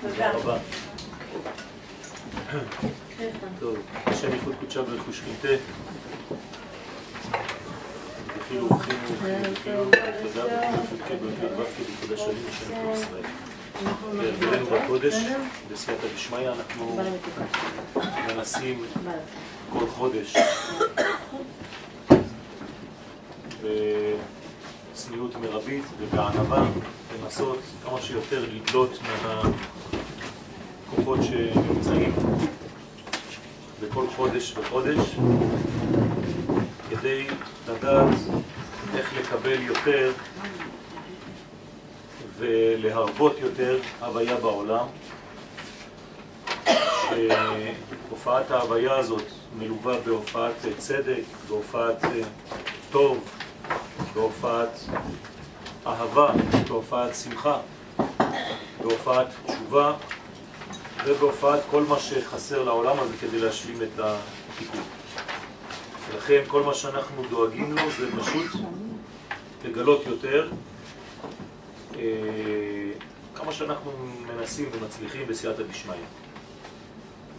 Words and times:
תודה. 0.00 0.30
רבה. 0.32 0.58
טוב, 3.60 3.76
השם 4.06 4.32
ייחוד 4.32 4.54
קודשה 4.60 4.82
ברכוש 4.82 5.20
חינטה. 5.20 5.62
בחילו 8.38 8.64
ובחינו 8.66 8.98
ובחינו 9.48 9.84
תודה 10.22 10.44
ובחינו 10.92 11.28
ובחינו 14.12 14.66
בקודש, 14.66 15.14
בסייעתא 15.72 16.06
דשמיא, 16.14 16.48
אנחנו 16.48 17.00
מנסים 18.28 18.84
כל 19.72 19.86
חודש 19.86 20.36
בצניעות 24.96 25.36
מרבית 25.36 25.84
ובענווה 25.98 26.64
לנסות 27.14 27.58
כמה 27.84 28.02
שיותר 28.02 28.44
לדלות 28.52 28.98
מהכוחות 30.86 31.18
שנמצאים 31.22 32.12
בכל 33.82 34.06
חודש 34.16 34.54
וחודש 34.56 35.16
כדי 36.90 37.26
לדעת 37.68 38.14
איך 38.94 39.14
לקבל 39.18 39.62
יותר 39.62 40.12
ולהרבות 42.36 43.36
יותר 43.38 43.78
הוויה 44.00 44.36
בעולם. 44.36 44.86
שהופעת 47.08 48.50
ההוויה 48.50 48.96
הזאת 48.96 49.24
מלווה 49.58 50.00
בהופעת 50.00 50.54
צדק, 50.78 51.22
בהופעת 51.48 52.04
טוב, 52.90 53.24
בהופעת 54.16 54.80
אהבה, 55.86 56.32
בהופעת 56.68 57.14
שמחה, 57.14 57.58
בהופעת 58.80 59.26
תשובה 59.46 59.94
ובהופעת 61.04 61.60
כל 61.70 61.82
מה 61.82 61.98
שחסר 61.98 62.62
לעולם 62.62 63.00
הזה 63.00 63.16
כדי 63.20 63.38
להשלים 63.38 63.82
את 63.82 63.98
התיקון. 63.98 64.80
ולכן 66.08 66.42
כל 66.46 66.62
מה 66.62 66.74
שאנחנו 66.74 67.22
דואגים 67.30 67.76
לו 67.76 67.82
זה 67.98 68.06
פשוט 68.20 68.60
לגלות 69.64 70.06
יותר 70.06 70.50
אה, 71.96 72.02
כמה 73.34 73.52
שאנחנו 73.52 73.92
מנסים 74.26 74.68
ומצליחים 74.72 75.26
בסייעתא 75.26 75.62
דשמיא. 75.62 75.94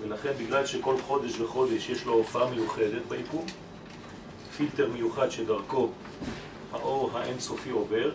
ולכן 0.02 0.32
בגלל 0.40 0.66
שכל 0.66 0.96
חודש 1.08 1.40
וחודש 1.40 1.90
יש 1.90 2.06
לו 2.06 2.14
הופעה 2.14 2.50
מיוחדת 2.50 3.02
ביקום, 3.10 3.46
פילטר 4.58 4.90
מיוחד 4.94 5.30
שדרכו 5.30 5.90
האור 6.74 7.18
האינסופי 7.18 7.70
עובר, 7.70 8.12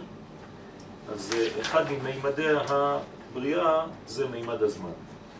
אז 1.13 1.31
אחד 1.61 1.85
ממימדי 1.93 2.49
הבריאה 2.69 3.87
זה 4.07 4.29
מימד 4.29 4.63
הזמן. 4.63 4.91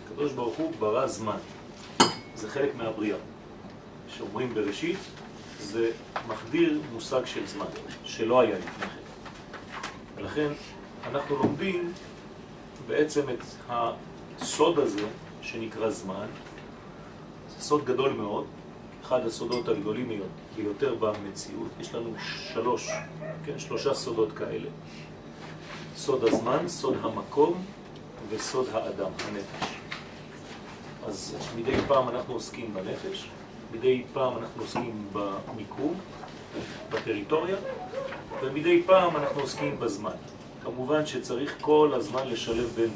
הקדוש 0.07 0.33
ברוך 0.33 0.57
הוא 0.57 0.73
ברא 0.79 1.07
זמן, 1.07 1.39
זה 2.35 2.51
חלק 2.51 2.75
מהבריאה. 2.75 3.19
שאומרים 4.09 4.55
בראשית, 4.55 4.99
זה 5.61 5.91
מחדיר 6.29 6.81
מושג 6.93 7.25
של 7.25 7.47
זמן, 7.47 7.67
שלא 8.05 8.41
היה 8.41 8.59
לפני 8.59 8.87
כן. 8.87 9.03
ולכן 10.17 10.49
אנחנו 11.11 11.37
לומדים 11.37 11.93
בעצם 12.87 13.29
את 13.29 13.41
הסוד 13.69 14.79
הזה 14.79 15.07
שנקרא 15.43 15.91
זמן, 15.91 16.27
זה 17.49 17.65
סוד 17.65 17.85
גדול 17.85 18.13
מאוד, 18.13 18.47
אחד 19.03 19.27
הסודות 19.27 19.69
הגדולים 19.69 20.21
ביותר 20.57 20.95
במציאות, 20.95 21.69
יש 21.81 21.95
לנו 21.95 22.15
שלוש, 22.19 22.89
כן, 23.45 23.59
שלושה 23.59 23.95
סודות 23.95 24.33
כאלה. 24.33 24.69
סוד 25.97 26.25
הזמן, 26.25 26.69
סוד 26.69 26.97
המקום 27.03 27.65
וסוד 28.29 28.67
האדם, 28.73 29.11
הנפש. 29.29 29.69
אז 31.07 31.37
מדי 31.57 31.77
פעם 31.87 32.09
אנחנו 32.09 32.35
עוסקים 32.35 32.75
בנפש, 32.75 33.29
מדי 33.73 34.03
פעם 34.13 34.39
אנחנו 34.39 34.63
עוסקים 34.63 35.09
במיקום, 35.13 35.95
בטריטוריה, 36.91 37.57
ומדי 38.43 38.83
פעם 38.87 39.17
אנחנו 39.17 39.41
עוסקים 39.41 39.81
בזמן. 39.81 40.17
כמובן 40.65 41.07
שצריך 41.07 41.57
כל 41.61 41.93
הזמן 41.95 42.29
לשלב 42.29 42.73
בין 42.77 42.91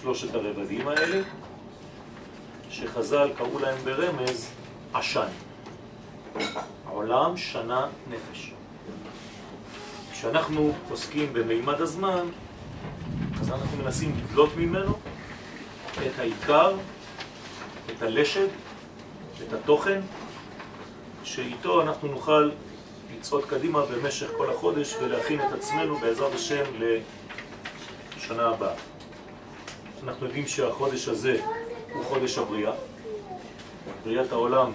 שלושת 0.00 0.34
הרבדים 0.34 0.88
האלה, 0.88 1.22
שחז"ל 2.70 3.30
קראו 3.36 3.58
להם 3.58 3.78
ברמז 3.84 4.50
עשן. 4.94 5.28
העולם 6.86 7.36
שנה 7.36 7.86
נפש. 8.10 8.52
כשאנחנו 10.12 10.72
עוסקים 10.90 11.32
במימד 11.32 11.80
הזמן, 11.80 12.26
אז 13.40 13.48
אנחנו 13.50 13.76
מנסים 13.76 14.14
לדלות 14.24 14.56
ממנו 14.56 14.92
את 16.06 16.18
העיקר, 16.18 16.72
את 17.90 18.02
הלשד, 18.02 18.46
את 19.42 19.52
התוכן, 19.52 20.00
שאיתו 21.24 21.82
אנחנו 21.82 22.08
נוכל 22.08 22.50
לצעוד 23.16 23.44
קדימה 23.44 23.86
במשך 23.86 24.30
כל 24.36 24.50
החודש 24.50 24.94
ולהכין 25.02 25.40
את 25.40 25.52
עצמנו 25.52 25.98
בעזרת 25.98 26.34
השם 26.34 26.64
לשנה 28.16 28.48
הבאה. 28.48 28.74
אנחנו 30.04 30.26
יודעים 30.26 30.46
שהחודש 30.46 31.08
הזה 31.08 31.40
הוא 31.92 32.04
חודש 32.04 32.38
הבריאה. 32.38 32.72
בריאת 34.04 34.32
העולם, 34.32 34.72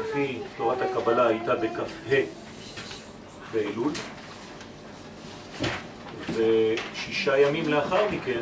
לפי 0.00 0.38
תורת 0.56 0.78
הקבלה, 0.82 1.26
הייתה 1.26 1.54
בכ"ה 1.54 2.16
באלול, 3.52 3.92
ושישה 6.34 7.38
ימים 7.38 7.68
לאחר 7.68 8.08
מכן 8.10 8.40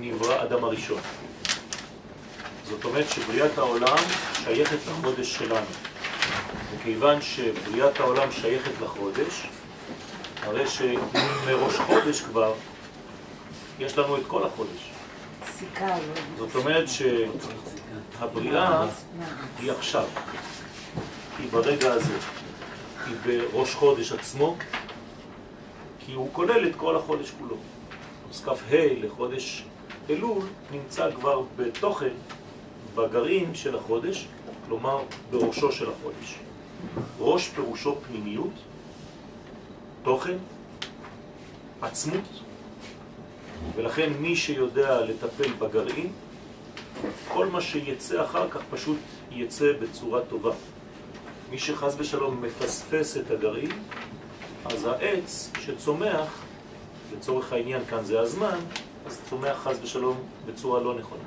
נברא 0.00 0.42
אדם 0.42 0.64
הראשון. 0.64 1.00
זאת 2.64 2.84
אומרת 2.84 3.08
שבריאת 3.08 3.58
העולם 3.58 3.96
שייכת 4.44 4.78
לחודש 4.86 5.34
שלנו. 5.34 5.66
וכיוון 6.74 7.22
שבריאת 7.22 8.00
העולם 8.00 8.32
שייכת 8.32 8.80
לחודש, 8.82 9.46
הרי 10.42 10.64
שמראש 10.68 11.76
חודש 11.76 12.20
כבר 12.20 12.54
יש 13.78 13.98
לנו 13.98 14.16
את 14.16 14.22
כל 14.26 14.46
החודש. 14.46 14.91
זאת 16.38 16.54
אומרת 16.54 16.84
שהבריאה 18.18 18.88
היא 19.58 19.72
עכשיו, 19.72 20.06
היא 21.38 21.48
ברגע 21.50 21.92
הזה, 21.92 22.14
היא 23.06 23.14
בראש 23.26 23.74
חודש 23.74 24.12
עצמו, 24.12 24.56
כי 25.98 26.12
הוא 26.12 26.28
כולל 26.32 26.66
את 26.68 26.76
כל 26.76 26.96
החודש 26.96 27.30
כולו. 27.30 27.56
אז 28.30 28.44
כ"ה 28.44 28.76
לחודש 29.02 29.64
אלול 30.10 30.42
נמצא 30.70 31.10
כבר 31.10 31.42
בתוכן, 31.56 32.12
בגרעין 32.94 33.54
של 33.54 33.76
החודש, 33.76 34.26
כלומר 34.66 35.02
בראשו 35.30 35.72
של 35.72 35.90
החודש. 35.90 36.38
ראש 37.18 37.48
פירושו 37.48 37.96
פנימיות, 38.08 38.52
תוכן, 40.02 40.36
עצמות, 41.82 42.41
ולכן 43.76 44.12
מי 44.20 44.36
שיודע 44.36 45.00
לטפל 45.00 45.52
בגרעין, 45.58 46.12
כל 47.28 47.46
מה 47.46 47.60
שיצא 47.60 48.24
אחר 48.24 48.50
כך 48.50 48.60
פשוט 48.70 48.96
יצא 49.30 49.72
בצורה 49.80 50.20
טובה. 50.20 50.52
מי 51.50 51.58
שחז 51.58 51.96
ושלום 51.98 52.42
מפספס 52.42 53.16
את 53.16 53.30
הגרעין, 53.30 53.70
אז 54.64 54.84
העץ 54.84 55.50
שצומח, 55.60 56.42
לצורך 57.16 57.52
העניין 57.52 57.84
כאן 57.90 58.04
זה 58.04 58.20
הזמן, 58.20 58.58
אז 59.06 59.20
צומח 59.30 59.56
חז 59.64 59.78
ושלום 59.82 60.16
בצורה 60.46 60.80
לא 60.80 60.94
נכונה. 60.94 61.22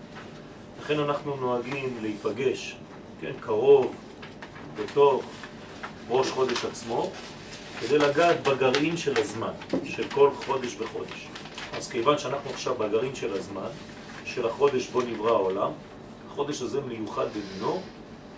לכן 0.82 1.00
אנחנו 1.00 1.36
נוהגים 1.36 1.98
להיפגש, 2.02 2.76
כן, 3.22 3.32
קרוב, 3.40 3.94
בתוך 4.76 5.24
ראש 6.10 6.30
חודש 6.30 6.66
עצמו, 6.66 7.12
כדי 7.80 7.98
לגעת 7.98 8.48
בגרעין 8.48 8.98
של 8.98 9.22
הזמן, 9.22 9.52
של 9.84 10.04
כל 10.10 10.30
חודש 10.46 10.76
וחודש. 10.80 11.28
אז 11.78 11.90
כיוון 11.90 12.18
שאנחנו 12.18 12.50
עכשיו 12.50 12.76
בגרעין 12.76 13.16
של 13.16 13.34
הזמן, 13.34 13.70
של 14.26 14.48
החודש 14.48 14.88
בו 14.88 15.02
נברא 15.02 15.30
העולם, 15.30 15.72
החודש 16.32 16.62
הזה 16.62 16.82
מיוחד 16.82 17.26
במינו, 17.34 17.82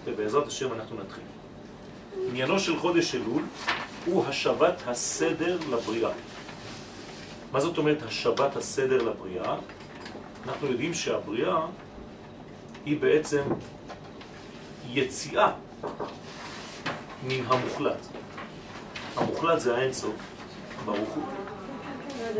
ובעזרת 0.05 0.47
השם 0.47 0.73
אנחנו 0.73 0.95
נתחיל. 1.03 1.23
עניינו 2.29 2.59
של 2.59 2.79
חודש 2.79 3.15
אלול 3.15 3.43
הוא 4.05 4.25
השבת 4.25 4.81
הסדר 4.87 5.57
לבריאה. 5.69 6.11
מה 7.51 7.59
זאת 7.59 7.77
אומרת 7.77 8.03
השבת 8.03 8.55
הסדר 8.55 9.03
לבריאה? 9.03 9.55
אנחנו 10.45 10.67
יודעים 10.67 10.93
שהבריאה 10.93 11.65
היא 12.85 12.99
בעצם 12.99 13.43
יציאה 14.89 15.51
מן 17.23 17.45
המוחלט. 17.47 18.07
המוחלט 19.15 19.59
זה 19.59 19.77
האינסוף, 19.77 20.15
ברוך 20.85 21.09
הוא. 21.09 21.46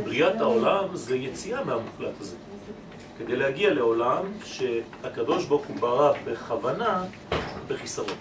בריאת 0.04 0.42
העולם 0.42 0.84
זה 0.94 1.16
יציאה 1.16 1.63
מהמוחלט 1.63 2.22
הזה. 2.22 2.36
כדי 3.18 3.36
להגיע 3.36 3.74
לעולם 3.74 4.24
שהקדוש 4.45 5.45
ברוך 5.45 5.66
הוא 5.66 5.75
ברא 5.80 6.13
בכוונה 6.25 7.04
בחיסרון. 7.68 8.18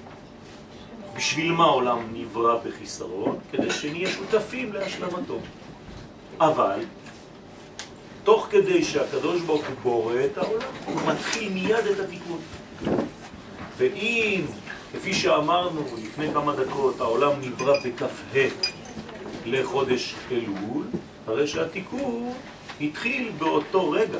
בשביל 1.17 1.53
מה 1.53 1.65
העולם 1.65 1.99
נברא 2.13 2.59
בחיסרון? 2.65 3.39
כדי 3.53 3.71
שנהיה 3.71 4.11
שותפים 4.11 4.73
להשלמתו. 4.73 5.39
אבל 6.41 6.81
תוך 8.25 8.47
כדי 8.51 8.85
שהקדוש 8.85 9.41
ברוך 9.41 9.65
הוא 9.67 9.77
בורא 9.83 10.15
את 10.25 10.39
העולם, 10.39 10.69
הוא 10.87 10.95
מתחיל 11.07 11.53
מיד 11.53 11.87
את 11.93 12.01
התיקון. 12.01 12.39
ואם, 13.77 14.45
כפי 14.93 15.15
שאמרנו 15.15 15.81
לפני 16.03 16.33
כמה 16.33 16.57
דקות, 16.57 17.01
העולם 17.01 17.33
נברא 17.41 17.79
בכ"ה 17.85 18.39
לחודש 19.47 20.15
אלול, 20.31 20.85
הרי 21.27 21.47
שהתיקון 21.47 22.33
התחיל 22.81 23.33
באותו 23.39 23.91
רגע 23.91 24.19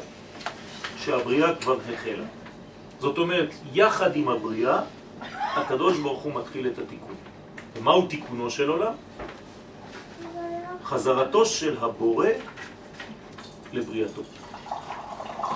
שהבריאה 0.97 1.55
כבר 1.55 1.77
החלה. 1.95 2.25
זאת 3.01 3.19
אומרת, 3.19 3.51
יחד 3.73 4.17
עם 4.17 4.29
הבריאה, 4.29 4.81
הקדוש 5.31 5.99
ברוך 5.99 6.23
הוא 6.23 6.35
מתחיל 6.35 6.67
את 6.67 6.79
התיקון. 6.79 7.15
ומהו 7.77 8.07
תיקונו 8.07 8.51
של 8.51 8.69
עולם? 8.69 8.93
חזרתו 10.85 11.47
של 11.47 11.77
הבורא 11.81 12.29
לבריאתו. 13.73 14.23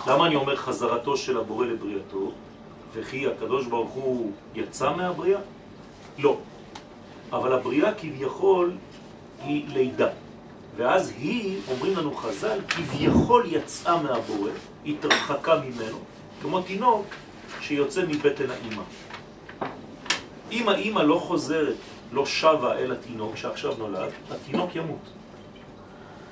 למה 0.07 0.27
אני 0.27 0.35
אומר 0.35 0.57
חזרתו 0.57 1.17
של 1.17 1.39
הבורא 1.39 1.67
לבריאתו? 1.67 2.33
וכי 2.93 3.27
הקדוש 3.27 3.67
ברוך 3.67 3.91
הוא 3.91 4.33
יצא 4.55 4.97
מהבריאה? 4.97 5.41
לא. 6.19 6.37
אבל 7.33 7.53
הבריאה 7.53 7.95
כביכול 7.95 8.77
היא 9.43 9.69
לידה. 9.69 10.09
ואז 10.77 11.13
היא, 11.19 11.61
אומרים 11.71 11.97
לנו 11.97 12.15
חז"ל, 12.15 12.59
כביכול 12.69 13.47
יצאה 13.47 14.03
מהבורא, 14.03 14.51
התרחקה 14.87 15.61
ממנו, 15.61 15.99
כמו 16.43 16.63
תינוק 16.63 17.07
שיוצא 17.61 18.03
מבטן 18.09 18.51
האימא. 18.51 18.83
אם 20.53 20.69
האימא 20.69 21.01
לא 21.01 21.19
חוזרת, 21.19 21.77
לא 22.13 22.27
שווה 22.27 22.79
אל 22.79 22.93
התינוק 22.93 23.37
שעכשיו 23.37 23.75
נולד, 23.79 24.11
התינוק 24.31 24.77
ימות. 24.77 25.11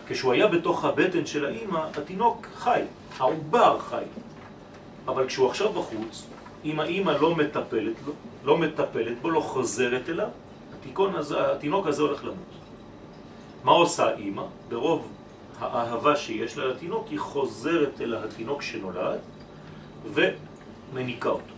כשהוא 0.08 0.32
היה 0.32 0.46
בתוך 0.46 0.84
הבטן 0.84 1.26
של 1.26 1.44
האימא, 1.46 1.80
התינוק 1.96 2.46
חי, 2.56 2.80
העובר 3.18 3.78
חי. 3.78 4.04
אבל 5.06 5.26
כשהוא 5.26 5.48
עכשיו 5.48 5.72
בחוץ, 5.72 6.26
אם 6.64 6.80
האימא 6.80 7.10
לא 7.10 7.36
מטפלת 7.36 7.94
לו, 8.06 8.12
לא 8.44 8.58
מטפלת 8.58 9.20
בו, 9.22 9.30
לא 9.30 9.40
חוזרת 9.40 10.08
אליו, 10.08 10.28
התינוק 11.32 11.86
הזה 11.86 12.02
הולך 12.02 12.24
למות. 12.24 12.57
מה 13.68 13.74
עושה 13.74 14.06
האימא? 14.06 14.42
ברוב 14.68 15.08
האהבה 15.58 16.16
שיש 16.16 16.58
לה 16.58 16.66
לתינוק, 16.66 17.06
היא 17.10 17.18
חוזרת 17.18 18.00
אל 18.00 18.14
התינוק 18.14 18.62
שנולד 18.62 19.18
ומניקה 20.12 21.28
אותו. 21.28 21.54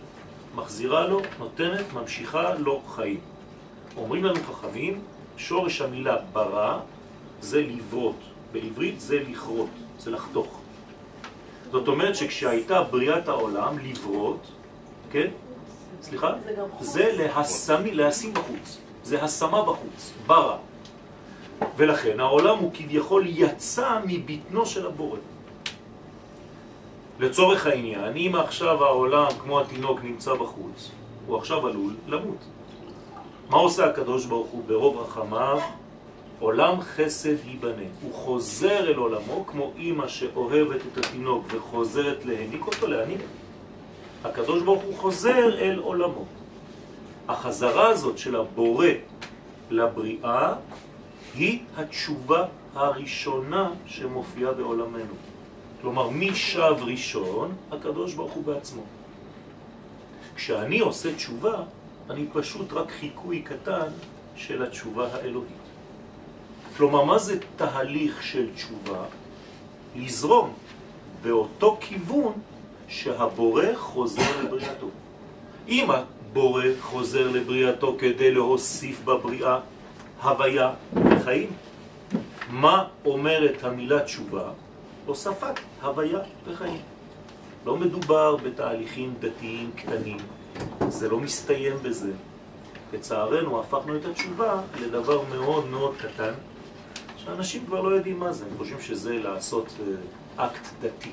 מחזירה 0.55 1.07
לו, 1.07 1.21
נותנת, 1.39 1.93
ממשיכה 1.93 2.53
לו 2.53 2.81
חיים. 2.87 3.19
אומרים 3.97 4.23
לנו 4.23 4.39
חכמים, 4.43 5.01
שורש 5.37 5.81
המילה 5.81 6.17
ברא 6.33 6.79
זה 7.41 7.61
לברות. 7.61 8.19
בעברית 8.51 9.01
זה 9.01 9.19
לכרות, 9.29 9.69
זה 9.99 10.11
לחתוך. 10.11 10.59
זאת 11.71 11.87
אומרת 11.87 12.15
שכשהייתה 12.15 12.83
בריאת 12.83 13.27
העולם, 13.27 13.79
לברות, 13.79 14.47
כן? 15.11 15.27
סליחה? 16.01 16.33
זה 16.79 17.11
להשמי, 17.17 17.91
להשים 17.91 18.33
בחוץ. 18.33 18.77
זה 19.03 19.23
השמה 19.23 19.61
בחוץ, 19.61 20.13
ברא. 20.27 20.57
ולכן 21.77 22.19
העולם 22.19 22.57
הוא 22.57 22.71
כביכול 22.73 23.23
יצא 23.27 23.99
מבטנו 24.05 24.65
של 24.65 24.85
הבורא. 24.85 25.17
לצורך 27.19 27.67
העניין, 27.67 28.17
אם 28.17 28.35
עכשיו 28.35 28.83
העולם 28.85 29.27
כמו 29.39 29.61
התינוק 29.61 30.03
נמצא 30.03 30.33
בחוץ, 30.33 30.91
הוא 31.27 31.37
עכשיו 31.37 31.67
עלול 31.67 31.93
למות. 32.07 32.45
מה 33.49 33.57
עושה 33.57 33.85
הקדוש 33.85 34.25
ברוך 34.25 34.47
הוא 34.47 34.63
ברוב 34.67 34.97
רחמיו? 34.97 35.59
עולם 36.39 36.81
חסד 36.81 37.35
ייבנה. 37.45 37.87
הוא 38.01 38.13
חוזר 38.13 38.79
אל 38.79 38.95
עולמו 38.95 39.45
כמו 39.47 39.71
אימא 39.77 40.07
שאוהבת 40.07 40.81
את 40.93 40.97
התינוק 40.97 41.45
וחוזרת 41.47 42.25
להניק 42.25 42.65
אותו, 42.65 42.87
להניק. 42.87 43.21
הקדוש 44.23 44.63
ברוך 44.63 44.83
הוא 44.83 44.97
חוזר 44.97 45.59
אל 45.59 45.79
עולמו. 45.79 46.25
החזרה 47.27 47.87
הזאת 47.87 48.17
של 48.17 48.35
הבורא 48.35 48.87
לבריאה 49.69 50.53
היא 51.35 51.59
התשובה 51.77 52.45
הראשונה 52.75 53.71
שמופיעה 53.85 54.51
בעולמנו. 54.51 55.13
כלומר, 55.81 56.09
מי 56.09 56.35
שב 56.35 56.75
ראשון? 56.81 57.55
הקדוש 57.71 58.13
ברוך 58.13 58.31
הוא 58.31 58.43
בעצמו. 58.43 58.81
כשאני 60.35 60.79
עושה 60.79 61.15
תשובה, 61.15 61.63
אני 62.09 62.25
פשוט 62.33 62.73
רק 62.73 62.91
חיקוי 62.91 63.41
קטן 63.41 63.87
של 64.35 64.63
התשובה 64.63 65.07
האלוהית. 65.13 65.61
כלומר, 66.77 67.03
מה 67.03 67.17
זה 67.17 67.39
תהליך 67.55 68.23
של 68.23 68.49
תשובה? 68.55 69.05
לזרום 69.95 70.53
באותו 71.21 71.77
כיוון 71.81 72.33
שהבורא 72.87 73.65
חוזר 73.75 74.43
לבריאתו. 74.43 74.87
אם 75.67 75.87
הבורא 75.91 76.65
חוזר 76.81 77.31
לבריאתו 77.31 77.95
כדי 77.99 78.31
להוסיף 78.31 79.01
בבריאה 79.05 79.59
הוויה 80.23 80.73
וחיים, 80.93 81.49
מה 82.49 82.87
אומרת 83.05 83.63
המילה 83.63 84.03
תשובה? 84.03 84.49
הוספת 85.05 85.59
הוויה 85.81 86.19
וחיים. 86.47 86.81
לא 87.65 87.77
מדובר 87.77 88.35
בתהליכים 88.35 89.13
דתיים 89.19 89.71
קטנים, 89.75 90.17
זה 90.87 91.09
לא 91.09 91.19
מסתיים 91.19 91.73
בזה. 91.83 92.11
לצערנו 92.93 93.59
הפכנו 93.59 93.95
את 93.95 94.05
התשובה 94.05 94.61
לדבר 94.81 95.21
מאוד 95.29 95.67
מאוד 95.67 95.95
קטן, 95.97 96.33
שאנשים 97.17 97.65
כבר 97.65 97.81
לא 97.81 97.95
יודעים 97.95 98.19
מה 98.19 98.33
זה, 98.33 98.45
הם 98.51 98.57
חושבים 98.57 98.81
שזה 98.81 99.17
לעשות 99.17 99.67
אה, 100.37 100.45
אקט 100.45 100.67
דתי. 100.81 101.11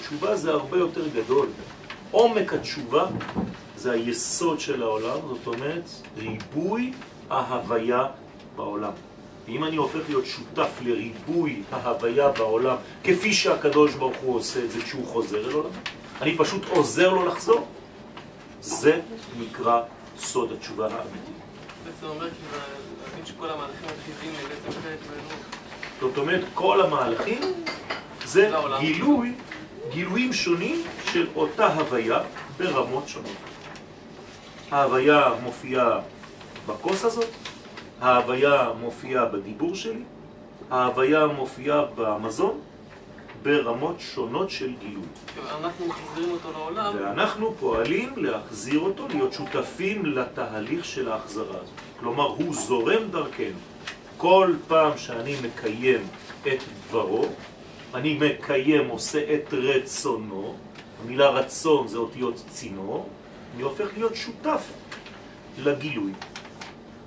תשובה 0.00 0.36
זה 0.36 0.50
הרבה 0.50 0.78
יותר 0.78 1.08
גדול. 1.08 1.46
עומק 2.10 2.52
התשובה 2.52 3.06
זה 3.76 3.92
היסוד 3.92 4.60
של 4.60 4.82
העולם, 4.82 5.18
זאת 5.28 5.46
אומרת 5.46 5.90
ריבוי 6.16 6.92
ההוויה 7.30 8.06
בעולם. 8.56 8.92
ואם 9.46 9.64
אני 9.64 9.76
הופך 9.76 10.00
להיות 10.08 10.26
שותף 10.26 10.70
לריבוי 10.82 11.62
ההוויה 11.72 12.28
בעולם, 12.28 12.76
כפי 13.04 13.32
שהקדוש 13.32 13.94
ברוך 13.94 14.16
הוא 14.16 14.36
עושה 14.36 14.64
את 14.64 14.70
זה 14.70 14.80
כשהוא 14.82 15.06
חוזר 15.06 15.48
אל 15.48 15.52
עולם, 15.52 15.70
אני 16.22 16.36
פשוט 16.38 16.62
עוזר 16.68 17.10
לו 17.12 17.26
לחזור, 17.26 17.66
זה 18.60 19.00
נקרא 19.40 19.82
סוד 20.18 20.52
התשובה 20.52 20.84
האמיתית. 20.84 21.34
בעצם 21.84 22.06
אומר 22.06 22.24
להבין 22.24 23.26
שכל 23.26 23.50
המהלכים 23.50 23.88
הטבעיים 23.88 24.34
הם 24.42 24.48
בעצם 24.48 24.80
חלק. 24.82 24.98
זאת 26.00 26.18
אומרת, 26.18 26.44
כל 26.54 26.80
המהלכים 26.80 27.40
זה 28.24 28.50
גילוי, 28.80 29.34
גילויים 29.90 30.32
שונים 30.32 30.82
של 31.12 31.26
אותה 31.36 31.66
הוויה 31.66 32.20
ברמות 32.58 33.08
שונות. 33.08 33.32
ההוויה 34.70 35.30
מופיעה 35.42 36.00
בכוס 36.66 37.04
הזאת, 37.04 37.28
ההוויה 38.02 38.68
מופיעה 38.80 39.24
בדיבור 39.24 39.74
שלי, 39.74 40.02
ההוויה 40.70 41.26
מופיעה 41.26 41.84
במזון, 41.94 42.60
ברמות 43.42 43.96
שונות 43.98 44.50
של 44.50 44.72
גילוי. 44.78 45.04
אנחנו 45.60 45.86
מחזירים 45.86 46.30
אותו 46.30 46.52
לעולם. 46.52 46.92
ואנחנו 46.96 47.54
פועלים 47.60 48.12
להחזיר 48.16 48.80
אותו, 48.80 49.08
להיות 49.08 49.32
שותפים 49.32 50.06
לתהליך 50.06 50.84
של 50.84 51.12
ההחזרה 51.12 51.56
הזאת. 51.60 51.74
כלומר, 52.00 52.24
הוא 52.26 52.54
זורם 52.54 53.08
דרכנו. 53.10 53.58
כל 54.16 54.54
פעם 54.68 54.98
שאני 54.98 55.36
מקיים 55.42 56.06
את 56.42 56.58
דברו, 56.88 57.24
אני 57.94 58.18
מקיים, 58.20 58.88
עושה 58.88 59.34
את 59.34 59.54
רצונו, 59.54 60.54
המילה 61.02 61.30
רצון 61.30 61.88
זה 61.88 61.98
אותיות 61.98 62.44
צינור, 62.48 63.08
אני 63.54 63.62
הופך 63.62 63.88
להיות 63.96 64.16
שותף 64.16 64.72
לגילוי. 65.58 66.12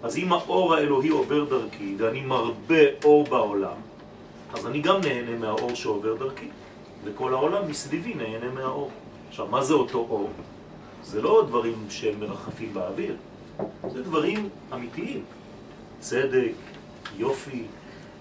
אז 0.06 0.18
אם 0.18 0.34
האור 0.34 0.74
האלוהי 0.74 1.10
עובר 1.10 1.44
דרכי 1.44 1.96
ואני 1.98 2.22
מרבה 2.22 2.84
אור 3.04 3.24
בעולם, 3.24 3.78
אז 4.54 4.68
אני 4.68 4.82
גם 4.82 5.02
נהנה 5.02 5.38
מהאור 5.38 5.74
שעובר 5.76 6.16
דרכי, 6.16 6.50
וכל 7.04 7.34
העולם 7.34 7.70
מסביבי 7.70 8.14
נהנה 8.14 8.52
מהאור. 8.52 8.92
עכשיו, 9.30 9.48
מה 9.48 9.64
זה 9.64 9.74
אותו 9.74 9.98
אור? 9.98 10.30
זה 11.04 11.22
לא 11.22 11.46
דברים 11.48 11.86
שהם 11.90 12.20
מרחפים 12.20 12.74
באוויר, 12.74 13.16
זה 13.92 14.04
דברים 14.04 14.50
אמיתיים. 14.74 15.24
צדק, 16.00 16.54
יופי, 17.18 17.64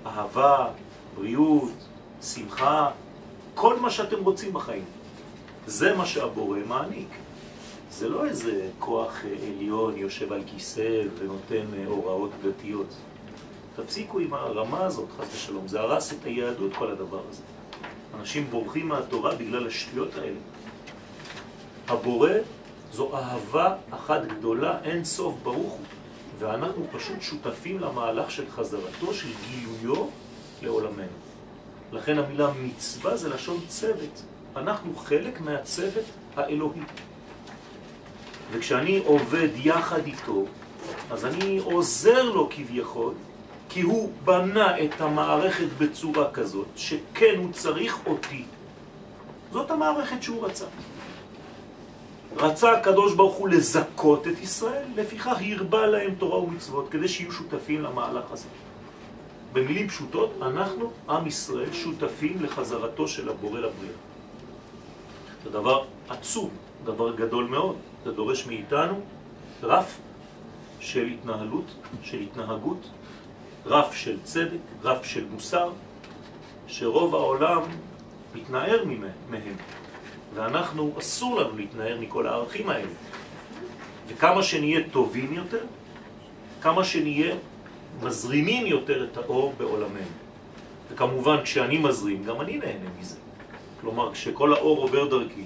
אהבה, 0.06 0.68
בריאות, 1.14 1.72
שמחה, 2.22 2.90
כל 3.54 3.80
מה 3.80 3.90
שאתם 3.90 4.24
רוצים 4.24 4.52
בחיים. 4.52 4.84
זה 5.66 5.96
מה 5.96 6.06
שהבורא 6.06 6.58
מעניק. 6.66 7.08
זה 7.98 8.08
לא 8.08 8.26
איזה 8.26 8.68
כוח 8.78 9.22
עליון 9.46 9.96
יושב 9.96 10.32
על 10.32 10.42
כיסא 10.46 11.02
ונותן 11.18 11.66
הוראות 11.86 12.30
דתיות. 12.42 12.94
תפסיקו 13.76 14.18
עם 14.18 14.34
הרמה 14.34 14.84
הזאת, 14.84 15.08
חס 15.18 15.34
ושלום. 15.34 15.68
זה 15.68 15.80
הרס 15.80 16.12
את 16.12 16.24
היהדות, 16.24 16.74
כל 16.74 16.90
הדבר 16.90 17.20
הזה. 17.30 17.42
אנשים 18.20 18.46
בורחים 18.50 18.88
מהתורה 18.88 19.34
בגלל 19.34 19.66
השטויות 19.66 20.14
האלה. 20.14 20.38
הבורא 21.88 22.30
זו 22.92 23.16
אהבה 23.16 23.76
אחת 23.90 24.20
גדולה, 24.26 24.78
אין 24.84 25.04
סוף 25.04 25.34
ברוך 25.42 25.72
הוא. 25.72 25.86
ואנחנו 26.38 26.86
פשוט 26.92 27.22
שותפים 27.22 27.80
למהלך 27.80 28.30
של 28.30 28.50
חזרתו, 28.50 29.14
של 29.14 29.28
גילויו 29.50 30.06
לעולמנו. 30.62 31.18
לכן 31.92 32.18
המילה 32.18 32.50
מצווה 32.62 33.16
זה 33.16 33.28
לשון 33.28 33.60
צוות. 33.68 34.22
אנחנו 34.56 34.96
חלק 34.96 35.40
מהצוות 35.40 36.04
האלוהי. 36.36 36.80
וכשאני 38.54 39.02
עובד 39.04 39.48
יחד 39.56 40.06
איתו, 40.06 40.44
אז 41.10 41.24
אני 41.24 41.58
עוזר 41.64 42.22
לו 42.22 42.48
כביכול, 42.50 43.12
כי 43.68 43.80
הוא 43.80 44.12
בנה 44.24 44.84
את 44.84 45.00
המערכת 45.00 45.66
בצורה 45.78 46.30
כזאת, 46.30 46.66
שכן 46.76 47.34
הוא 47.38 47.52
צריך 47.52 47.98
אותי. 48.06 48.44
זאת 49.52 49.70
המערכת 49.70 50.22
שהוא 50.22 50.46
רצה. 50.46 50.64
רצה 52.36 52.72
הקדוש 52.72 53.14
ברוך 53.14 53.34
הוא 53.34 53.48
לזכות 53.48 54.26
את 54.26 54.40
ישראל, 54.42 54.86
לפיכך 54.96 55.36
הרבה 55.58 55.86
להם 55.86 56.14
תורה 56.14 56.38
ומצוות, 56.38 56.88
כדי 56.90 57.08
שיהיו 57.08 57.32
שותפים 57.32 57.82
למהלך 57.82 58.24
הזה. 58.30 58.48
במילים 59.52 59.88
פשוטות, 59.88 60.30
אנחנו, 60.42 60.90
עם 61.08 61.26
ישראל, 61.26 61.72
שותפים 61.72 62.42
לחזרתו 62.42 63.08
של 63.08 63.28
הבורא 63.28 63.58
לבריאה. 63.58 63.94
זה 65.44 65.50
דבר 65.50 65.84
עצום, 66.08 66.50
דבר 66.84 67.16
גדול 67.16 67.44
מאוד. 67.44 67.76
זה 68.04 68.12
דורש 68.12 68.46
מאיתנו 68.46 69.00
רף 69.62 69.98
של 70.80 71.06
התנהלות, 71.06 71.74
של 72.02 72.20
התנהגות, 72.20 72.88
רף 73.66 73.94
של 73.94 74.18
צדק, 74.24 74.58
רף 74.82 75.04
של 75.04 75.24
מוסר, 75.30 75.70
שרוב 76.66 77.14
העולם 77.14 77.62
מתנער 78.34 78.84
מהם, 79.30 79.56
ואנחנו, 80.34 80.92
אסור 80.98 81.40
לנו 81.40 81.56
להתנער 81.56 82.00
מכל 82.00 82.26
הערכים 82.26 82.68
האלה. 82.68 82.92
וכמה 84.08 84.42
שנהיה 84.42 84.80
טובים 84.92 85.34
יותר, 85.34 85.64
כמה 86.62 86.84
שנהיה 86.84 87.34
מזרימים 88.02 88.66
יותר 88.66 89.04
את 89.04 89.16
האור 89.16 89.54
בעולמנו. 89.56 90.14
וכמובן 90.90 91.36
כשאני 91.44 91.78
מזרים, 91.78 92.24
גם 92.24 92.40
אני 92.40 92.58
נהנה 92.58 92.90
מזה. 93.00 93.16
כלומר, 93.80 94.12
כשכל 94.12 94.54
האור 94.54 94.78
עובר 94.78 95.08
דרכי, 95.08 95.44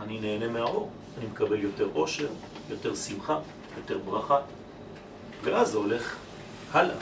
אני 0.00 0.20
נהנה 0.20 0.48
מהאור. 0.48 0.90
אני 1.20 1.28
מקבל 1.28 1.62
יותר 1.62 1.88
עושר, 1.92 2.28
יותר 2.70 2.94
שמחה, 2.94 3.38
יותר 3.76 3.98
ברכה, 3.98 4.38
ואז 5.44 5.70
זה 5.70 5.78
הולך 5.78 6.16
הלאה. 6.72 6.96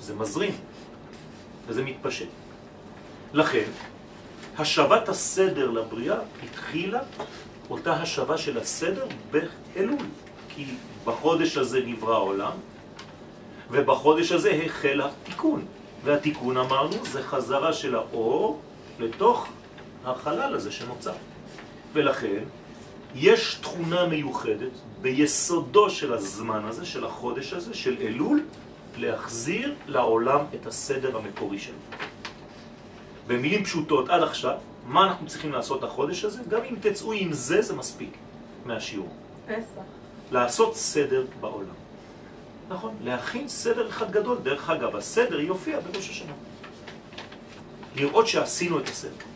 זה 0.00 0.14
מזרים, 0.14 0.54
וזה 1.66 1.82
מתפשט. 1.82 2.28
לכן, 3.32 3.64
השבת 4.58 5.08
הסדר 5.08 5.70
לבריאה 5.70 6.16
התחילה 6.42 7.00
אותה 7.70 7.92
השבה 7.92 8.38
של 8.38 8.58
הסדר 8.58 9.06
באלול, 9.30 10.06
כי 10.48 10.66
בחודש 11.04 11.56
הזה 11.56 11.80
נברא 11.86 12.14
העולם, 12.14 12.52
ובחודש 13.70 14.32
הזה 14.32 14.60
החל 14.66 15.00
התיקון. 15.00 15.64
והתיקון, 16.04 16.56
אמרנו, 16.56 17.04
זה 17.04 17.22
חזרה 17.22 17.72
של 17.72 17.94
האור 17.94 18.60
לתוך 18.98 19.48
החלל 20.04 20.54
הזה 20.54 20.72
שנוצר. 20.72 21.14
ולכן, 21.92 22.44
יש 23.14 23.54
תכונה 23.54 24.06
מיוחדת 24.06 24.72
ביסודו 25.02 25.90
של 25.90 26.12
הזמן 26.12 26.64
הזה, 26.64 26.86
של 26.86 27.04
החודש 27.04 27.52
הזה, 27.52 27.74
של 27.74 27.96
אלול, 28.00 28.44
להחזיר 28.96 29.74
לעולם 29.86 30.40
את 30.54 30.66
הסדר 30.66 31.16
המקורי 31.16 31.58
שלו. 31.58 31.74
במילים 33.26 33.64
פשוטות, 33.64 34.08
עד 34.08 34.22
עכשיו, 34.22 34.56
מה 34.86 35.04
אנחנו 35.04 35.26
צריכים 35.26 35.52
לעשות 35.52 35.84
החודש 35.84 36.24
הזה? 36.24 36.42
גם 36.48 36.60
אם 36.70 36.76
תצאו 36.80 37.12
עם 37.12 37.32
זה, 37.32 37.62
זה 37.62 37.74
מספיק 37.74 38.10
מהשיעור. 38.64 39.08
פסח. 39.46 39.82
לעשות 40.30 40.76
סדר 40.76 41.24
בעולם. 41.40 41.74
נכון, 42.68 42.94
להכין 43.04 43.48
סדר 43.48 43.88
אחד 43.88 44.10
גדול. 44.10 44.38
דרך 44.42 44.70
אגב, 44.70 44.96
הסדר 44.96 45.40
יופיע 45.40 45.80
בראש 45.80 46.10
השנה. 46.10 46.32
לראות 47.96 48.26
שעשינו 48.26 48.78
את 48.78 48.88
הסדר. 48.88 49.33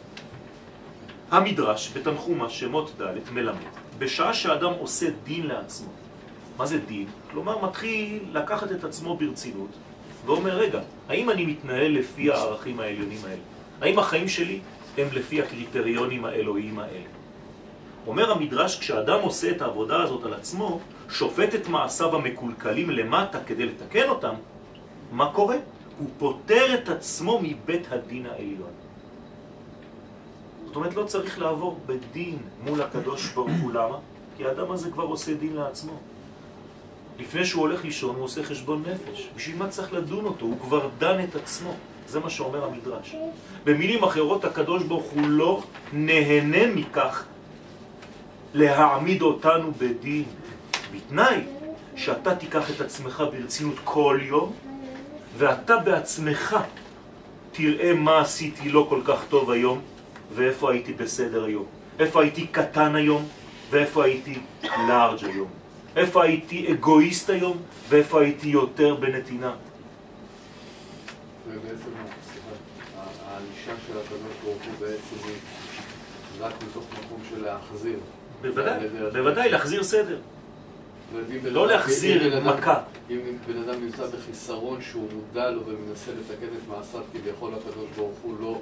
המדרש 1.31 1.93
בתנחומה 1.97 2.49
שמות 2.49 2.93
ד' 3.01 3.33
מלמד, 3.33 3.73
בשעה 3.99 4.35
שאדם 4.35 4.73
עושה 4.79 5.07
דין 5.25 5.47
לעצמו. 5.47 5.89
מה 6.57 6.67
זה 6.67 6.79
דין? 6.79 7.07
כלומר, 7.31 7.65
מתחיל 7.65 8.19
לקחת 8.33 8.73
את 8.73 8.85
עצמו 8.85 9.17
ברצינות, 9.17 9.71
ואומר, 10.27 10.57
רגע, 10.57 10.81
האם 11.09 11.31
אני 11.31 11.47
מתנהל 11.47 11.93
לפי 11.93 12.31
הערכים 12.31 12.81
העליונים 12.81 13.19
האלה? 13.25 13.43
האם 13.81 13.99
החיים 13.99 14.29
שלי 14.29 14.61
הם 14.99 15.09
לפי 15.13 15.43
הקריטריונים 15.43 16.25
האלוהיים 16.25 16.79
האלה? 16.79 17.07
אומר 18.07 18.31
המדרש, 18.31 18.79
כשאדם 18.79 19.21
עושה 19.21 19.51
את 19.51 19.63
העבודה 19.63 20.03
הזאת 20.03 20.25
על 20.25 20.35
עצמו, 20.35 20.81
שופט 21.11 21.55
את 21.55 21.69
מעשיו 21.69 22.17
המקולקלים 22.17 22.91
למטה 22.91 23.39
כדי 23.45 23.67
לתקן 23.67 24.09
אותם, 24.09 24.35
מה 25.13 25.33
קורה? 25.33 25.57
הוא 25.99 26.09
פותר 26.19 26.75
את 26.75 26.89
עצמו 26.89 27.41
מבית 27.43 27.93
הדין 27.93 28.27
העליון. 28.27 28.88
אומרת, 30.79 30.95
לא 30.95 31.05
צריך 31.05 31.39
לעבור 31.39 31.79
בדין 31.87 32.39
מול 32.65 32.83
הקדוש 32.83 33.33
ברוך 33.33 33.51
הוא. 33.63 33.73
למה? 33.73 33.99
כי 34.37 34.45
האדם 34.45 34.71
הזה 34.71 34.91
כבר 34.91 35.05
עושה 35.05 35.35
דין 35.35 35.57
לעצמו. 35.57 35.93
לפני 37.19 37.45
שהוא 37.45 37.63
הולך 37.63 37.85
לישון 37.85 38.17
הוא 38.17 38.25
עושה 38.25 38.43
חשבון 38.43 38.83
נפש. 38.87 39.29
בשביל 39.37 39.57
מה 39.57 39.69
צריך 39.69 39.93
לדון 39.93 40.25
אותו? 40.25 40.47
הוא 40.47 40.61
כבר 40.61 40.89
דן 40.99 41.25
את 41.25 41.37
עצמו. 41.37 41.75
זה 42.09 42.21
מה 42.21 42.31
שאומר 42.31 42.65
המדרש. 42.65 43.17
במילים 43.65 44.05
אחרות, 44.05 44.45
הקדוש 44.45 44.83
ברוך 44.83 45.11
הוא 45.11 45.29
לא 45.29 45.63
נהנה 45.93 46.67
מכך 46.75 47.25
להעמיד 48.55 49.23
אותנו 49.23 49.73
בדין, 49.79 50.25
בתנאי 50.95 51.41
שאתה 51.97 52.37
תיקח 52.37 52.71
את 52.71 52.81
עצמך 52.81 53.25
ברצינות 53.33 53.77
כל 53.85 54.21
יום, 54.23 54.53
ואתה 55.37 55.77
בעצמך 55.77 56.57
תראה 57.53 57.95
מה 57.95 58.21
עשיתי 58.21 58.69
לא 58.69 58.87
כל 58.89 59.01
כך 59.05 59.25
טוב 59.29 59.51
היום, 59.51 59.81
ואיפה 60.35 60.73
הייתי 60.73 60.93
בסדר 60.93 61.45
היום, 61.45 61.67
איפה 61.99 62.23
הייתי 62.23 62.47
קטן 62.47 62.95
היום, 62.95 63.29
ואיפה 63.71 64.05
הייתי 64.05 64.39
לארג' 64.63 65.25
היום, 65.25 65.49
איפה 65.97 66.25
הייתי 66.25 66.73
אגואיסט 66.73 67.31
היום, 67.31 67.57
ואיפה 67.89 68.21
הייתי 68.21 68.49
יותר 68.49 68.95
בנתינה. 68.95 69.55
ובעצם, 71.49 71.91
הענישה 73.27 73.73
של 73.87 73.99
הקדוש 73.99 74.21
ברוך 74.45 74.63
הוא 74.65 74.73
בעצם 74.81 75.29
היא 75.29 75.37
רק 76.41 76.53
מתוך 76.69 76.85
מקום 77.05 77.21
של 77.31 77.45
להחזיר. 77.45 77.99
בוודאי, 78.43 78.89
בוודאי, 79.13 79.51
להחזיר 79.51 79.83
סדר. 79.83 80.19
לא 81.45 81.67
להחזיר 81.67 82.41
מכה. 82.41 82.81
אם 83.11 83.19
בן 83.47 83.63
אדם 83.63 83.85
נמצא 83.85 84.07
בחיסרון 84.07 84.83
שהוא 84.83 85.09
מודע 85.15 85.51
לו 85.51 85.67
ומנסה 85.67 86.11
לתקן 86.11 86.47
את 86.47 86.69
מעשיו 86.69 87.01
כביכול 87.13 87.53
הקדוש 87.55 87.87
ברוך 87.97 88.19
הוא 88.23 88.35
לא 88.41 88.61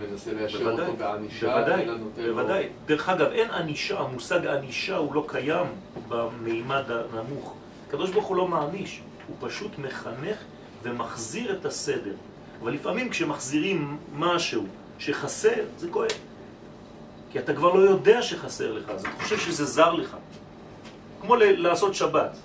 מנסה 0.00 0.32
ליישר 0.32 0.70
אותו 0.70 0.92
בענישה, 0.96 1.46
בוודאי, 1.46 1.86
בוודאי. 2.16 2.68
דרך 2.86 3.08
אגב, 3.08 3.26
אין 3.32 3.50
ענישה, 3.50 4.00
המושג 4.00 4.46
ענישה 4.46 4.96
הוא 4.96 5.14
לא 5.14 5.24
קיים 5.28 5.66
במימד 6.08 6.84
הנמוך. 6.88 7.54
הקדוש 7.88 8.10
ברוך 8.10 8.26
הוא 8.26 8.36
לא 8.36 8.48
מעניש, 8.48 9.00
הוא 9.26 9.36
פשוט 9.40 9.78
מחנך 9.78 10.36
ומחזיר 10.82 11.52
את 11.52 11.64
הסדר. 11.64 12.14
אבל 12.62 12.72
לפעמים 12.72 13.10
כשמחזירים 13.10 13.98
משהו 14.16 14.66
שחסר, 14.98 15.64
זה 15.78 15.88
כואב. 15.90 16.10
כי 17.32 17.38
אתה 17.38 17.54
כבר 17.54 17.74
לא 17.74 17.80
יודע 17.80 18.22
שחסר 18.22 18.72
לך, 18.72 18.88
אז 18.88 19.00
אתה 19.00 19.10
חושב 19.22 19.38
שזה 19.38 19.64
זר 19.64 19.92
לך. 19.92 20.16
כמו 21.20 21.36
לעשות 21.36 21.94
שבת. 21.94 22.36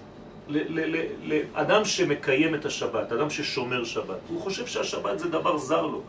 לאדם 1.24 1.85
שמקיים 1.85 2.55
את 2.55 2.65
השבת, 2.65 3.12
אדם 3.12 3.29
ששומר 3.29 3.83
שבת, 3.83 4.17
הוא 4.29 4.41
חושב 4.41 4.67
שהשבת 4.67 5.19
זה 5.19 5.29
דבר 5.29 5.57
זר 5.57 5.81
לו. 5.81 6.01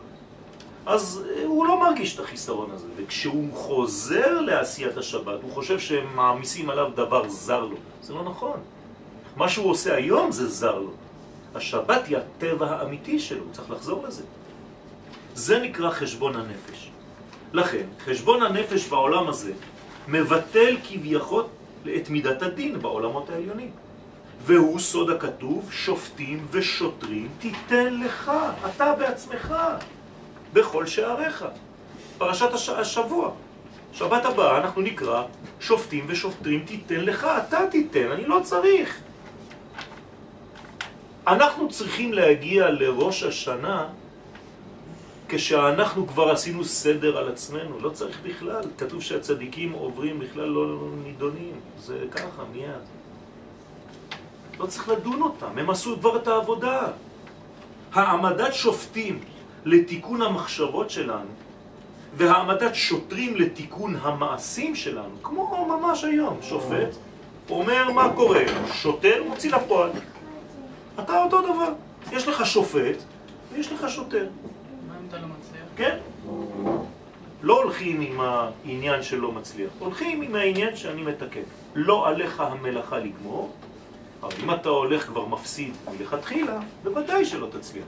אז 0.87 1.23
אה, 1.29 1.45
הוא 1.45 1.67
לא 1.67 1.79
מרגיש 1.79 2.15
את 2.15 2.19
החיסרון 2.19 2.71
הזה, 2.71 2.87
וכשהוא 2.95 3.53
חוזר 3.53 4.41
לעשיית 4.41 4.97
השבת, 4.97 5.39
הוא 5.41 5.51
חושב 5.51 5.79
שהם 5.79 6.15
מעמיסים 6.15 6.69
עליו 6.69 6.91
דבר 6.95 7.29
זר 7.29 7.65
לו. 7.65 7.75
זה 8.01 8.13
לא 8.13 8.23
נכון. 8.23 8.59
מה 9.35 9.49
שהוא 9.49 9.69
עושה 9.69 9.95
היום 9.95 10.31
זה 10.31 10.49
זר 10.49 10.79
לו. 10.79 10.91
השבת 11.55 12.07
היא 12.07 12.17
הטבע 12.17 12.71
האמיתי 12.71 13.19
שלו, 13.19 13.43
הוא 13.43 13.53
צריך 13.53 13.71
לחזור 13.71 14.03
לזה. 14.07 14.23
זה 15.35 15.59
נקרא 15.59 15.91
חשבון 15.91 16.35
הנפש. 16.35 16.91
לכן, 17.53 17.85
חשבון 18.05 18.43
הנפש 18.43 18.87
בעולם 18.87 19.27
הזה 19.27 19.51
מבטל 20.07 20.77
כביכול 20.89 21.43
את 21.95 22.09
מידת 22.09 22.41
הדין 22.41 22.79
בעולמות 22.79 23.29
העליונים. 23.29 23.71
והוא 24.45 24.79
סוד 24.79 25.09
הכתוב, 25.09 25.69
שופטים 25.71 26.47
ושוטרים 26.51 27.29
תיתן 27.39 27.99
לך, 27.99 28.31
אתה 28.65 28.93
בעצמך, 28.93 29.53
בכל 30.53 30.85
שעריך. 30.85 31.45
פרשת 32.17 32.53
הש... 32.53 32.69
השבוע. 32.69 33.31
שבת 33.93 34.25
הבאה 34.25 34.57
אנחנו 34.57 34.81
נקרא 34.81 35.23
שופטים 35.59 36.05
ושוטרים 36.07 36.63
תיתן 36.65 36.99
לך, 36.99 37.27
אתה 37.47 37.59
תיתן, 37.71 38.11
אני 38.11 38.25
לא 38.25 38.39
צריך. 38.43 38.99
אנחנו 41.27 41.69
צריכים 41.69 42.13
להגיע 42.13 42.69
לראש 42.69 43.23
השנה 43.23 43.87
כשאנחנו 45.29 46.07
כבר 46.07 46.31
עשינו 46.31 46.65
סדר 46.65 47.17
על 47.17 47.29
עצמנו, 47.29 47.79
לא 47.79 47.89
צריך 47.89 48.19
בכלל. 48.23 48.61
כתוב 48.77 49.01
שהצדיקים 49.01 49.71
עוברים 49.71 50.19
בכלל 50.19 50.45
לא 50.45 50.79
נידונים, 51.03 51.53
זה 51.79 51.99
ככה, 52.11 52.43
מיד. 52.53 52.85
לא 54.59 54.65
צריך 54.65 54.89
לדון 54.89 55.21
אותם, 55.21 55.57
הם 55.57 55.69
עשו 55.69 55.97
כבר 55.99 56.15
את 56.15 56.27
העבודה. 56.27 56.87
העמדת 57.93 58.53
שופטים 58.53 59.19
לתיקון 59.65 60.21
המחשבות 60.21 60.89
שלנו 60.89 61.29
והעמדת 62.17 62.75
שוטרים 62.75 63.35
לתיקון 63.35 63.95
המעשים 64.01 64.75
שלנו, 64.75 65.15
כמו 65.23 65.65
ממש 65.67 66.03
היום, 66.03 66.37
שופט 66.41 66.95
אומר 67.49 67.91
מה 67.91 68.13
קורה, 68.15 68.43
שוטר 68.73 69.23
מוציא 69.27 69.51
לפועל. 69.51 69.89
אתה 70.99 71.23
אותו 71.23 71.41
דבר, 71.41 71.73
יש 72.11 72.27
לך 72.27 72.45
שופט 72.45 73.03
ויש 73.53 73.71
לך 73.71 73.89
שוטר. 73.89 74.27
מה 74.87 74.93
אם 75.01 75.07
אתה 75.09 75.17
לא 75.17 75.27
מצליח? 75.27 75.63
כן? 75.75 75.97
לא 77.41 77.61
הולכים 77.63 78.01
עם 78.01 78.21
העניין 78.21 79.03
שלא 79.03 79.31
מצליח, 79.31 79.69
הולכים 79.79 80.21
עם 80.21 80.35
העניין 80.35 80.75
שאני 80.75 81.01
מתקן. 81.01 81.41
לא 81.75 82.07
עליך 82.07 82.39
המלאכה 82.39 82.97
לגמור, 82.97 83.51
אבל 84.23 84.33
אם 84.43 84.51
אתה 84.51 84.69
הולך 84.69 85.05
כבר 85.05 85.25
מפסיד 85.25 85.73
מלכתחילה, 85.97 86.59
בוודאי 86.83 87.25
שלא 87.25 87.47
תצליח. 87.51 87.85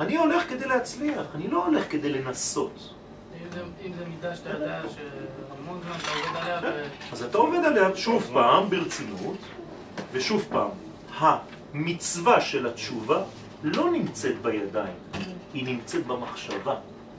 אני 0.00 0.16
הולך 0.16 0.48
כדי 0.48 0.64
להצליח, 0.68 1.22
אני 1.34 1.48
לא 1.48 1.66
הולך 1.66 1.84
כדי 1.90 2.12
לנסות. 2.12 2.94
אם 3.84 3.92
זה- 3.98 4.04
מידה 4.08 4.36
שאתה 4.36 4.50
יודע 4.50 4.82
שהמון 4.94 5.80
זמן 5.82 5.96
אתה 6.02 6.10
עובד 6.12 6.36
עליה 6.42 6.60
ו... 6.62 6.84
אז 7.12 7.22
אתה 7.22 7.38
עובד 7.38 7.58
עליה 7.64 7.96
שוב 7.96 8.30
פעם 8.32 8.70
ברצינות, 8.70 9.36
ושוב 10.12 10.46
פעם, 10.50 10.68
המצווה 11.18 12.40
של 12.40 12.66
התשובה 12.66 13.22
לא 13.62 13.90
נמצאת 13.90 14.42
בידיים, 14.42 14.94
היא 15.54 15.64
נמצאת 15.66 16.06
במחשבה, 16.06 16.74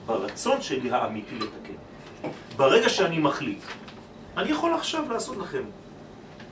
ברצון 0.05 0.61
שלי 0.61 0.91
האמיתי 0.91 1.35
לתקן. 1.35 2.29
ברגע 2.57 2.89
שאני 2.89 3.19
מחליט, 3.19 3.59
אני 4.37 4.49
יכול 4.51 4.73
עכשיו 4.73 5.11
לעשות 5.13 5.37
לכם, 5.37 5.63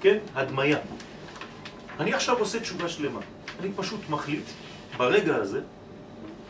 כן, 0.01 0.17
הדמיה. 0.35 0.77
אני 1.99 2.13
עכשיו 2.13 2.37
עושה 2.39 2.59
תשובה 2.59 2.89
שלמה. 2.89 3.19
אני 3.59 3.69
פשוט 3.75 3.99
מחליט 4.09 4.43
ברגע 4.97 5.35
הזה 5.35 5.61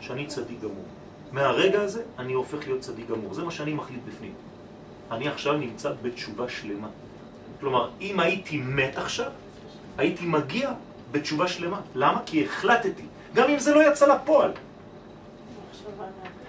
שאני 0.01 0.25
צדיק 0.25 0.59
גמור. 0.61 0.85
מהרגע 1.31 1.81
הזה 1.81 2.03
אני 2.19 2.33
הופך 2.33 2.67
להיות 2.67 2.81
צדיק 2.81 3.09
גמור. 3.09 3.33
זה 3.33 3.43
מה 3.43 3.51
שאני 3.51 3.73
מחליט 3.73 4.01
בפנים. 4.07 4.33
אני 5.11 5.27
עכשיו 5.27 5.57
נמצא 5.57 5.91
בתשובה 6.01 6.49
שלמה. 6.49 6.87
כלומר, 7.59 7.89
אם 8.01 8.19
הייתי 8.19 8.57
מת 8.57 8.97
עכשיו, 8.97 9.31
הייתי 9.97 10.25
מגיע 10.25 10.71
בתשובה 11.11 11.47
שלמה. 11.47 11.81
למה? 11.95 12.21
כי 12.25 12.45
החלטתי, 12.45 13.05
גם 13.33 13.49
אם 13.49 13.59
זה 13.59 13.73
לא 13.75 13.91
יצא 13.91 14.07
לפועל. 14.07 14.51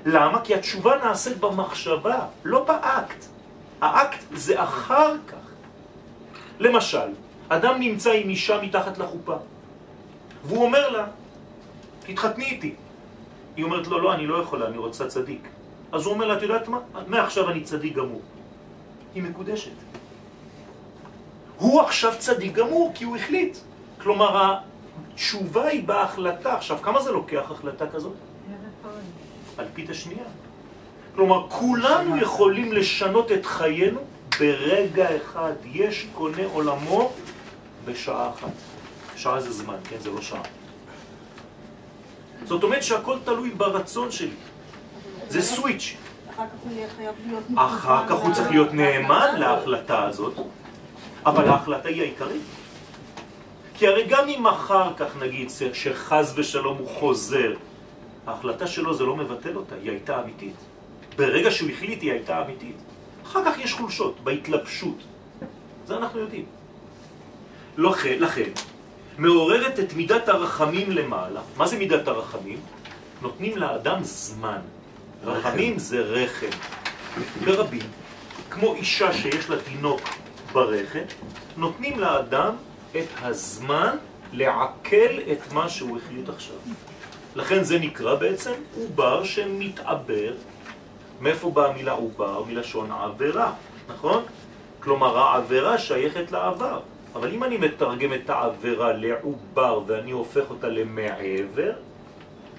למה? 0.07 0.41
כי 0.45 0.55
התשובה 0.55 0.97
נעשית 1.05 1.39
במחשבה, 1.39 2.27
לא 2.45 2.65
באקט. 2.65 3.25
האקט 3.81 4.25
זה 4.35 4.63
אחר 4.63 5.15
כך. 5.29 5.37
למשל, 6.59 7.09
אדם 7.49 7.81
נמצא 7.81 8.13
עם 8.13 8.29
אישה 8.29 8.63
מתחת 8.63 8.99
לחופה, 8.99 9.37
והוא 10.45 10.65
אומר 10.65 10.89
לה, 10.91 11.07
תתחתני 12.07 12.45
איתי. 12.45 12.75
היא 13.57 13.65
אומרת 13.65 13.87
לו, 13.87 13.99
לא, 13.99 14.15
אני 14.15 14.27
לא 14.27 14.37
יכולה, 14.37 14.67
אני 14.67 14.79
רוצה 14.79 15.07
צדיק. 15.07 15.49
אז 15.93 16.07
הוא 16.07 16.15
אומר 16.15 16.27
לה, 16.27 16.37
את 16.37 16.43
יודעת 16.43 16.69
מה? 16.69 16.79
מעכשיו 17.07 17.51
אני 17.51 17.61
צדיק 17.61 17.95
גמור. 17.95 18.21
היא 19.15 19.23
מקודשת. 19.23 19.71
הוא 21.59 21.81
עכשיו 21.81 22.13
צדיק 22.19 22.53
גמור, 22.53 22.93
כי 22.95 23.05
הוא 23.05 23.17
החליט. 23.17 23.59
כלומר, 23.99 24.57
התשובה 25.13 25.67
היא 25.67 25.85
בהחלטה. 25.85 26.55
עכשיו, 26.55 26.79
כמה 26.83 27.03
זה 27.03 27.13
לוקח 27.13 27.51
החלטה 27.51 27.87
כזאת? 27.91 28.15
אלפית 29.59 29.91
השנייה. 29.91 30.25
כלומר, 31.15 31.49
כולנו 31.49 32.17
יכולים 32.17 32.73
לשנות 32.73 33.33
את 33.33 33.47
חיינו 33.47 34.01
ברגע 34.41 35.17
אחד. 35.17 35.53
יש 35.65 36.07
קונה 36.15 36.47
עולמו 36.53 37.13
בשעה 37.85 38.31
אחת. 38.31 38.53
שעה 39.17 39.41
זה 39.41 39.53
זמן, 39.53 39.77
כן? 39.89 39.97
זה 40.01 40.11
לא 40.11 40.21
שעה. 40.21 40.43
זאת 42.45 42.63
אומרת 42.63 42.83
שהכל 42.83 43.19
תלוי 43.25 43.51
ברצון 43.51 44.11
שלי. 44.11 44.35
זה 45.29 45.43
סוויץ'. 45.43 45.97
אחר 47.55 48.09
כך 48.09 48.15
הוא 48.15 48.35
צריך 48.35 48.51
להיות 48.51 48.73
נאמן 48.73 49.37
להחלטה 49.39 50.05
הזאת, 50.05 50.35
אבל 51.27 51.49
ההחלטה 51.49 51.89
היא 51.89 52.03
העיקרית. 52.03 52.43
כי 53.75 53.87
הרי 53.87 54.05
גם 54.09 54.29
אם 54.29 54.47
אחר 54.47 54.95
כך 54.97 55.17
נגיד 55.21 55.49
שחז 55.73 56.33
ושלום 56.37 56.79
הוא 56.79 56.89
חוזר, 56.89 57.53
ההחלטה 58.27 58.67
שלו 58.67 58.95
זה 58.95 59.05
לא 59.05 59.17
מבטל 59.17 59.57
אותה, 59.57 59.75
היא 59.83 59.91
הייתה 59.91 60.23
אמיתית. 60.23 60.55
ברגע 61.17 61.51
שהוא 61.51 61.71
החליט 61.71 62.03
היא 62.03 62.13
הייתה 62.13 62.45
אמיתית. 62.45 62.77
אחר 63.27 63.45
כך 63.45 63.59
יש 63.59 63.75
חולשות, 63.75 64.21
בהתלבשות. 64.25 64.97
זה 65.87 65.97
אנחנו 65.97 66.21
יודעים. 66.21 66.45
לכן, 67.79 68.17
לכן, 68.21 68.51
מעוררת 69.21 69.81
את 69.81 69.93
מידת 69.93 70.29
הרחמים 70.29 70.91
למעלה. 70.91 71.41
מה 71.57 71.67
זה 71.67 71.79
מידת 71.79 72.09
הרחמים? 72.09 72.61
נותנים 73.23 73.59
לאדם 73.59 74.03
זמן. 74.03 74.59
רחמים 75.25 75.79
זה 75.79 76.01
רחם. 76.01 76.57
ברבים, 77.45 77.83
כמו 78.51 78.75
אישה 78.75 79.13
שיש 79.13 79.51
לה 79.51 79.57
תינוק 79.63 80.01
ברחם, 80.53 81.05
נותנים 81.57 82.01
לאדם 82.01 82.55
את 82.97 83.07
הזמן 83.23 83.97
לעכל 84.33 85.13
את 85.33 85.53
מה 85.53 85.69
שהוא 85.69 85.99
החליט 85.99 86.29
עכשיו. 86.29 86.57
לכן 87.35 87.65
זה 87.65 87.79
נקרא 87.79 88.15
בעצם 88.15 88.53
עובר 88.77 89.25
שמתעבר. 89.25 90.33
מאיפה 91.21 91.51
באה 91.51 91.71
המילה 91.71 91.93
עובר? 91.93 92.45
מלשון 92.49 92.93
עבירה, 92.93 93.53
נכון? 93.89 94.23
כלומר 94.81 95.19
העבירה 95.19 95.79
שייכת 95.79 96.33
לעבר. 96.33 96.81
אבל 97.15 97.33
אם 97.35 97.45
אני 97.45 97.57
מתרגם 97.57 98.15
את 98.15 98.31
העבירה 98.31 98.93
לעובר 98.93 99.81
ואני 99.87 100.11
הופך 100.11 100.51
אותה 100.51 100.69
למעבר, 100.69 101.73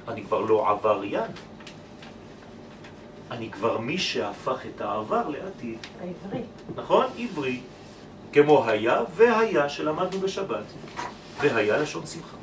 אני 0.07 0.23
כבר 0.23 0.39
לא 0.39 0.69
עבריין. 0.69 1.31
אני 3.31 3.51
כבר 3.51 3.77
מי 3.77 3.97
שהפך 3.97 4.65
את 4.75 4.81
העבר 4.81 5.29
לעתיד. 5.29 5.77
העברי. 6.01 6.41
נכון? 6.75 7.05
עברי. 7.17 7.59
כמו 8.33 8.67
היה 8.67 9.01
והיה 9.15 9.69
שלמדנו 9.69 10.19
בשבת. 10.19 10.63
והיה 11.39 11.77
לשון 11.77 12.05
שמחה. 12.05 12.37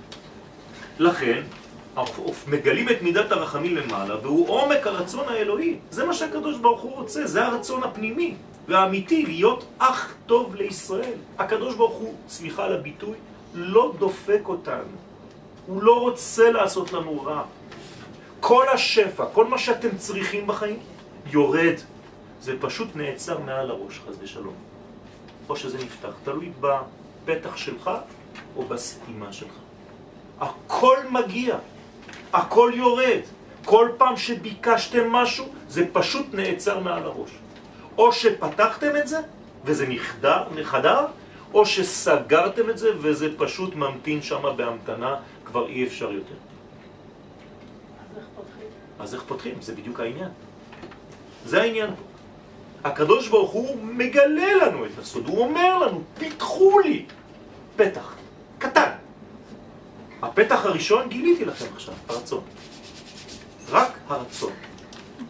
לכן, 0.98 1.42
מגלים 2.48 2.88
את 2.88 3.02
מידת 3.02 3.32
הרחמים 3.32 3.76
למעלה, 3.76 4.16
והוא 4.22 4.48
עומק 4.48 4.87
הרצון 4.87 5.28
האלוהי. 5.28 5.76
זה 5.90 6.06
מה 6.06 6.14
שהקדוש 6.14 6.58
ברוך 6.58 6.80
הוא 6.80 6.92
רוצה, 6.92 7.26
זה 7.26 7.46
הרצון 7.46 7.82
הפנימי 7.82 8.34
והאמיתי, 8.68 9.26
להיות 9.26 9.64
אח 9.78 10.14
טוב 10.26 10.54
לישראל. 10.54 11.14
הקדוש 11.38 11.74
ברוך 11.74 11.94
הוא, 11.94 12.14
סליחה 12.28 12.64
על 12.64 12.74
הביטוי, 12.74 13.16
לא 13.54 13.92
דופק 13.98 14.40
אותנו. 14.44 14.96
הוא 15.66 15.82
לא 15.82 16.00
רוצה 16.00 16.50
לעשות 16.50 16.92
לנו 16.92 17.22
רע. 17.22 17.42
כל 18.40 18.64
השפע, 18.74 19.24
כל 19.32 19.46
מה 19.46 19.58
שאתם 19.58 19.96
צריכים 19.96 20.46
בחיים, 20.46 20.78
יורד. 21.26 21.74
זה 22.40 22.54
פשוט 22.61 22.88
נעצר 22.94 23.38
מעל 23.38 23.70
הראש, 23.70 24.00
חס 24.08 24.14
ושלום. 24.20 24.54
או 25.48 25.56
שזה 25.56 25.78
נפתח, 25.78 26.12
תלוי 26.24 26.50
בפתח 26.61 27.56
שלך 27.56 27.90
או 28.56 28.62
בסתימה 28.62 29.32
שלך. 29.32 29.52
הכל 30.40 30.96
מגיע, 31.11 31.58
הכל 32.32 32.72
יורד. 32.74 33.20
כל 33.64 33.88
פעם 33.96 34.16
שביקשתם 34.16 35.12
משהו, 35.12 35.46
זה 35.68 35.84
פשוט 35.92 36.26
נעצר 36.32 36.80
מעל 36.80 37.02
הראש. 37.02 37.30
או 37.98 38.12
שפתחתם 38.12 38.96
את 38.96 39.08
זה, 39.08 39.20
וזה 39.64 39.86
נחדר, 39.88 40.44
נחדר, 40.54 41.06
או 41.54 41.66
שסגרתם 41.66 42.70
את 42.70 42.78
זה, 42.78 42.90
וזה 43.00 43.28
פשוט 43.38 43.74
ממתין 43.74 44.22
שם 44.22 44.42
בהמתנה, 44.56 45.16
כבר 45.44 45.68
אי 45.68 45.84
אפשר 45.86 46.12
יותר. 46.12 46.34
אז 48.10 48.16
איך 48.16 48.26
פותחים? 48.36 48.68
אז 48.98 49.14
איך 49.14 49.22
פותחים? 49.22 49.54
זה 49.60 49.74
בדיוק 49.74 50.00
העניין. 50.00 50.28
זה 51.44 51.62
העניין 51.62 51.90
פה. 51.90 52.02
הקדוש 52.88 53.28
ברוך 53.28 53.50
הוא 53.50 53.76
מגלה 53.82 54.54
לנו 54.66 54.86
את 54.86 54.98
הסוד, 54.98 55.28
הוא 55.28 55.38
אומר 55.44 55.78
לנו, 55.78 56.02
פיתחו 56.18 56.78
לי 56.78 57.04
פתח, 57.76 58.14
קטן. 58.58 58.90
הפתח 60.22 60.64
הראשון 60.64 61.09
גיליתי 61.09 61.44
לכם 61.44 61.66
עכשיו, 61.74 61.94
הרצון. 62.09 62.40
רק 63.70 63.98
הרצון. 64.09 64.52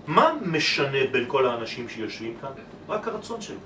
מה 0.07 0.33
משנה 0.42 0.98
בין 1.12 1.24
כל 1.29 1.46
האנשים 1.46 1.88
שיושבים 1.88 2.35
כאן? 2.40 2.51
רק 2.88 3.09
הרצון 3.09 3.40
שלו. 3.40 3.59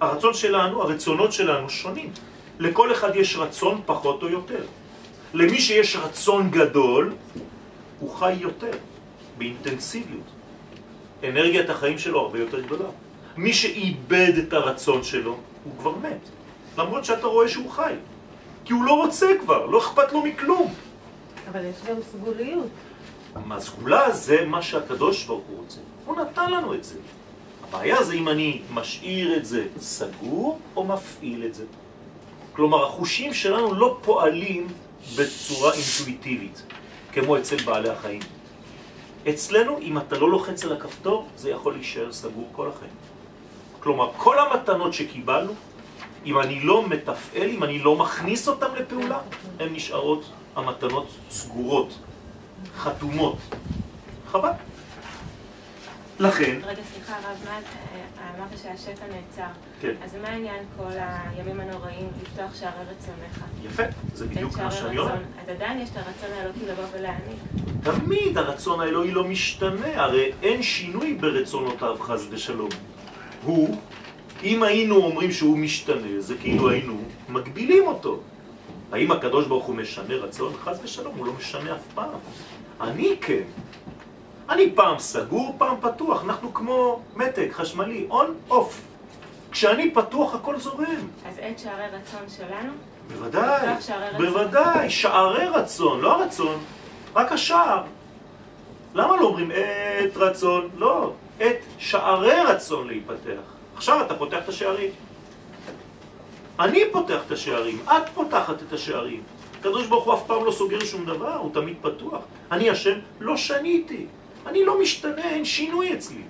הרצון 0.00 0.34
שלנו, 0.34 0.82
הרצונות 0.82 1.32
שלנו 1.32 1.70
שונים. 1.70 2.10
לכל 2.58 2.92
אחד 2.92 3.16
יש 3.16 3.36
רצון 3.36 3.82
פחות 3.86 4.22
או 4.22 4.28
יותר. 4.28 4.64
למי 5.34 5.60
שיש 5.60 5.96
רצון 5.96 6.50
גדול, 6.50 7.12
הוא 8.00 8.14
חי 8.14 8.32
יותר, 8.32 8.78
באינטנסיביות. 9.38 10.28
אנרגיית 11.24 11.70
החיים 11.70 11.98
שלו 11.98 12.20
הרבה 12.20 12.38
יותר 12.38 12.60
גדולה. 12.60 12.88
מי 13.36 13.52
שאיבד 13.52 14.32
את 14.38 14.52
הרצון 14.52 15.02
שלו, 15.02 15.36
הוא 15.64 15.72
כבר 15.78 15.94
מת. 15.96 16.28
למרות 16.78 17.04
שאתה 17.04 17.26
רואה 17.26 17.48
שהוא 17.48 17.70
חי. 17.70 17.94
כי 18.64 18.72
הוא 18.72 18.84
לא 18.84 18.92
רוצה 18.92 19.26
כבר, 19.40 19.66
לא 19.66 19.78
אכפת 19.78 20.12
לו 20.12 20.22
מכלום. 20.22 20.74
אבל 21.50 21.64
יש 21.64 21.76
גם 21.88 21.96
סגוליות. 22.12 22.66
הסגולה 23.50 24.12
זה 24.12 24.44
מה 24.46 24.62
שהקדוש 24.62 25.24
ברוך 25.24 25.44
הוא 25.48 25.58
רוצה. 25.58 25.80
הוא 26.06 26.16
נתן 26.16 26.50
לנו 26.50 26.74
את 26.74 26.84
זה. 26.84 26.98
הבעיה 27.62 28.02
זה 28.02 28.14
אם 28.14 28.28
אני 28.28 28.62
משאיר 28.74 29.36
את 29.36 29.46
זה 29.46 29.66
סגור 29.78 30.58
או 30.76 30.84
מפעיל 30.84 31.44
את 31.46 31.54
זה. 31.54 31.64
כלומר, 32.52 32.86
החושים 32.86 33.34
שלנו 33.34 33.74
לא 33.74 33.98
פועלים 34.02 34.66
בצורה 35.18 35.72
אינטואיטיבית, 35.72 36.62
כמו 37.12 37.38
אצל 37.38 37.56
בעלי 37.64 37.88
החיים. 37.88 38.20
אצלנו, 39.28 39.78
אם 39.78 39.98
אתה 39.98 40.18
לא 40.18 40.30
לוחץ 40.30 40.64
על 40.64 40.72
הכפתור, 40.72 41.28
זה 41.36 41.50
יכול 41.50 41.72
להישאר 41.72 42.12
סגור 42.12 42.48
כל 42.52 42.68
החיים. 42.68 42.92
כלומר, 43.80 44.10
כל 44.16 44.38
המתנות 44.38 44.94
שקיבלנו, 44.94 45.52
אם 46.24 46.40
אני 46.40 46.60
לא 46.60 46.88
מתפעל, 46.88 47.50
אם 47.50 47.64
אני 47.64 47.78
לא 47.78 47.96
מכניס 47.96 48.48
אותן 48.48 48.74
לפעולה, 48.76 49.18
הן 49.60 49.74
נשארות 49.74 50.30
המתנות 50.56 51.08
סגורות, 51.30 51.98
חתומות. 52.76 53.36
חבל. 54.26 54.50
לכן, 56.20 56.58
רגע, 56.64 56.82
סליחה, 56.92 57.16
הרב, 57.16 57.36
מה, 57.44 57.58
אמרת 58.38 58.58
שהשפע 58.62 59.04
נעצר. 59.06 59.52
כן, 59.80 59.92
אז 60.04 60.16
מה 60.22 60.28
העניין 60.28 60.64
כל 60.76 60.92
הימים 60.96 61.60
הנוראים 61.60 62.08
לפתוח 62.22 62.54
שערי 62.60 62.82
רצונך? 62.82 63.44
יפה, 63.64 63.82
זה 64.14 64.26
בדיוק 64.26 64.58
מה 64.58 64.70
שאני 64.70 64.98
אומר. 64.98 65.14
אז 65.14 65.48
עדיין 65.48 65.80
יש 65.80 65.88
את 65.90 65.96
הרצון 65.96 66.38
האלוקי 66.38 66.66
לבוא 66.66 66.84
ולהעניק. 66.92 67.38
תמיד 67.82 68.38
הרצון 68.38 68.80
האלוהי 68.80 69.10
לא 69.10 69.24
משתנה, 69.24 70.02
הרי 70.02 70.32
אין 70.42 70.62
שינוי 70.62 71.14
ברצונותיו 71.14 71.96
חס 72.00 72.26
ושלום. 72.30 72.70
הוא, 73.42 73.80
אם 74.44 74.62
היינו 74.62 74.96
אומרים 74.96 75.32
שהוא 75.32 75.58
משתנה, 75.58 76.20
זה 76.20 76.34
כאילו 76.40 76.70
היינו 76.70 76.96
מגבילים 77.28 77.86
אותו. 77.86 78.18
האם 78.92 79.12
הקדוש 79.12 79.46
ברוך 79.46 79.64
הוא 79.64 79.74
משנה 79.74 80.14
רצון? 80.14 80.52
חס 80.64 80.78
ושלום, 80.82 81.14
הוא 81.18 81.26
לא 81.26 81.32
משנה 81.32 81.72
אף 81.74 81.82
פעם. 81.94 82.18
אני 82.80 83.16
כן. 83.20 83.42
אני 84.50 84.72
פעם 84.74 84.98
סגור, 84.98 85.54
פעם 85.58 85.76
פתוח. 85.80 86.24
אנחנו 86.24 86.54
כמו 86.54 87.00
מתג 87.16 87.52
חשמלי, 87.52 88.06
און, 88.10 88.34
אוף. 88.50 88.80
כשאני 89.52 89.90
פתוח 89.90 90.34
הכל 90.34 90.58
זורם. 90.58 91.08
אז 91.28 91.34
עת 91.40 91.58
שערי 91.58 91.86
רצון 91.86 92.28
שלנו, 92.36 92.72
בוודאי. 93.08 93.74
בוודאי, 94.16 94.90
שערי 94.90 95.46
רצון, 95.46 96.00
לא 96.00 96.12
הרצון, 96.12 96.58
רק 97.14 97.32
השער. 97.32 97.82
למה 98.94 99.16
לא 99.16 99.26
אומרים 99.26 99.50
עת 99.50 100.16
רצון? 100.16 100.68
לא, 100.76 101.12
עת 101.40 101.56
שערי 101.78 102.40
רצון 102.40 102.86
להיפתח. 102.86 103.53
עכשיו 103.76 104.00
אתה 104.06 104.14
פותח 104.14 104.38
את 104.44 104.48
השערים. 104.48 104.90
אני 106.60 106.82
פותח 106.92 107.20
את 107.26 107.32
השערים, 107.32 107.78
את 107.86 108.08
פותחת 108.14 108.62
את 108.62 108.72
השערים. 108.72 109.22
הקדוש 109.60 109.86
ברוך 109.86 110.04
הוא 110.04 110.14
אף 110.14 110.26
פעם 110.26 110.44
לא 110.44 110.52
סוגר 110.52 110.84
שום 110.84 111.06
דבר, 111.06 111.34
הוא 111.36 111.54
תמיד 111.54 111.76
פתוח. 111.80 112.22
אני 112.52 112.70
השם, 112.70 112.98
לא 113.20 113.36
שניתי. 113.36 114.06
אני 114.46 114.64
לא 114.64 114.80
משתנה, 114.80 115.30
אין 115.30 115.44
שינוי 115.44 115.94
אצלי. 115.94 116.22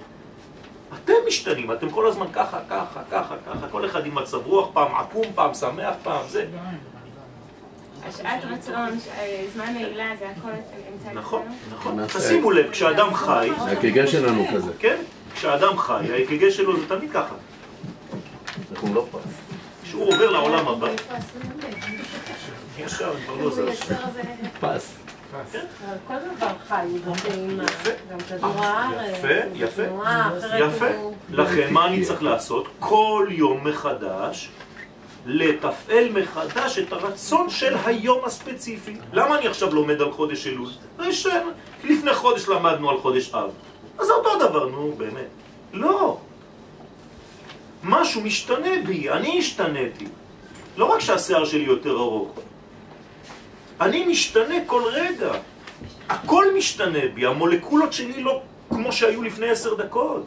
אתם 0.95 1.13
משתנים, 1.29 1.73
אתם 1.73 1.91
כל 1.91 2.07
הזמן 2.07 2.27
ככה, 2.33 2.59
ככה, 2.71 3.01
ככה, 3.11 3.35
ככה, 3.47 3.69
כל 3.71 3.87
אחד 3.87 4.07
עם 4.07 4.15
מצב 4.15 4.47
רוח, 4.47 4.69
פעם 4.73 4.95
עקום, 4.95 5.27
פעם 5.35 5.55
שמח, 5.55 5.95
פעם 6.03 6.29
זה. 6.29 6.47
השעת 8.09 8.45
רצון, 8.45 8.99
זמן 9.55 9.73
נעילה, 9.75 10.11
זה 10.19 10.29
הכל 10.29 10.49
נמצא 10.93 11.13
נכון, 11.13 11.43
אצלנו? 11.43 12.05
נכון. 12.05 12.21
תשימו 12.21 12.51
לב, 12.51 12.71
כשאדם 12.71 13.15
חי, 13.15 13.51
הקגה 13.73 14.07
שלנו 14.07 14.45
כזה. 14.55 14.73
כן, 14.79 14.97
כשאדם 15.35 15.79
חי, 15.79 16.13
האק"ג 16.13 16.51
שלו 16.51 16.81
זה 16.81 16.89
תמיד 16.89 17.11
ככה. 17.13 17.35
אנחנו 18.73 18.95
לא 18.95 19.07
פס. 19.11 19.31
כשהוא 19.85 20.09
עובר 20.15 20.31
לעולם 20.31 20.69
הבא, 20.69 20.89
ישר, 22.79 23.13
כבר 23.27 23.35
לא 23.45 23.51
זז. 23.51 23.91
פס. 24.61 24.97
כל 26.09 26.15
דבר 26.37 26.49
חי, 26.69 26.87
גם 28.11 28.19
כדור 28.29 28.51
הארץ, 28.65 29.19
יפה, 29.55 29.85
יפה. 30.59 30.87
הוא- 30.97 31.15
לכן, 31.31 31.73
מה 31.73 31.87
אני 31.87 32.05
צריך 32.05 32.23
לעשות? 32.23 32.69
כל 32.79 33.27
יום 33.31 33.67
מחדש, 33.69 34.49
לתפעל 35.27 36.09
מחדש 36.13 36.79
את 36.79 36.93
הרצון 36.93 37.51
של 37.51 37.77
היום 37.85 38.25
הספציפי. 38.25 38.97
למה 39.13 39.39
אני 39.39 39.47
עכשיו 39.49 39.75
לומד 39.75 40.01
על 40.01 40.13
חודש 40.13 40.47
אלול? 40.47 40.69
לפני 41.85 42.15
חודש 42.15 42.49
למדנו 42.49 42.91
על 42.91 42.99
חודש 43.01 43.35
אב. 43.35 43.51
אז 43.99 44.11
אותו 44.11 44.49
דבר, 44.49 44.69
נו, 44.69 44.93
באמת. 44.97 45.29
לא. 45.73 46.19
משהו 47.85 48.21
משתנה 48.21 48.71
בי, 48.87 49.11
אני 49.11 49.39
השתניתי. 49.39 50.07
לא 50.77 50.85
רק 50.85 51.01
שהשיער 51.01 51.45
שלי 51.45 51.65
יותר 51.65 51.91
ארוך. 51.91 52.39
אני 53.81 54.07
משתנה 54.07 54.55
כל 54.67 54.83
רגע. 54.93 55.33
הכל 56.09 56.45
משתנה 56.57 56.99
בי, 57.15 57.27
המולקולות 57.27 57.93
שלי 57.93 58.23
לא 58.23 58.43
כמו 58.71 58.93
שהיו 58.93 59.23
לפני 59.23 59.51
עשר 59.51 59.75
דקות. 59.75 60.27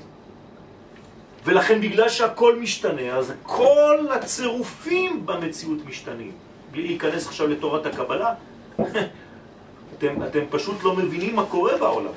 ולכן 1.46 1.82
בגלל 1.82 2.10
שהכל 2.10 2.56
משתנה, 2.56 3.16
אז 3.16 3.34
כל 3.44 4.06
הצירופים 4.12 5.26
במציאות 5.26 5.86
משתנים. 5.86 6.32
בלי 6.72 6.88
להיכנס 6.88 7.28
עכשיו 7.28 7.48
לתורת 7.48 7.86
הקבלה, 7.86 8.34
אתם, 9.98 10.24
אתם 10.24 10.40
פשוט 10.50 10.84
לא 10.84 10.96
מבינים 10.96 11.36
מה 11.36 11.46
קורה 11.46 11.78
בעולם. 11.78 12.12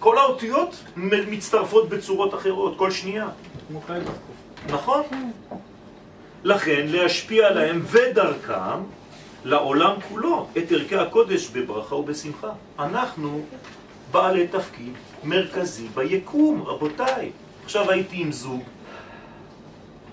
כל 0.00 0.18
האותיות 0.18 0.84
מצטרפות 0.96 1.88
בצורות 1.88 2.34
אחרות, 2.34 2.78
כל 2.78 2.90
שנייה. 2.90 3.28
נכון? 4.70 5.02
לכן 6.44 6.86
להשפיע 6.88 7.46
עליהם 7.48 7.82
ודרכם 7.84 8.80
לעולם 9.44 10.00
כולו 10.08 10.46
את 10.58 10.72
ערכי 10.72 10.96
הקודש 10.96 11.48
בברכה 11.48 11.94
ובשמחה. 11.94 12.52
אנחנו 12.78 13.42
בעלי 14.10 14.48
תפקיד 14.48 14.92
מרכזי 15.24 15.88
ביקום, 15.94 16.62
רבותיי. 16.62 17.30
עכשיו 17.64 17.90
הייתי 17.90 18.22
עם 18.22 18.32
זוג 18.32 18.62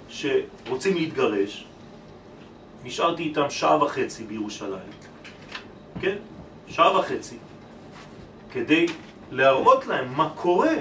שרוצים 0.10 0.96
להתגרש, 0.96 1.66
נשארתי 2.84 3.24
איתם 3.24 3.50
שעה 3.50 3.84
וחצי 3.84 4.24
בירושלים, 4.24 4.92
כן? 6.02 6.16
שעה 6.68 7.00
וחצי, 7.00 7.38
כדי 8.52 8.86
להראות 9.32 9.88
להם 9.88 10.14
מה 10.16 10.30
קורה 10.36 10.74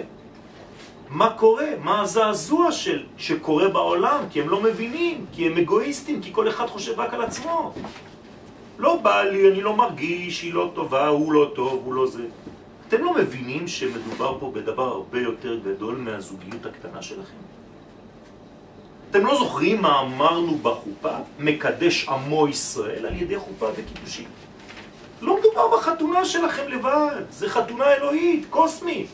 מה 1.11 1.31
קורה, 1.31 1.67
מה 1.83 2.01
הזעזוע 2.01 2.73
של, 2.73 3.03
שקורה 3.19 3.69
בעולם, 3.69 4.25
כי 4.31 4.41
הם 4.41 4.49
לא 4.49 4.63
מבינים, 4.63 5.27
כי 5.33 5.47
הם 5.47 5.57
אגואיסטים, 5.59 6.23
כי 6.23 6.33
כל 6.33 6.49
אחד 6.49 6.67
חושב 6.67 7.01
רק 7.01 7.15
על 7.15 7.23
עצמו. 7.23 7.73
לא 8.79 8.97
בא 8.97 9.23
לי, 9.23 9.53
אני 9.53 9.61
לא 9.61 9.77
מרגיש, 9.77 10.43
היא 10.43 10.55
לא 10.55 10.71
טובה, 10.75 11.09
הוא 11.09 11.33
לא 11.33 11.51
טוב, 11.55 11.83
הוא 11.85 11.95
לא 11.95 12.07
זה. 12.07 12.25
אתם 12.89 13.05
לא 13.05 13.15
מבינים 13.15 13.69
שמדובר 13.69 14.37
פה 14.41 14.51
בדבר 14.55 14.89
הרבה 14.89 15.21
יותר 15.21 15.59
גדול 15.65 15.97
מהזוגיות 15.97 16.67
הקטנה 16.67 17.03
שלכם? 17.03 17.37
אתם 19.11 19.27
לא 19.27 19.39
זוכרים 19.39 19.83
מה 19.83 20.01
אמרנו 20.01 20.59
בחופה? 20.63 21.17
מקדש 21.39 22.09
עמו 22.09 22.49
ישראל 22.49 23.07
על 23.07 23.15
ידי 23.23 23.39
חופה 23.39 23.67
וקידושין. 23.77 24.29
לא 25.21 25.39
מדובר 25.41 25.77
בחתונה 25.77 26.25
שלכם 26.25 26.69
לבד, 26.69 27.23
זה 27.31 27.49
חתונה 27.49 27.85
אלוהית, 27.93 28.47
קוסמית. 28.51 29.09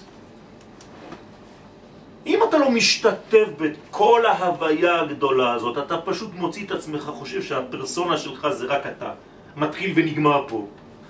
אם 2.27 2.41
אתה 2.49 2.59
לא 2.59 2.71
משתתף 2.71 3.47
בכל 3.59 4.27
ההוויה 4.27 5.01
הגדולה 5.01 5.53
הזאת, 5.53 5.79
אתה 5.79 5.99
פשוט 5.99 6.31
מוציא 6.35 6.67
את 6.67 6.71
עצמך, 6.71 7.03
חושב 7.03 7.43
שהפרסונה 7.43 8.17
שלך 8.17 8.49
זה 8.49 8.67
רק 8.67 8.87
אתה, 8.87 9.13
מתחיל 9.57 9.93
ונגמר 9.95 10.45
פה. 10.49 10.67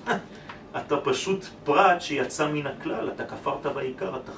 אתה 0.78 0.96
פשוט 0.96 1.44
פרט 1.64 2.00
שיצא 2.00 2.48
מן 2.48 2.66
הכלל, 2.66 3.08
אתה 3.08 3.24
כפרת 3.24 3.66
בעיקר, 3.66 4.16
אתה, 4.16 4.32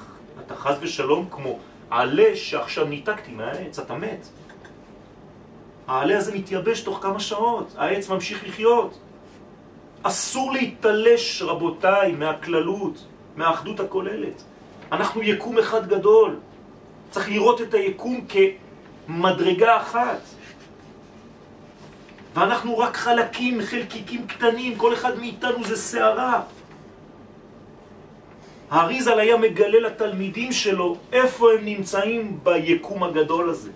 אתה 0.45 0.55
חז 0.55 0.75
ושלום 0.81 1.27
כמו 1.31 1.59
עלה 1.89 2.35
שעכשיו 2.35 2.85
ניתקתי 2.85 3.31
מהעץ, 3.31 3.79
אתה 3.79 3.95
מת. 3.95 4.27
העלה 5.87 6.17
הזה 6.17 6.35
מתייבש 6.35 6.81
תוך 6.81 6.99
כמה 7.01 7.19
שעות, 7.19 7.73
העץ 7.77 8.09
ממשיך 8.09 8.47
לחיות. 8.47 8.97
אסור 10.07 10.51
להתלש, 10.51 11.41
רבותיי, 11.41 12.11
מהכללות, 12.11 13.05
מהאחדות 13.35 13.79
הכוללת. 13.79 14.43
אנחנו 14.91 15.21
יקום 15.23 15.57
אחד 15.57 15.89
גדול. 15.89 16.35
צריך 17.11 17.29
לראות 17.29 17.61
את 17.61 17.73
היקום 17.73 18.25
כמדרגה 18.29 19.77
אחת. 19.77 20.21
ואנחנו 22.33 22.77
רק 22.77 22.95
חלקים, 22.97 23.61
חלקיקים 23.61 24.27
קטנים, 24.27 24.75
כל 24.77 24.93
אחד 24.93 25.19
מאיתנו 25.19 25.63
זה 25.63 25.77
שערה. 25.77 26.41
האריזל 28.69 29.19
היה 29.19 29.37
מגלה 29.37 29.79
לתלמידים 29.79 30.51
שלו 30.51 30.97
איפה 31.11 31.53
הם 31.53 31.65
נמצאים 31.65 32.39
ביקום 32.43 33.03
הגדול 33.03 33.49
הזה. 33.49 33.71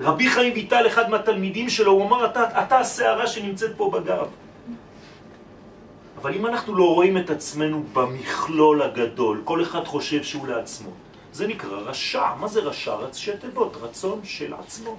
רבי 0.00 0.30
חיים 0.30 0.52
ויטל, 0.52 0.86
אחד 0.86 1.10
מהתלמידים 1.10 1.70
שלו, 1.70 1.92
הוא 1.92 2.06
אמר, 2.06 2.26
אתה, 2.26 2.62
אתה 2.62 2.78
השערה 2.78 3.26
שנמצאת 3.26 3.70
פה 3.76 3.90
בגב. 3.90 4.26
אבל 6.22 6.34
אם 6.34 6.46
אנחנו 6.46 6.74
לא 6.74 6.94
רואים 6.94 7.18
את 7.18 7.30
עצמנו 7.30 7.84
במכלול 7.92 8.82
הגדול, 8.82 9.42
כל 9.44 9.62
אחד 9.62 9.84
חושב 9.84 10.22
שהוא 10.22 10.46
לעצמו, 10.46 10.90
זה 11.32 11.46
נקרא 11.46 11.78
רשע. 11.78 12.34
מה 12.40 12.48
זה 12.48 12.60
רשע? 12.60 12.94
ראשי 12.94 13.36
תיבות, 13.36 13.76
רצון 13.80 14.20
של 14.24 14.54
עצמו. 14.54 14.96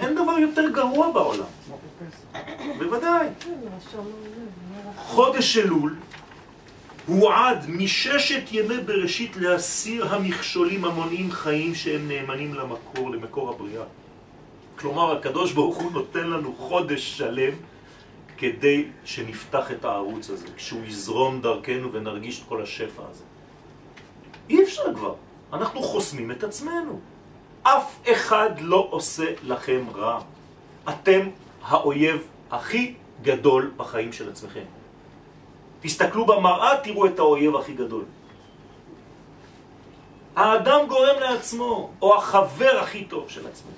אין 0.00 0.14
דבר 0.14 0.38
יותר 0.38 0.68
גרוע 0.68 1.12
בעולם. 1.12 1.44
בוודאי. 2.78 3.28
כן, 3.40 3.50
רשום, 3.76 4.06
זה, 4.34 4.90
חודש 4.96 5.58
אלול 5.58 5.96
הועד 7.06 7.70
מששת 7.70 8.42
ימי 8.52 8.78
בראשית 8.78 9.36
להסיר 9.36 10.14
המכשולים 10.14 10.84
המונעים 10.84 11.30
חיים 11.30 11.74
שהם 11.74 12.08
נאמנים 12.08 12.54
למקור, 12.54 13.10
למקור 13.10 13.50
הבריאה. 13.50 13.84
כלומר, 14.78 15.16
הקדוש 15.16 15.52
ברוך 15.52 15.76
הוא 15.76 15.92
נותן 15.92 16.26
לנו 16.26 16.54
חודש 16.58 17.18
שלם 17.18 17.52
כדי 18.36 18.84
שנפתח 19.04 19.70
את 19.70 19.84
הערוץ 19.84 20.30
הזה, 20.30 20.46
כשהוא 20.56 20.84
יזרום 20.84 21.40
דרכנו 21.40 21.92
ונרגיש 21.92 22.40
את 22.40 22.44
כל 22.48 22.62
השפע 22.62 23.02
הזה. 23.10 23.24
אי 24.50 24.62
אפשר 24.62 24.94
כבר, 24.94 25.14
אנחנו 25.52 25.82
חוסמים 25.82 26.30
את 26.30 26.44
עצמנו. 26.44 27.00
אף 27.62 28.08
אחד 28.12 28.50
לא 28.60 28.88
עושה 28.90 29.26
לכם 29.42 29.84
רע. 29.94 30.20
אתם 30.88 31.20
האויב 31.62 32.22
הכי 32.50 32.94
גדול 33.22 33.70
בחיים 33.76 34.12
של 34.12 34.28
עצמכם. 34.28 34.64
תסתכלו 35.84 36.26
במראה, 36.26 36.76
תראו 36.82 37.06
את 37.06 37.18
האויב 37.18 37.56
הכי 37.56 37.72
גדול. 37.72 38.04
האדם 40.36 40.86
גורם 40.88 41.20
לעצמו, 41.20 41.90
או 42.02 42.16
החבר 42.18 42.78
הכי 42.80 43.04
טוב 43.04 43.30
של 43.30 43.46
עצמו. 43.46 43.70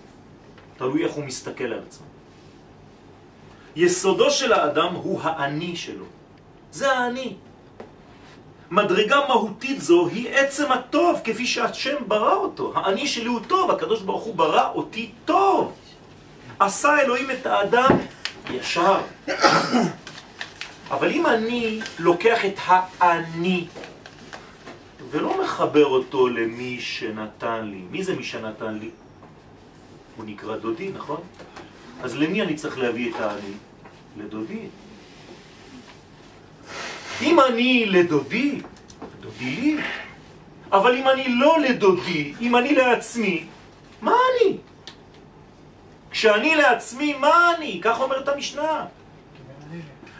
תלוי 0.78 1.04
איך 1.04 1.12
הוא 1.12 1.24
מסתכל 1.24 1.64
על 1.64 1.80
עצמו. 1.88 2.06
יסודו 3.76 4.30
של 4.30 4.52
האדם 4.52 4.94
הוא 4.94 5.20
האני 5.22 5.76
שלו. 5.76 6.04
זה 6.72 6.92
האני. 6.92 7.34
מדרגה 8.70 9.16
מהותית 9.28 9.80
זו 9.80 10.06
היא 10.06 10.28
עצם 10.28 10.72
הטוב, 10.72 11.20
כפי 11.24 11.46
שהשם 11.46 11.96
ברא 12.06 12.34
אותו. 12.34 12.72
האני 12.74 13.06
שלי 13.06 13.26
הוא 13.26 13.40
טוב, 13.46 13.70
הקדוש 13.70 14.02
ברוך 14.02 14.24
הוא 14.24 14.34
ברא 14.34 14.70
אותי 14.74 15.10
טוב. 15.24 15.72
עשה 16.58 17.00
אלוהים 17.00 17.30
את 17.30 17.46
האדם 17.46 17.90
ישר. 18.50 19.00
אבל 20.90 21.10
אם 21.10 21.26
אני 21.26 21.80
לוקח 21.98 22.44
את 22.44 22.58
האני 23.00 23.66
ולא 25.10 25.42
מחבר 25.42 25.86
אותו 25.86 26.28
למי 26.28 26.80
שנתן 26.80 27.64
לי, 27.64 27.82
מי 27.90 28.04
זה 28.04 28.14
מי 28.14 28.24
שנתן 28.24 28.78
לי? 28.78 28.90
הוא 30.16 30.24
נקרא 30.24 30.56
דודי, 30.56 30.90
נכון? 30.94 31.20
אז 32.02 32.16
למי 32.16 32.42
אני 32.42 32.54
צריך 32.54 32.78
להביא 32.78 33.10
את 33.10 33.20
האני? 33.20 33.52
לדודי. 34.16 34.68
אם 37.22 37.40
אני 37.40 37.86
לדודי, 37.86 38.60
דודי 39.20 39.44
לי. 39.60 39.82
אבל 40.72 40.96
אם 40.96 41.08
אני 41.08 41.28
לא 41.28 41.60
לדודי, 41.60 42.34
אם 42.40 42.56
אני 42.56 42.74
לעצמי, 42.74 43.44
מה 44.02 44.12
אני? 44.12 44.56
כשאני 46.10 46.54
לעצמי, 46.54 47.14
מה 47.14 47.54
אני? 47.56 47.80
כך 47.82 48.00
אומרת 48.00 48.28
המשנה. 48.28 48.86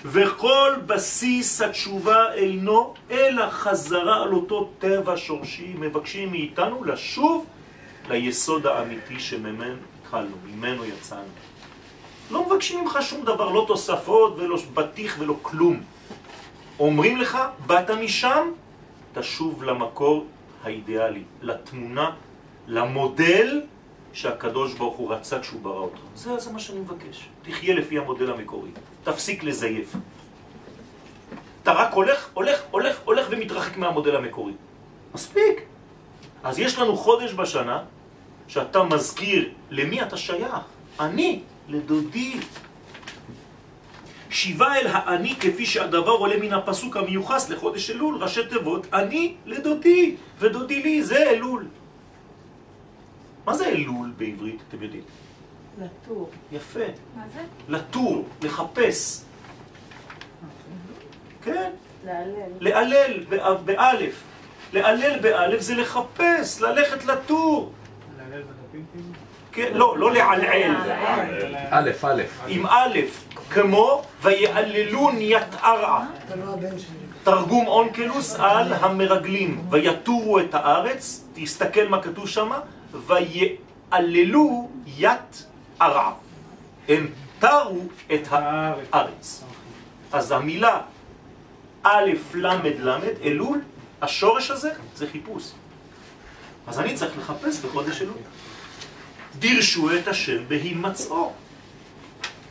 וכל 0.08 0.72
בסיס 0.86 1.62
התשובה 1.62 2.34
אינו 2.34 2.94
אלא 3.10 3.50
חזרה 3.50 4.22
על 4.22 4.32
אותו 4.32 4.70
טבע 4.78 5.14
שורשי. 5.16 5.74
מבקשים 5.78 6.30
מאיתנו 6.30 6.84
לשוב 6.84 7.46
ליסוד 8.08 8.66
האמיתי 8.66 9.20
שממנו 9.20 9.76
התחלנו, 10.00 10.36
ממנו 10.44 10.84
יצאנו. 10.84 11.28
לא 12.30 12.46
מבקשים 12.46 12.80
ממך 12.80 12.98
שום 13.00 13.24
דבר, 13.24 13.50
לא 13.50 13.64
תוספות 13.68 14.34
ולא 14.38 14.56
בטיח 14.74 15.16
ולא 15.18 15.36
כלום. 15.42 15.80
אומרים 16.78 17.16
לך, 17.16 17.38
באת 17.66 17.90
משם, 17.90 18.50
תשוב 19.14 19.62
למקור 19.62 20.26
האידיאלי, 20.64 21.22
לתמונה, 21.42 22.10
למודל 22.66 23.60
שהקדוש 24.12 24.74
ברוך 24.74 24.96
הוא 24.96 25.12
רצה 25.12 25.40
כשהוא 25.40 25.60
ברא 25.60 25.80
אותך. 25.80 25.98
זה, 26.14 26.38
זה 26.38 26.52
מה 26.52 26.58
שאני 26.58 26.80
מבקש. 26.80 27.28
תחיה 27.42 27.74
לפי 27.74 27.98
המודל 27.98 28.30
המקורי. 28.30 28.70
תפסיק 29.06 29.44
לזייף. 29.44 29.94
אתה 31.62 31.72
רק 31.72 31.92
הולך, 31.94 32.28
הולך, 32.34 32.58
הולך, 32.70 32.96
הולך 33.04 33.26
ומתרחק 33.30 33.76
מהמודל 33.76 34.16
המקורי. 34.16 34.52
מספיק. 35.14 35.62
אז 36.42 36.58
יש 36.58 36.78
לנו 36.78 36.96
חודש 36.96 37.32
בשנה 37.32 37.84
שאתה 38.48 38.82
מזכיר 38.82 39.50
למי 39.70 40.02
אתה 40.02 40.16
שייך. 40.16 40.54
אני, 41.00 41.42
לדודי. 41.68 42.40
שיבה 44.30 44.74
אל 44.76 44.86
האני 44.86 45.34
כפי 45.40 45.66
שהדבר 45.66 46.18
עולה 46.18 46.36
מן 46.36 46.52
הפסוק 46.52 46.96
המיוחס 46.96 47.50
לחודש 47.50 47.90
אלול, 47.90 48.22
ראשי 48.22 48.46
תיבות, 48.46 48.86
אני 48.92 49.34
לדודי, 49.46 50.16
ודודי 50.38 50.82
לי, 50.82 51.02
זה 51.02 51.30
אלול. 51.30 51.66
מה 53.46 53.54
זה 53.54 53.66
אלול 53.68 54.12
בעברית, 54.18 54.60
אתם 54.68 54.82
יודעים? 54.82 55.02
לטור. 55.78 56.30
יפה. 56.52 56.80
מה 57.16 57.22
זה? 57.34 57.40
לטור, 57.68 58.24
לחפש. 58.42 59.22
כן, 61.44 61.70
להלל. 62.04 62.50
להלל 62.60 63.24
בא- 63.28 63.54
באלף. 63.54 64.22
להלל 64.72 65.18
באלף 65.18 65.60
זה 65.60 65.74
לחפש, 65.74 66.60
ללכת 66.60 67.04
לטור. 67.04 67.72
כן, 69.52 69.70
לא, 69.74 69.98
לא 69.98 70.12
לעלעל. 70.12 70.76
א', 71.70 71.90
א'. 72.02 72.22
עם 72.48 72.66
א', 72.66 72.98
כמו 73.50 74.02
ויעללון 74.22 75.14
יתערע. 75.18 76.04
תרגום 77.24 77.66
אונקלוס 77.66 78.34
על 78.40 78.72
המרגלים. 78.72 79.60
ויתורו 79.70 80.38
את 80.38 80.54
הארץ, 80.54 81.24
תסתכל 81.34 81.88
מה 81.88 82.02
כתוב 82.02 82.28
שם, 82.28 82.50
ויעללו 83.06 84.68
יתערע. 85.76 86.12
הם 86.88 87.08
תרו 87.38 87.82
את 88.14 88.28
הארץ. 88.30 89.44
אז 90.12 90.32
המילה 90.32 90.80
א' 91.82 92.10
למד 92.34 92.78
למד, 92.78 93.14
אלול, 93.22 93.60
השורש 94.02 94.50
הזה 94.50 94.70
זה 94.94 95.06
חיפוש. 95.12 95.50
אז 96.66 96.80
אני 96.80 96.94
צריך 96.94 97.18
לחפש 97.18 97.58
בחודש 97.64 98.02
אלול. 98.02 98.16
דירשו 99.38 99.96
את 99.96 100.08
השם 100.08 100.48
בהימצאו. 100.48 101.32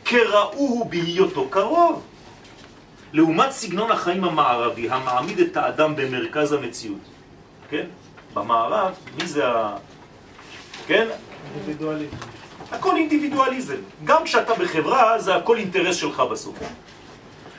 כראוהו 0.04 0.84
בהיותו 0.84 1.48
קרוב. 1.48 2.02
לעומת 3.12 3.50
סגנון 3.50 3.90
החיים 3.90 4.24
המערבי, 4.24 4.90
המעמיד 4.90 5.40
את 5.40 5.56
האדם 5.56 5.96
במרכז 5.96 6.52
המציאות. 6.52 7.00
כן? 7.70 7.86
במערב, 8.34 8.94
מי 9.18 9.26
זה 9.26 9.48
ה... 9.48 9.76
כן? 10.86 11.08
הכל 12.72 12.96
אינדיבידואליזם. 12.96 13.76
גם 14.04 14.24
כשאתה 14.24 14.54
בחברה, 14.54 15.18
זה 15.18 15.36
הכל 15.36 15.56
אינטרס 15.56 15.96
שלך 15.96 16.20
בסוף. 16.20 16.58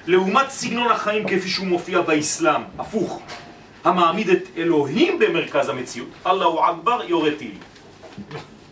לעומת 0.07 0.49
סגנון 0.49 0.91
החיים 0.91 1.27
כפי 1.27 1.49
שהוא 1.49 1.67
מופיע 1.67 2.01
באסלאם, 2.01 2.61
הפוך, 2.79 3.21
המעמיד 3.83 4.29
את 4.29 4.43
אלוהים 4.57 5.19
במרכז 5.19 5.69
המציאות, 5.69 6.09
אללהו 6.27 6.59
אכבר 6.59 7.01
יורה 7.07 7.31
טילי. 7.37 7.57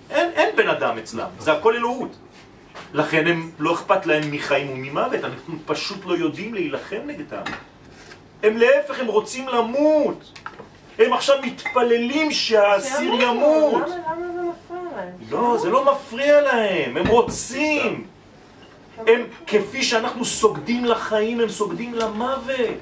אין, 0.10 0.30
אין 0.36 0.56
בן 0.56 0.70
אדם 0.70 0.98
אצלם, 0.98 1.28
זה 1.40 1.54
הכל 1.54 1.76
אלוהות. 1.76 2.16
לכן 2.94 3.28
הם 3.28 3.52
לא 3.60 3.74
אכפת 3.74 4.06
להם 4.06 4.32
מחיים 4.32 4.70
וממוות, 4.70 5.24
אנחנו 5.24 5.56
פשוט 5.66 6.06
לא 6.06 6.18
יודעים 6.18 6.54
להילחם 6.54 7.00
נגדם. 7.06 7.44
הם 8.44 8.58
להפך, 8.58 9.00
הם 9.00 9.08
רוצים 9.08 9.48
למות. 9.48 10.32
הם 11.00 11.14
עכשיו 11.14 11.36
מתפללים 11.44 12.32
שהאסיר 12.32 13.14
ימות. 13.14 13.88
למה 13.88 13.96
למה 13.96 14.26
מפריע 14.28 14.45
להם? 14.96 15.14
לא, 15.30 15.58
זה 15.62 15.70
לא 15.70 15.94
מפריע 15.94 16.42
להם, 16.42 16.98
הם 16.98 17.08
רוצים. 17.08 18.08
הם, 18.98 19.22
כפי 19.48 19.84
שאנחנו 19.84 20.26
סוגדים 20.26 20.86
לחיים, 20.86 21.40
הם 21.40 21.50
סוגדים 21.50 21.94
למוות. 21.94 22.80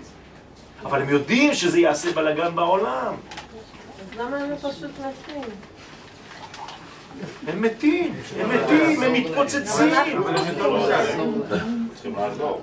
אבל 0.86 1.02
הם 1.02 1.10
יודעים 1.10 1.54
שזה 1.54 1.80
יעשה 1.80 2.12
בלגן 2.12 2.56
בעולם. 2.56 3.14
אז 3.14 4.20
למה 4.20 4.38
הם 4.38 4.50
לא 4.52 4.56
פשוט 4.56 4.92
מתים? 5.00 5.42
הם 7.48 7.62
מתים, 7.62 8.16
הם 8.40 8.50
מתים, 8.50 9.04
הם 9.04 9.14
מתפוצצים. 9.14 9.94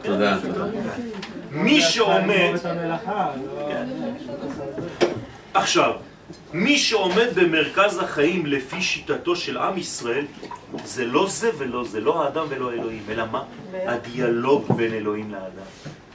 תודה. 0.02 0.36
מי 1.50 1.80
שעומד, 1.80 2.52
עכשיו, 5.54 5.92
מי 6.52 6.78
שעומד 6.78 7.26
במרכז 7.34 7.98
החיים 7.98 8.46
לפי 8.46 8.82
שיטתו 8.82 9.36
של 9.36 9.58
עם 9.58 9.78
ישראל, 9.78 10.24
זה 10.84 11.04
לא 11.04 11.26
זה 11.28 11.50
ולא 11.58 11.84
זה, 11.84 12.00
לא 12.00 12.24
האדם 12.24 12.46
ולא 12.48 12.72
אלוהים, 12.72 13.02
אלא 13.08 13.24
מה? 13.32 13.42
הדיאלוג 13.86 14.72
בין 14.76 14.92
אלוהים 14.94 15.32
לאדם. 15.32 15.66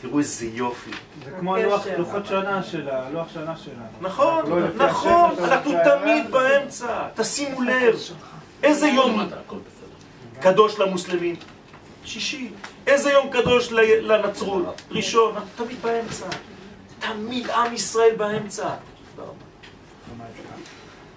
תראו 0.01 0.19
איזה 0.19 0.45
יופי. 0.45 0.91
זה 1.25 1.32
כמו 1.39 1.56
לוחות 1.97 2.25
שנה 2.25 2.63
של 2.63 2.89
הלוח 2.89 3.28
שנה 3.34 3.54
שלנו. 3.58 3.86
נכון, 4.01 4.49
לא 4.49 4.86
נכון, 4.88 5.32
אנחנו 5.43 5.71
תמיד 5.84 6.32
באמצע. 6.32 6.88
תשימו 7.15 7.62
לב, 7.62 7.95
איזה 8.63 8.88
יום 8.88 9.21
קדוש 10.39 10.80
למוסלמים? 10.80 11.36
שישי. 12.06 12.49
איזה 12.88 13.12
יום 13.12 13.30
קדוש 13.30 13.71
ל- 13.71 14.12
לנצרות? 14.13 14.82
ראשון. 14.91 15.36
אנחנו 15.36 15.65
תמיד 15.65 15.82
באמצע. 15.82 16.25
תמיד 16.99 17.49
עם 17.49 17.73
ישראל 17.73 18.15
באמצע. 18.17 18.69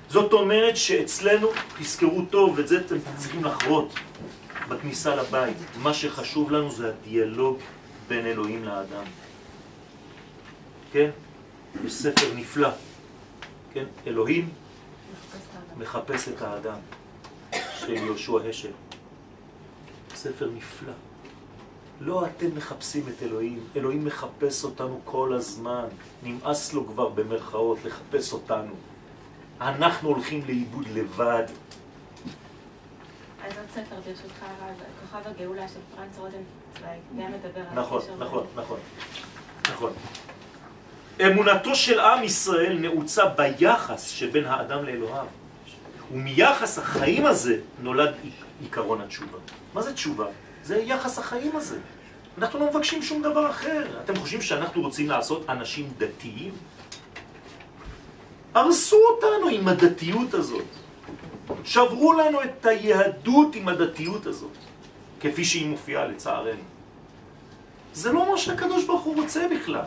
זאת 0.08 0.32
אומרת 0.32 0.76
שאצלנו, 0.76 1.48
תזכרו 1.78 2.22
טוב, 2.30 2.58
ואת 2.58 2.68
זה 2.68 2.80
אתם 2.80 2.96
צריכים 3.16 3.44
לחרות 3.44 3.94
בכניסה 4.68 5.16
לבית. 5.16 5.56
מה 5.82 5.94
שחשוב 5.94 6.50
לנו 6.50 6.70
זה 6.70 6.88
הדיאלוג 6.88 7.58
בין 8.08 8.26
אלוהים 8.26 8.64
לאדם. 8.64 9.04
כן? 10.92 11.10
יש 11.84 11.92
ספר 11.92 12.34
נפלא. 12.34 12.68
כן? 13.72 13.84
אלוהים 14.06 14.48
מחפש 15.76 16.28
את 16.28 16.42
האדם 16.42 16.78
של 17.78 17.92
יהושע 17.92 18.38
השל. 18.48 18.72
ספר 20.14 20.50
נפלא. 20.56 20.92
לא 22.00 22.26
אתם 22.26 22.46
מחפשים 22.56 23.04
את 23.08 23.22
אלוהים, 23.22 23.60
אלוהים 23.76 24.04
מחפש 24.04 24.64
אותנו 24.64 25.00
כל 25.04 25.32
הזמן. 25.32 25.84
נמאס 26.22 26.72
לו 26.72 26.86
כבר 26.86 27.08
במרכאות 27.08 27.78
לחפש 27.84 28.32
אותנו. 28.32 28.74
אנחנו 29.60 30.08
הולכים 30.08 30.42
לאיבוד 30.46 30.86
לבד. 30.94 31.44
אז 33.46 33.52
עוד 33.58 33.66
ספר 33.74 33.96
ברשותך, 34.06 34.42
הרב, 34.42 34.76
כוכב 35.00 35.28
הגאולה 35.30 35.68
של 35.68 35.78
פרנץ 35.96 36.18
רוזנצוויג, 36.18 37.24
גם 37.24 37.32
מדבר 37.32 37.60
על 37.70 37.78
נכון, 37.78 38.02
נכון, 38.18 38.46
נכון, 38.56 38.78
נכון. 39.72 39.92
אמונתו 41.26 41.74
של 41.74 42.00
עם 42.00 42.24
ישראל 42.24 42.78
נעוצה 42.80 43.26
ביחס 43.26 44.08
שבין 44.08 44.44
האדם 44.44 44.84
לאלוהיו. 44.84 45.24
ומיחס 46.12 46.78
החיים 46.78 47.26
הזה 47.26 47.58
נולד 47.82 48.14
עיקרון 48.60 49.00
התשובה. 49.00 49.38
מה 49.74 49.82
זה 49.82 49.94
תשובה? 49.94 50.26
זה 50.62 50.78
יחס 50.78 51.18
החיים 51.18 51.56
הזה. 51.56 51.78
אנחנו 52.38 52.58
לא 52.58 52.70
מבקשים 52.70 53.02
שום 53.02 53.22
דבר 53.22 53.50
אחר. 53.50 54.00
אתם 54.04 54.16
חושבים 54.16 54.42
שאנחנו 54.42 54.82
רוצים 54.82 55.08
לעשות 55.08 55.44
אנשים 55.48 55.92
דתיים? 55.98 56.52
הרסו 58.58 58.96
אותנו 58.96 59.48
עם 59.48 59.68
הדתיות 59.68 60.34
הזאת. 60.34 60.64
שברו 61.64 62.12
לנו 62.12 62.42
את 62.42 62.66
היהדות 62.66 63.54
עם 63.54 63.68
הדתיות 63.68 64.26
הזאת, 64.26 64.56
כפי 65.20 65.44
שהיא 65.44 65.68
מופיעה 65.68 66.06
לצערנו. 66.06 66.62
זה 67.94 68.12
לא 68.12 68.30
מה 68.32 68.38
שהקדוש 68.38 68.84
ברוך 68.84 69.02
הוא 69.02 69.16
רוצה 69.16 69.46
בכלל. 69.56 69.84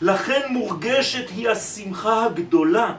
לכן 0.00 0.40
מורגשת 0.50 1.30
היא 1.30 1.48
השמחה 1.48 2.24
הגדולה 2.24 2.94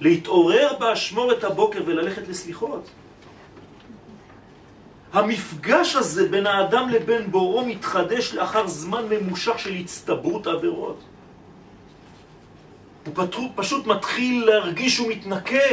להתעורר 0.00 0.72
באשמורת 0.80 1.44
הבוקר 1.44 1.82
וללכת 1.86 2.28
לסליחות. 2.28 2.90
המפגש 5.12 5.96
הזה 5.96 6.28
בין 6.28 6.46
האדם 6.46 6.88
לבין 6.88 7.30
בוראו 7.30 7.66
מתחדש 7.66 8.34
לאחר 8.34 8.66
זמן 8.66 9.04
ממושך 9.10 9.58
של 9.58 9.74
הצטברות 9.74 10.46
עבירות. 10.46 11.00
הוא 13.16 13.48
פשוט 13.54 13.86
מתחיל 13.86 14.44
להרגיש 14.46 14.94
שהוא 14.94 15.08
מתנקה. 15.08 15.68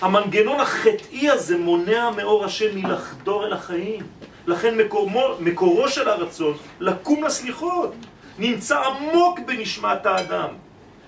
המנגנון 0.00 0.60
החטאי 0.60 1.30
הזה 1.30 1.58
מונע 1.58 2.10
מאור 2.10 2.44
השם 2.44 2.78
מלחדור 2.78 3.46
אל 3.46 3.52
החיים. 3.52 4.02
לכן 4.46 4.76
מקומו, 4.76 5.28
מקורו 5.40 5.88
של 5.88 6.08
הרצון 6.08 6.56
לקום 6.80 7.24
לסליחות 7.24 7.94
נמצא 8.38 8.80
עמוק 8.80 9.38
בנשמת 9.46 10.06
האדם. 10.06 10.48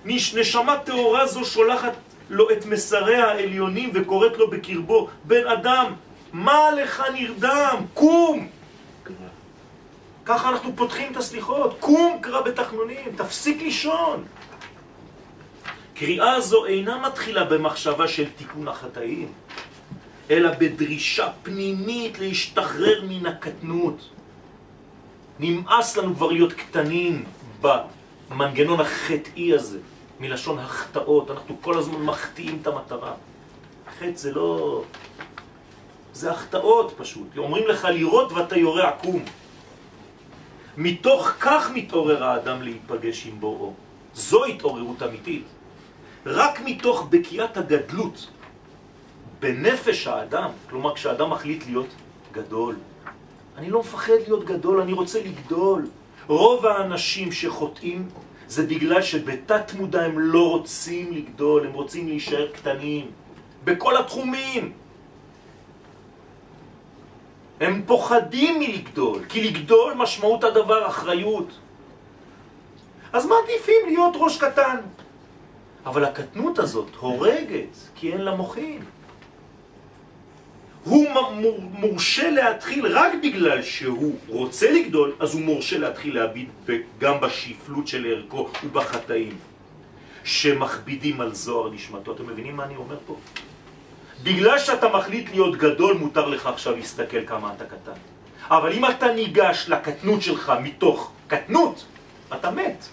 נש, 0.05 0.35
נשמה 0.35 0.77
טהורה 0.77 1.27
זו 1.27 1.45
שולחת 1.45 1.93
לו 2.29 2.51
את 2.51 2.65
מסריה 2.65 3.25
העליונים 3.27 3.91
וקוראת 3.93 4.37
לו 4.37 4.49
בקרבו, 4.49 5.09
בן 5.23 5.47
אדם, 5.47 5.93
מה 6.33 6.71
לך 6.71 7.03
נרדם? 7.13 7.85
קום! 7.93 8.47
ככה 10.25 10.49
אנחנו 10.49 10.75
פותחים 10.75 11.11
את 11.11 11.17
הסליחות. 11.17 11.77
קום 11.79 12.17
קרא 12.21 12.41
בתחנונים, 12.41 13.11
תפסיק 13.15 13.61
לישון. 13.61 14.23
קריאה 15.95 16.41
זו 16.41 16.65
אינה 16.65 16.97
מתחילה 16.97 17.43
במחשבה 17.43 18.07
של 18.07 18.29
תיקון 18.29 18.67
החטאים, 18.67 19.31
אלא 20.31 20.51
בדרישה 20.59 21.31
פנימית 21.43 22.19
להשתחרר 22.19 23.05
מן 23.09 23.25
הקטנות. 23.25 24.09
נמאס 25.39 25.97
לנו 25.97 26.15
כבר 26.15 26.31
להיות 26.31 26.53
קטנים 26.53 27.25
במנגנון 27.61 28.79
החטאי 28.79 29.53
הזה, 29.53 29.79
מלשון 30.19 30.59
החטאות. 30.59 31.31
אנחנו 31.31 31.61
כל 31.61 31.77
הזמן 31.77 32.01
מחטיאים 32.01 32.59
את 32.61 32.67
המטרה. 32.67 33.13
חטא 33.99 34.15
זה 34.15 34.33
לא... 34.33 34.83
זה 36.13 36.31
החטאות 36.31 36.93
פשוט. 36.97 37.27
אומרים 37.37 37.67
לך 37.67 37.85
לירות 37.85 38.31
ואתה 38.31 38.57
יורה 38.57 38.89
עקום. 38.89 39.23
מתוך 40.77 41.31
כך 41.39 41.71
מתעורר 41.73 42.23
האדם 42.23 42.61
להיפגש 42.61 43.27
עם 43.27 43.39
בוראו. 43.39 43.73
זו 44.13 44.45
התעוררות 44.45 45.03
אמיתית. 45.03 45.54
רק 46.25 46.59
מתוך 46.65 47.07
בקיעת 47.09 47.57
הגדלות 47.57 48.27
בנפש 49.39 50.07
האדם, 50.07 50.49
כלומר 50.69 50.95
כשאדם 50.95 51.29
מחליט 51.29 51.65
להיות 51.65 51.87
גדול. 52.31 52.75
אני 53.57 53.69
לא 53.69 53.79
מפחד 53.79 54.13
להיות 54.27 54.45
גדול, 54.45 54.81
אני 54.81 54.93
רוצה 54.93 55.19
לגדול. 55.23 55.87
רוב 56.27 56.65
האנשים 56.65 57.31
שחוטאים 57.31 58.09
זה 58.47 58.65
בגלל 58.67 59.01
שבתת 59.01 59.73
מודע 59.73 60.01
הם 60.01 60.19
לא 60.19 60.49
רוצים 60.49 61.13
לגדול, 61.13 61.65
הם 61.67 61.73
רוצים 61.73 62.07
להישאר 62.07 62.47
קטנים. 62.51 63.11
בכל 63.63 63.97
התחומים. 63.97 64.73
הם 67.59 67.81
פוחדים 67.85 68.59
מלגדול, 68.59 69.23
כי 69.29 69.43
לגדול 69.43 69.93
משמעות 69.93 70.43
הדבר 70.43 70.87
אחריות. 70.87 71.49
אז 73.13 73.25
מעדיפים 73.25 73.81
להיות 73.85 74.13
ראש 74.15 74.37
קטן. 74.37 74.77
אבל 75.85 76.05
הקטנות 76.05 76.59
הזאת 76.59 76.95
הורגת, 76.99 77.77
כי 77.95 78.13
אין 78.13 78.21
לה 78.21 78.35
מוחין. 78.35 78.79
הוא 80.83 81.07
מורשה 81.71 82.29
להתחיל 82.29 82.97
רק 82.97 83.11
בגלל 83.23 83.61
שהוא 83.61 84.15
רוצה 84.27 84.71
לגדול, 84.71 85.15
אז 85.19 85.33
הוא 85.33 85.41
מורשה 85.41 85.77
להתחיל 85.77 86.15
להביט 86.15 86.49
גם 86.99 87.21
בשפלות 87.21 87.87
של 87.87 88.05
ערכו 88.05 88.49
ובחטאים 88.63 89.37
שמכבידים 90.23 91.21
על 91.21 91.33
זוהר 91.33 91.71
נשמתו. 91.73 92.13
אתם 92.13 92.27
מבינים 92.27 92.55
מה 92.55 92.63
אני 92.65 92.75
אומר 92.75 92.97
פה? 93.05 93.17
בגלל 94.23 94.59
שאתה 94.59 94.89
מחליט 94.89 95.29
להיות 95.29 95.55
גדול, 95.55 95.97
מותר 95.97 96.27
לך 96.27 96.45
עכשיו 96.47 96.75
להסתכל 96.75 97.25
כמה 97.25 97.53
אתה 97.53 97.65
קטן. 97.65 97.99
אבל 98.49 98.73
אם 98.73 98.85
אתה 98.85 99.13
ניגש 99.13 99.65
לקטנות 99.69 100.21
שלך 100.21 100.53
מתוך 100.61 101.11
קטנות, 101.27 101.85
אתה 102.33 102.51
מת. 102.51 102.85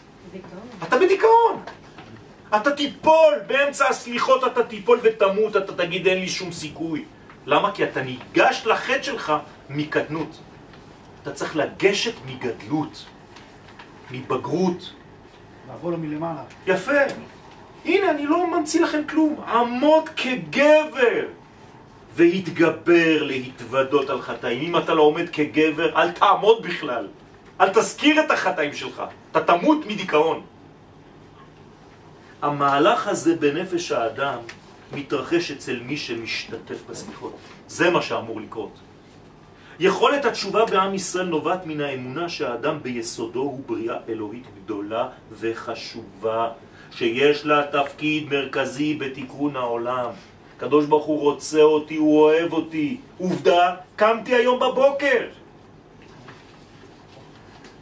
אתה 0.83 0.99
בדיכאון. 0.99 1.57
אתה 2.57 2.71
תיפול, 2.71 3.35
באמצע 3.47 3.89
הסליחות 3.89 4.45
אתה 4.45 4.65
תיפול 4.65 4.99
ותמות, 5.03 5.57
אתה 5.57 5.73
תגיד 5.73 6.07
אין 6.07 6.19
לי 6.19 6.29
שום 6.29 6.53
סיכוי. 6.53 7.05
למה? 7.47 7.73
כי 7.73 7.85
אתה 7.85 8.03
ניגש 8.03 8.63
לחטא 8.67 9.03
שלך 9.03 9.33
מקטנות. 9.71 10.39
אתה 11.23 11.33
צריך 11.33 11.57
לגשת 11.57 12.15
מגדלות, 12.27 13.05
מבגרות. 14.11 14.93
לבוא 15.71 15.91
לו 15.91 15.99
מלמעלה. 15.99 16.43
יפה. 16.67 16.93
הנה, 17.85 18.11
אני 18.11 18.27
לא 18.27 18.47
ממציא 18.47 18.81
לכם 18.81 19.03
כלום. 19.09 19.41
עמוד 19.41 20.09
כגבר 20.09 21.27
והתגבר 22.15 23.23
להתוודות 23.23 24.11
על 24.11 24.23
חטאים. 24.23 24.63
אם 24.63 24.77
אתה 24.77 24.95
לא 24.95 25.03
עומד 25.03 25.29
כגבר, 25.29 25.97
אל 25.97 26.11
תעמוד 26.11 26.63
בכלל. 26.63 27.09
אל 27.61 27.69
תזכיר 27.69 28.25
את 28.25 28.31
החטאים 28.31 28.73
שלך. 28.73 29.03
אתה 29.31 29.41
תמות 29.41 29.87
מדיכאון. 29.87 30.43
המהלך 32.43 33.09
הזה 33.09 33.37
בנפש 33.37 33.93
האדם 33.93 34.39
מתרחש 34.93 35.51
אצל 35.51 35.81
מי 35.87 35.97
שמשתתף 35.97 36.77
בסליחות. 36.91 37.37
זה 37.69 37.91
מה 37.91 38.03
שאמור 38.03 38.41
לקרות. 38.41 38.73
יכולת 39.81 40.25
התשובה 40.25 40.65
בעם 40.65 40.95
ישראל 40.95 41.27
נובעת 41.27 41.67
מן 41.67 41.81
האמונה 41.81 42.29
שהאדם 42.29 42.83
ביסודו 42.83 43.41
הוא 43.41 43.61
בריאה 43.67 43.97
אלוהית 44.09 44.47
גדולה 44.65 45.09
וחשובה, 45.33 46.49
שיש 46.91 47.47
לה 47.47 47.63
תפקיד 47.73 48.29
מרכזי 48.31 48.95
בתיקון 48.95 49.57
העולם. 49.57 50.11
הקדוש 50.57 50.87
ברוך 50.87 51.05
הוא 51.05 51.21
רוצה 51.21 51.63
אותי, 51.63 51.97
הוא 51.97 52.21
אוהב 52.21 52.53
אותי. 52.53 52.97
עובדה, 53.19 53.75
קמתי 53.97 54.35
היום 54.35 54.61
בבוקר. 54.61 55.27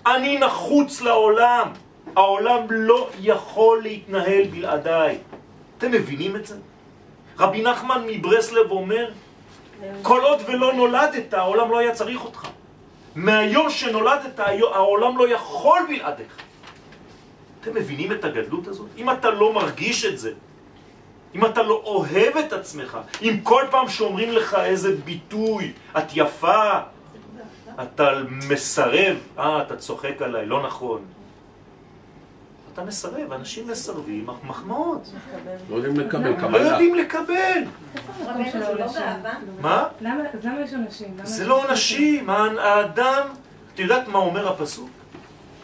אני 0.07 0.39
נחוץ 0.39 1.01
לעולם. 1.01 1.69
העולם 2.17 2.67
לא 2.71 3.11
יכול 3.21 3.83
להתנהל 3.83 4.45
בלעדיי. 4.45 5.19
אתם 5.79 5.91
מבינים 5.91 6.37
את 6.37 6.47
זה? 6.47 6.57
רבי 7.39 7.63
נחמן 7.63 8.05
מברסלב 8.07 8.71
אומר, 8.71 9.11
כל 10.03 10.21
עוד 10.21 10.39
ולא 10.47 10.73
נולדת, 10.73 11.35
העולם 11.35 11.71
לא 11.71 11.79
היה 11.79 11.93
צריך 11.93 12.25
אותך. 12.25 12.49
מהיום 13.15 13.71
שנולדת, 13.71 14.41
העולם 14.73 15.19
לא 15.19 15.29
יכול 15.29 15.81
בלעדיך. 15.89 16.37
אתם 17.61 17.75
מבינים 17.75 18.13
את 18.13 18.25
הגדלות 18.25 18.69
הזאת? 18.69 18.89
אם 18.97 19.11
אתה 19.11 19.31
לא 19.31 19.53
מרגיש 19.53 20.05
את 20.05 20.19
זה, 20.19 20.33
אם 21.35 21.45
אתה 21.47 21.63
לא 21.63 21.83
אוהב 21.85 22.37
את 22.37 22.53
עצמך, 22.53 22.99
אם 23.23 23.37
כל 23.43 23.65
פעם 23.71 23.89
שאומרים 23.89 24.33
לך 24.33 24.55
איזה 24.55 24.97
ביטוי, 25.05 25.73
את 25.99 26.05
יפה, 26.15 26.79
אתה 27.83 28.11
מסרב, 28.49 29.17
אה, 29.39 29.63
אתה 29.63 29.77
צוחק 29.77 30.23
עליי, 30.23 30.47
לא 30.47 30.63
נכון. 30.63 31.05
אתה 32.75 32.85
מסרב, 32.85 33.33
אנשים 33.33 33.69
מסרבים 33.69 34.27
מחמאות. 34.45 35.13
לא 35.71 35.77
יודעים 35.77 36.01
לקבל 36.01 36.31
לא 36.31 36.37
קבלה. 36.37 36.69
יודעים 36.69 36.95
לקבל. 36.95 37.63
לא? 38.27 38.87
מה? 39.61 39.89
למה 40.01 40.23
יש 40.65 40.75
אנשים? 40.75 41.15
למה 41.19 41.27
זה 41.27 41.47
לא 41.47 41.71
אנשים? 41.71 42.31
אנשים, 42.31 42.59
האדם, 42.59 43.27
את 43.75 43.79
יודעת 43.79 44.09
מה 44.09 44.19
אומר 44.19 44.49
הפסוק? 44.49 44.91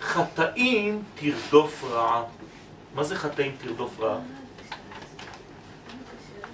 חטאים 0.00 1.02
תרדוף 1.14 1.84
רעה. 1.84 2.22
מה 2.94 3.04
זה 3.04 3.16
חטאים 3.16 3.52
תרדוף 3.58 4.00
רעה? 4.00 4.18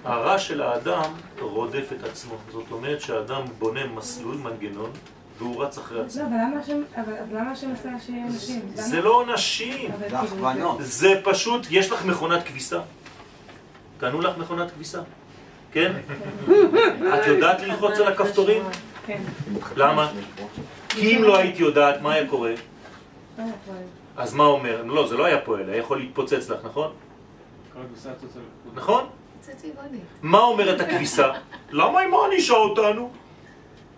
הרע 0.03 0.39
של 0.39 0.61
האדם 0.61 1.11
רודף 1.39 1.89
את 1.99 2.03
עצמו. 2.03 2.35
זאת 2.51 2.71
אומרת 2.71 3.01
שהאדם 3.01 3.41
בונה 3.59 3.87
מסלול, 3.87 4.35
מנגנון, 4.35 4.91
והוא 5.37 5.63
רץ 5.63 5.77
אחרי 5.77 5.97
לא, 5.97 6.03
עצמו. 6.03 6.23
אבל 6.23 6.33
למה 6.33 6.59
השם, 6.59 6.81
אבל 6.95 7.13
אבל 7.13 7.37
למה 7.37 7.51
השם 7.51 7.71
עשה 7.71 7.89
שיהיה 8.05 8.25
נשים? 8.25 8.61
זה 8.73 9.01
לא 9.01 9.09
עונשים, 9.09 9.91
זה 9.99 10.03
כאילו, 10.05 10.17
הכוונות. 10.17 10.77
זה 10.79 11.21
פשוט, 11.23 11.67
יש 11.69 11.91
לך 11.91 12.05
מכונת 12.05 12.43
כביסה? 12.43 12.79
קנו 13.99 14.21
לך 14.21 14.37
מכונת 14.37 14.71
כביסה? 14.71 15.01
כן? 15.71 15.93
את 17.15 17.27
יודעת 17.27 17.61
ללחוץ 17.61 17.99
על 17.99 18.07
הכפתורים? 18.07 18.63
כן. 19.05 19.21
למה? 19.75 20.11
כי 20.89 21.17
אם 21.17 21.23
לא 21.23 21.37
היית 21.37 21.59
יודעת, 21.59 22.01
מה 22.01 22.13
היה 22.13 22.27
קורה? 22.27 22.53
לא, 23.37 23.43
אז 24.17 24.33
מה 24.33 24.43
אומר? 24.43 24.83
לא, 24.83 25.07
זה 25.07 25.17
לא 25.17 25.25
היה 25.25 25.41
פועל, 25.41 25.69
היה 25.69 25.77
יכול 25.77 25.99
להתפוצץ 25.99 26.49
לך, 26.49 26.59
נכון? 26.65 26.91
נכון? 28.73 29.05
זה. 29.41 29.53
מה 30.21 30.39
אומרת 30.39 30.81
הכביסה? 30.81 31.31
למה 31.71 31.99
היא 31.99 32.09
מענישה 32.09 32.53
אותנו? 32.53 33.11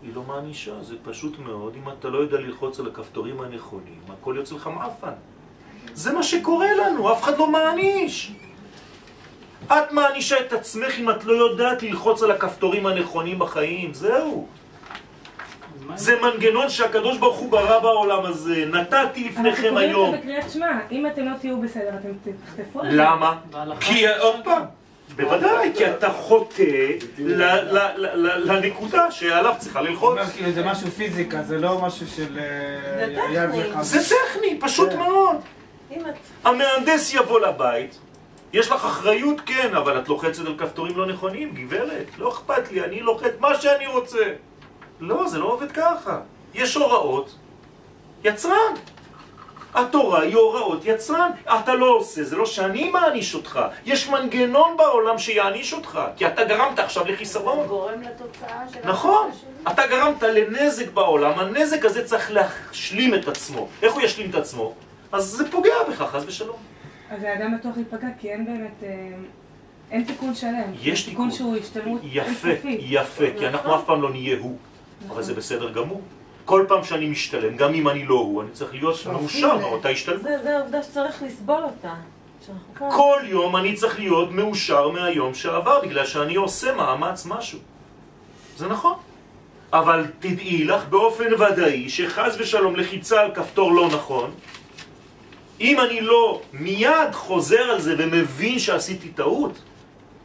היא 0.06 0.16
לא 0.16 0.24
מענישה, 0.24 0.72
זה 0.84 0.96
פשוט 1.04 1.40
מאוד, 1.40 1.74
אם 1.76 1.90
אתה 1.90 2.08
לא 2.08 2.18
יודע 2.18 2.38
ללחוץ 2.38 2.80
על 2.80 2.88
הכפתורים 2.88 3.42
הנכונים, 3.42 4.00
הכל 4.10 4.34
יוצא 4.38 4.56
לך 4.56 4.68
מעפן. 4.68 5.12
זה 5.94 6.14
מה 6.14 6.24
שקורה 6.24 6.68
לנו, 6.74 7.14
אף 7.14 7.24
אחד 7.24 7.38
לא 7.38 7.48
מעניש. 7.48 8.32
את 9.68 9.92
מענישה 9.92 10.40
את 10.40 10.54
עצמך 10.54 11.00
אם 11.00 11.10
את 11.10 11.26
לא 11.26 11.34
יודעת 11.34 11.84
ללחוץ 11.84 12.24
על 12.24 12.32
הכפתורים 12.32 12.86
הנכונים 12.86 13.40
בחיים, 13.40 13.94
זהו. 13.94 14.48
זה 15.96 16.22
מנגנון 16.22 16.70
שהקדוש 16.70 17.18
ברוך 17.18 17.38
הוא 17.38 17.52
ברא 17.52 17.80
בעולם 17.80 18.26
הזה, 18.26 18.66
נתתי 18.66 19.28
אנחנו 19.28 19.44
לפניכם 19.44 19.70
קוראים 19.70 19.78
היום. 19.78 20.06
את 20.06 20.12
זה 20.12 20.18
בקריאת 20.18 20.52
שמע, 20.52 20.80
אם 20.92 21.08
אתם 21.08 21.26
לא 21.26 21.38
תהיו 21.42 21.62
בסדר, 21.62 21.90
אתם 22.00 22.32
תחטפו 22.46 22.82
על 22.82 22.92
זה. 22.92 22.98
למה? 22.98 23.38
כי 23.80 24.08
עוד 24.08 24.36
פעם, 24.44 24.64
בוודאי, 25.16 25.72
כי 25.76 25.90
אתה 25.90 26.10
חוטא 26.10 26.62
ל- 27.18 27.44
ל- 27.44 27.78
ל- 27.96 28.28
ל- 28.28 28.52
לנקודה 28.52 29.12
שעליו 29.12 29.54
צריכה 29.58 29.82
ללחוץ. 29.82 30.10
אומר 30.12 30.26
כאילו 30.26 30.52
זה 30.52 30.64
משהו 30.66 30.88
פיזיקה, 30.92 31.44
זה 31.44 31.58
לא 31.58 31.80
משהו 31.82 32.08
של 32.08 32.40
אה, 32.40 33.06
זה 33.06 33.12
יד 33.34 33.50
טכני. 33.50 33.70
וחד. 33.70 33.82
זה 33.82 34.00
טכני, 34.16 34.60
פשוט 34.60 34.90
כן. 34.90 34.98
מאוד. 34.98 35.36
המהנדס 36.44 37.14
יבוא 37.14 37.40
לבית, 37.40 37.98
יש 38.54 38.68
לך 38.72 38.86
אחריות, 38.86 39.42
כן, 39.46 39.76
אבל 39.76 40.00
את 40.00 40.10
לוחצת 40.10 40.46
על 40.46 40.56
כפתורים 40.58 40.98
לא 40.98 41.06
נכונים, 41.06 41.54
גברת, 41.56 42.06
לא 42.18 42.30
אכפת 42.30 42.72
לי, 42.72 42.82
אני 42.84 43.00
לוחץ 43.02 43.32
מה 43.40 43.62
שאני 43.62 43.88
רוצה. 43.88 44.24
לא, 45.00 45.28
זה 45.28 45.40
לא 45.40 45.46
עובד 45.46 45.72
ככה. 45.72 46.20
יש 46.54 46.76
הוראות, 46.76 47.36
יצרן. 48.24 48.74
התורה 49.76 50.22
היא 50.22 50.36
הוראות 50.36 50.86
יצרן. 50.86 51.32
אתה 51.44 51.74
לא 51.74 51.86
עושה, 51.86 52.24
זה 52.24 52.36
לא 52.36 52.46
שאני 52.46 52.90
מעניש 52.90 53.36
אותך. 53.36 53.60
יש 53.86 54.10
מנגנון 54.10 54.78
בעולם 54.78 55.18
שיעניש 55.18 55.74
אותך, 55.74 56.00
כי 56.18 56.28
אתה 56.28 56.44
גרמת 56.44 56.80
עכשיו 56.80 57.04
זה 57.04 57.12
לחיסרון. 57.12 57.68
גורם 57.68 58.02
לתוצאה 58.02 58.64
של... 58.74 58.80
נכון. 58.90 59.32
אתה 59.72 59.88
גרמת 59.88 60.24
לנזק 60.24 60.92
בעולם, 60.92 61.40
הנזק 61.40 61.86
הזה 61.86 62.06
צריך 62.06 62.32
להשלים 62.32 63.16
את 63.16 63.28
עצמו. 63.28 63.68
איך 63.82 63.94
הוא 63.94 64.02
ישלים 64.02 64.30
את 64.30 64.36
עצמו? 64.36 64.74
אז 65.12 65.24
זה 65.24 65.52
פוגע 65.52 65.74
בך, 65.90 66.02
חס 66.02 66.24
ושלום. 66.28 66.58
אז 67.10 67.24
האדם 67.24 67.58
בטוח 67.58 67.76
להיפגע, 67.76 68.08
כי 68.20 68.32
אין 68.32 68.46
באמת, 68.46 68.84
אה, 68.84 68.90
אין 69.92 70.04
תיקון 70.04 70.36
שלם. 70.36 70.72
יש 70.82 71.04
תיקון. 71.04 71.32
שהוא 71.32 71.58
השתלמות 71.58 72.02
יפה. 72.04 72.50
יפה, 72.66 73.26
כי 73.40 73.48
אנחנו 73.48 73.76
אף 73.76 73.86
פעם 73.86 74.02
לא 74.02 74.10
נהיה 74.10 74.38
הוא. 74.40 74.58
אבל 75.02 75.10
נכון. 75.10 75.24
זה 75.24 75.34
בסדר 75.34 75.72
גמור. 75.72 76.02
כל 76.46 76.66
פעם 76.68 76.84
שאני 76.84 77.08
משתלם, 77.08 77.58
גם 77.58 77.74
אם 77.74 77.90
אני 77.90 78.06
לא 78.06 78.16
הוא, 78.16 78.42
אני 78.42 78.52
צריך 78.52 78.74
להיות 78.74 79.06
מאושר 79.06 79.58
מאותה 79.58 79.90
השתלמות. 79.90 80.24
זה 80.24 80.44
זה 80.44 80.58
העובדה 80.58 80.84
שצריך 80.84 81.24
לסבול 81.24 81.64
אותה. 81.64 81.94
כל 82.78 83.20
יום 83.24 83.56
אני 83.56 83.74
צריך 83.74 84.00
להיות 84.00 84.32
מאושר 84.32 84.90
מהיום 84.90 85.34
שעבר, 85.34 85.82
בגלל 85.82 86.06
שאני 86.06 86.36
עושה 86.36 86.76
מאמץ 86.76 87.26
משהו. 87.26 87.60
זה 88.58 88.68
נכון. 88.68 88.94
אבל 89.74 90.06
תדעי 90.20 90.64
לך 90.64 90.88
באופן 90.90 91.34
ודאי 91.34 91.90
שחז 91.90 92.36
ושלום 92.40 92.76
לחיצה 92.76 93.22
על 93.22 93.36
כפתור 93.36 93.74
לא 93.74 93.88
נכון, 93.88 94.32
אם 95.62 95.80
אני 95.80 96.02
לא 96.02 96.42
מיד 96.54 97.12
חוזר 97.12 97.62
על 97.62 97.82
זה 97.82 97.96
ומבין 97.98 98.60
שעשיתי 98.60 99.10
טעות, 99.10 99.52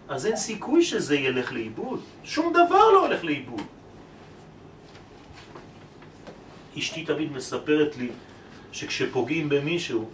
אז 0.09 0.27
אין 0.27 0.37
סיכוי 0.37 0.83
שזה 0.83 1.17
ילך 1.17 1.53
לאיבוד. 1.53 2.01
שום 2.25 2.53
דבר 2.53 2.91
לא 2.91 3.07
הולך 3.07 3.25
לאיבוד. 3.25 3.63
אשתי 6.79 7.05
תמיד 7.05 7.33
מספרת 7.33 7.97
לי 7.97 8.09
שכשפוגעים 8.73 9.49
במישהו, 9.49 10.09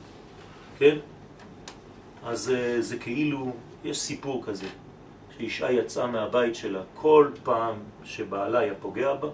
כן? 0.79 0.97
אז 2.25 2.51
אה, 2.51 2.81
זה 2.81 2.99
כאילו, 2.99 3.53
יש 3.85 3.99
סיפור 4.01 4.43
כזה, 4.47 4.67
שאישה 5.37 5.73
יצאה 5.73 6.07
מהבית 6.07 6.55
שלה, 6.55 6.83
כל 6.95 7.31
פעם 7.43 7.77
שבעלה 8.05 8.59
היה 8.59 8.75
פוגע 8.75 9.15
בה, 9.15 9.29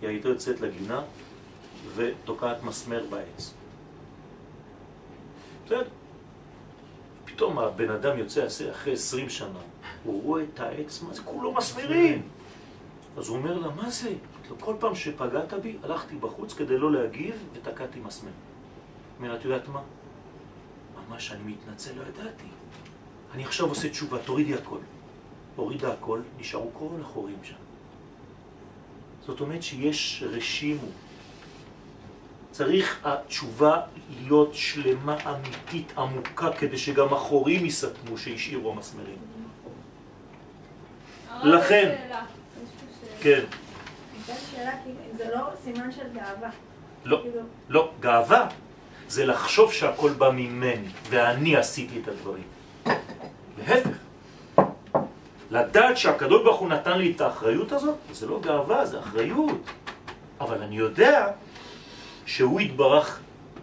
היא 0.00 0.08
הייתה 0.08 0.28
יוצאת 0.28 0.60
לגינה 0.60 1.02
ותוקעת 1.94 2.62
מסמר 2.62 3.04
בעץ. 3.10 3.54
בסדר. 5.66 5.84
פתאום 7.24 7.58
הבן 7.58 7.90
אדם 7.90 8.18
יוצא 8.18 8.46
אחרי 8.70 8.92
20 8.92 9.28
שנה, 9.28 9.58
הוא 10.04 10.22
רואה 10.22 10.42
את 10.54 10.60
העץ, 10.60 11.02
מה 11.02 11.14
זה 11.14 11.22
כולו 11.22 11.52
מסמרים. 11.52 12.22
אז 13.16 13.28
הוא 13.28 13.36
אומר 13.36 13.58
לה, 13.58 13.68
מה 13.68 13.90
זה? 13.90 14.12
לו, 14.50 14.56
כל 14.60 14.74
פעם 14.80 14.94
שפגעת 14.94 15.54
בי, 15.54 15.76
הלכתי 15.82 16.16
בחוץ 16.16 16.54
כדי 16.54 16.78
לא 16.78 16.92
להגיב 16.92 17.34
ותקעתי 17.52 18.00
מסמר. 18.00 18.30
אומר, 19.18 19.36
את 19.36 19.44
יודעת 19.44 19.68
מה? 19.68 19.80
ממש 21.08 21.32
אני 21.32 21.52
מתנצל, 21.52 21.90
לא 21.96 22.02
ידעתי. 22.02 22.44
אני 23.34 23.44
עכשיו 23.44 23.68
עושה 23.68 23.88
תשובה, 23.88 24.18
תורידי 24.18 24.54
הכל. 24.54 24.78
הורידה 25.56 25.92
הכל, 25.92 26.20
נשארו 26.38 26.70
כל 26.72 27.00
החורים 27.00 27.38
שם. 27.42 27.54
זאת 29.26 29.40
אומרת 29.40 29.62
שיש 29.62 30.24
רשימו. 30.26 30.86
צריך 32.50 33.06
התשובה 33.06 33.80
להיות 34.22 34.54
שלמה, 34.54 35.16
אמיתית, 35.30 35.92
עמוקה, 35.98 36.52
כדי 36.52 36.78
שגם 36.78 37.14
החורים 37.14 37.66
יסתמו 37.66 38.18
שהשאירו 38.18 38.72
המסמרים. 38.72 39.18
לכן, 41.42 41.96
כן, 43.20 43.40
הייתה 43.40 43.46
שאלה, 43.46 43.46
כאילו, 43.46 43.46
זה 43.46 44.19
לא 45.34 45.48
סימן 45.64 45.92
של 45.92 46.08
גאווה. 46.14 46.50
לא, 47.04 47.18
כאילו, 47.22 47.40
לא, 47.68 47.90
גאווה 48.00 48.48
זה 49.08 49.26
לחשוב 49.26 49.72
שהכל 49.72 50.10
בא 50.10 50.30
ממני, 50.30 50.88
ואני 51.10 51.56
עשיתי 51.56 52.00
את 52.02 52.08
הדברים. 52.08 52.42
להפך, 53.58 53.96
לדעת 55.50 55.96
שהקדוש 55.96 56.42
ברוך 56.42 56.60
הוא 56.60 56.68
נתן 56.68 56.98
לי 56.98 57.12
את 57.16 57.20
האחריות 57.20 57.72
הזאת, 57.72 57.96
זה 58.12 58.26
לא 58.26 58.40
גאווה, 58.40 58.86
זה 58.86 59.00
אחריות. 59.00 59.70
אבל 60.40 60.62
אני 60.62 60.76
יודע 60.76 61.26
שהוא 62.26 62.60
יתברך, 62.60 63.20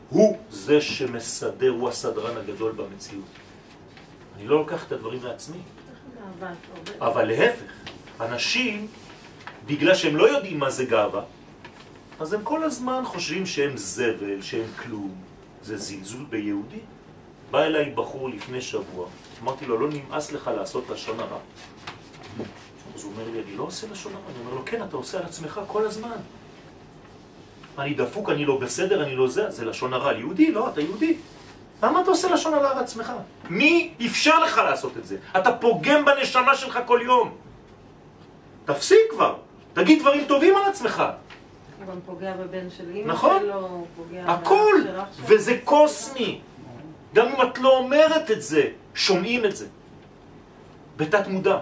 הוא 0.10 0.38
זה 0.50 0.82
שמסדר, 0.82 1.70
הוא 1.70 1.90
הסדרן 1.90 2.38
הגדול 2.38 2.72
במציאות. 2.72 3.26
אני 4.38 4.48
לא 4.48 4.58
לוקח 4.58 4.88
את 4.88 4.92
הדברים 4.92 5.24
לעצמי. 5.24 5.58
אבל 7.02 7.26
להפך, 7.26 7.72
אנשים, 8.22 8.88
בגלל 9.68 9.96
שהם 9.96 10.16
לא 10.16 10.30
יודעים 10.30 10.60
מה 10.60 10.70
זה 10.70 10.86
גאווה, 10.86 11.24
אז 12.20 12.34
הם 12.34 12.42
כל 12.44 12.64
הזמן 12.64 13.02
חושבים 13.06 13.46
שהם 13.46 13.78
זבל, 13.78 14.42
שהם 14.42 14.66
כלום. 14.84 15.16
זה 15.62 15.78
זלזול 15.78 16.26
ביהודי. 16.30 16.80
בא 17.52 17.64
אליי 17.64 17.90
בחור 17.90 18.30
לפני 18.30 18.62
שבוע, 18.62 19.08
אמרתי 19.44 19.66
לו, 19.66 19.80
לא 19.80 19.88
נמאס 19.90 20.32
לך 20.32 20.52
לעשות 20.58 20.90
לשון 20.90 21.20
הרע. 21.20 21.38
אז 22.96 23.04
הוא 23.04 23.12
אומר 23.12 23.24
לי, 23.32 23.42
אני 23.48 23.58
לא 23.58 23.64
עושה 23.64 23.88
לשון 23.92 24.14
הרע. 24.14 24.24
אני 24.32 24.40
אומר 24.46 24.54
לו, 24.54 24.62
כן, 24.66 24.84
אתה 24.84 24.98
עושה 24.98 25.18
על 25.18 25.24
עצמך 25.24 25.62
כל 25.68 25.86
הזמן. 25.86 26.18
אני 27.78 27.94
דפוק, 27.94 28.30
אני 28.30 28.46
לא 28.46 28.60
בסדר, 28.60 29.04
אני 29.04 29.16
לא 29.16 29.28
זה, 29.28 29.50
זה 29.50 29.66
לשון 29.66 29.94
הרע. 29.94 30.14
יהודי? 30.14 30.52
לא, 30.52 30.70
אתה 30.70 30.82
יהודי. 30.82 31.18
למה 31.84 32.02
אתה 32.02 32.10
עושה 32.10 32.34
לשון 32.34 32.54
הרע 32.54 32.72
על 32.72 32.78
עצמך? 32.78 33.12
מי 33.50 33.94
אפשר 34.06 34.40
לך 34.40 34.58
לעשות 34.58 34.98
את 34.98 35.06
זה? 35.08 35.18
אתה 35.38 35.52
פוגם 35.52 36.06
בנשמה 36.06 36.56
שלך 36.56 36.80
כל 36.86 37.00
יום. 37.04 37.36
תפסיק 38.66 39.00
כבר, 39.10 39.36
תגיד 39.78 40.00
דברים 40.00 40.26
טובים 40.28 40.56
על 40.56 40.64
עצמך. 40.64 41.04
הוא 41.80 41.88
גם 41.88 42.00
פוגע 42.06 42.34
בבן 42.34 42.70
של 42.78 42.84
אמא 42.96 43.14
נכון. 43.14 43.42
שלו, 43.42 43.86
פוגע 43.96 44.24
הכל. 44.26 44.76
וזה 45.26 45.58
קוסמי. 45.64 46.40
גם 47.14 47.28
אם 47.28 47.42
את 47.42 47.58
לא 47.58 47.78
אומרת 47.78 48.32
את 48.32 48.42
זה, 48.42 48.64
שומעים 48.96 49.46
את 49.46 49.56
זה. 49.56 49.68
בתת 50.98 51.28
מודע. 51.28 51.58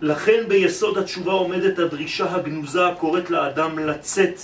לכן 0.00 0.48
ביסוד 0.48 0.98
התשובה 0.98 1.32
עומדת 1.32 1.78
הדרישה 1.78 2.34
הגנוזה 2.34 2.88
הקוראת 2.88 3.30
לאדם 3.30 3.78
לצאת 3.78 4.40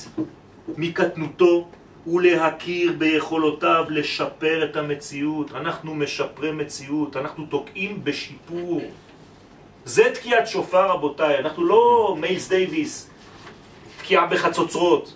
מקטנותו 0.77 1.69
ולהכיר 2.07 2.93
ביכולותיו 2.99 3.85
לשפר 3.89 4.65
את 4.65 4.77
המציאות. 4.77 5.53
אנחנו 5.53 5.95
משפרי 5.95 6.53
מציאות, 6.53 7.17
אנחנו 7.17 7.47
תוקעים 7.47 8.05
בשיפור. 8.05 8.83
זה 9.87 10.05
תקיעת 10.15 10.49
שופר 10.49 10.91
רבותיי, 10.91 11.39
אנחנו 11.39 11.65
לא 11.65 12.17
מיילס 12.21 12.49
דייוויס, 12.49 13.11
תקיעה 13.99 14.27
בחצוצרות. 14.27 15.15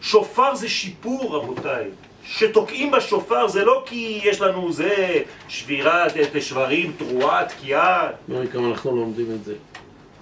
שופר 0.00 0.54
זה 0.54 0.68
שיפור 0.68 1.36
רבותיי. 1.36 1.84
שתוקעים 2.24 2.90
בשופר 2.90 3.48
זה 3.48 3.64
לא 3.64 3.82
כי 3.86 4.20
יש 4.24 4.40
לנו 4.40 4.72
זה 4.72 5.22
שבירת 5.48 6.12
את 6.16 6.42
שברים, 6.42 6.92
תרועה, 6.98 7.44
תקיעה. 7.44 8.08
כמה 8.52 8.68
אנחנו 8.68 8.96
לומדים 8.96 9.26
את 9.34 9.44
זה. 9.44 9.54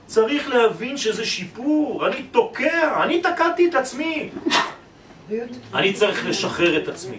צריך 0.06 0.48
להבין 0.48 0.96
שזה 0.96 1.24
שיפור. 1.24 2.06
אני 2.06 2.22
תוקע, 2.22 3.02
אני 3.02 3.22
תקעתי 3.22 3.68
את 3.68 3.74
עצמי. 3.74 4.30
אני 5.74 5.92
צריך 5.92 6.26
לשחרר 6.26 6.82
את 6.82 6.88
עצמי 6.88 7.18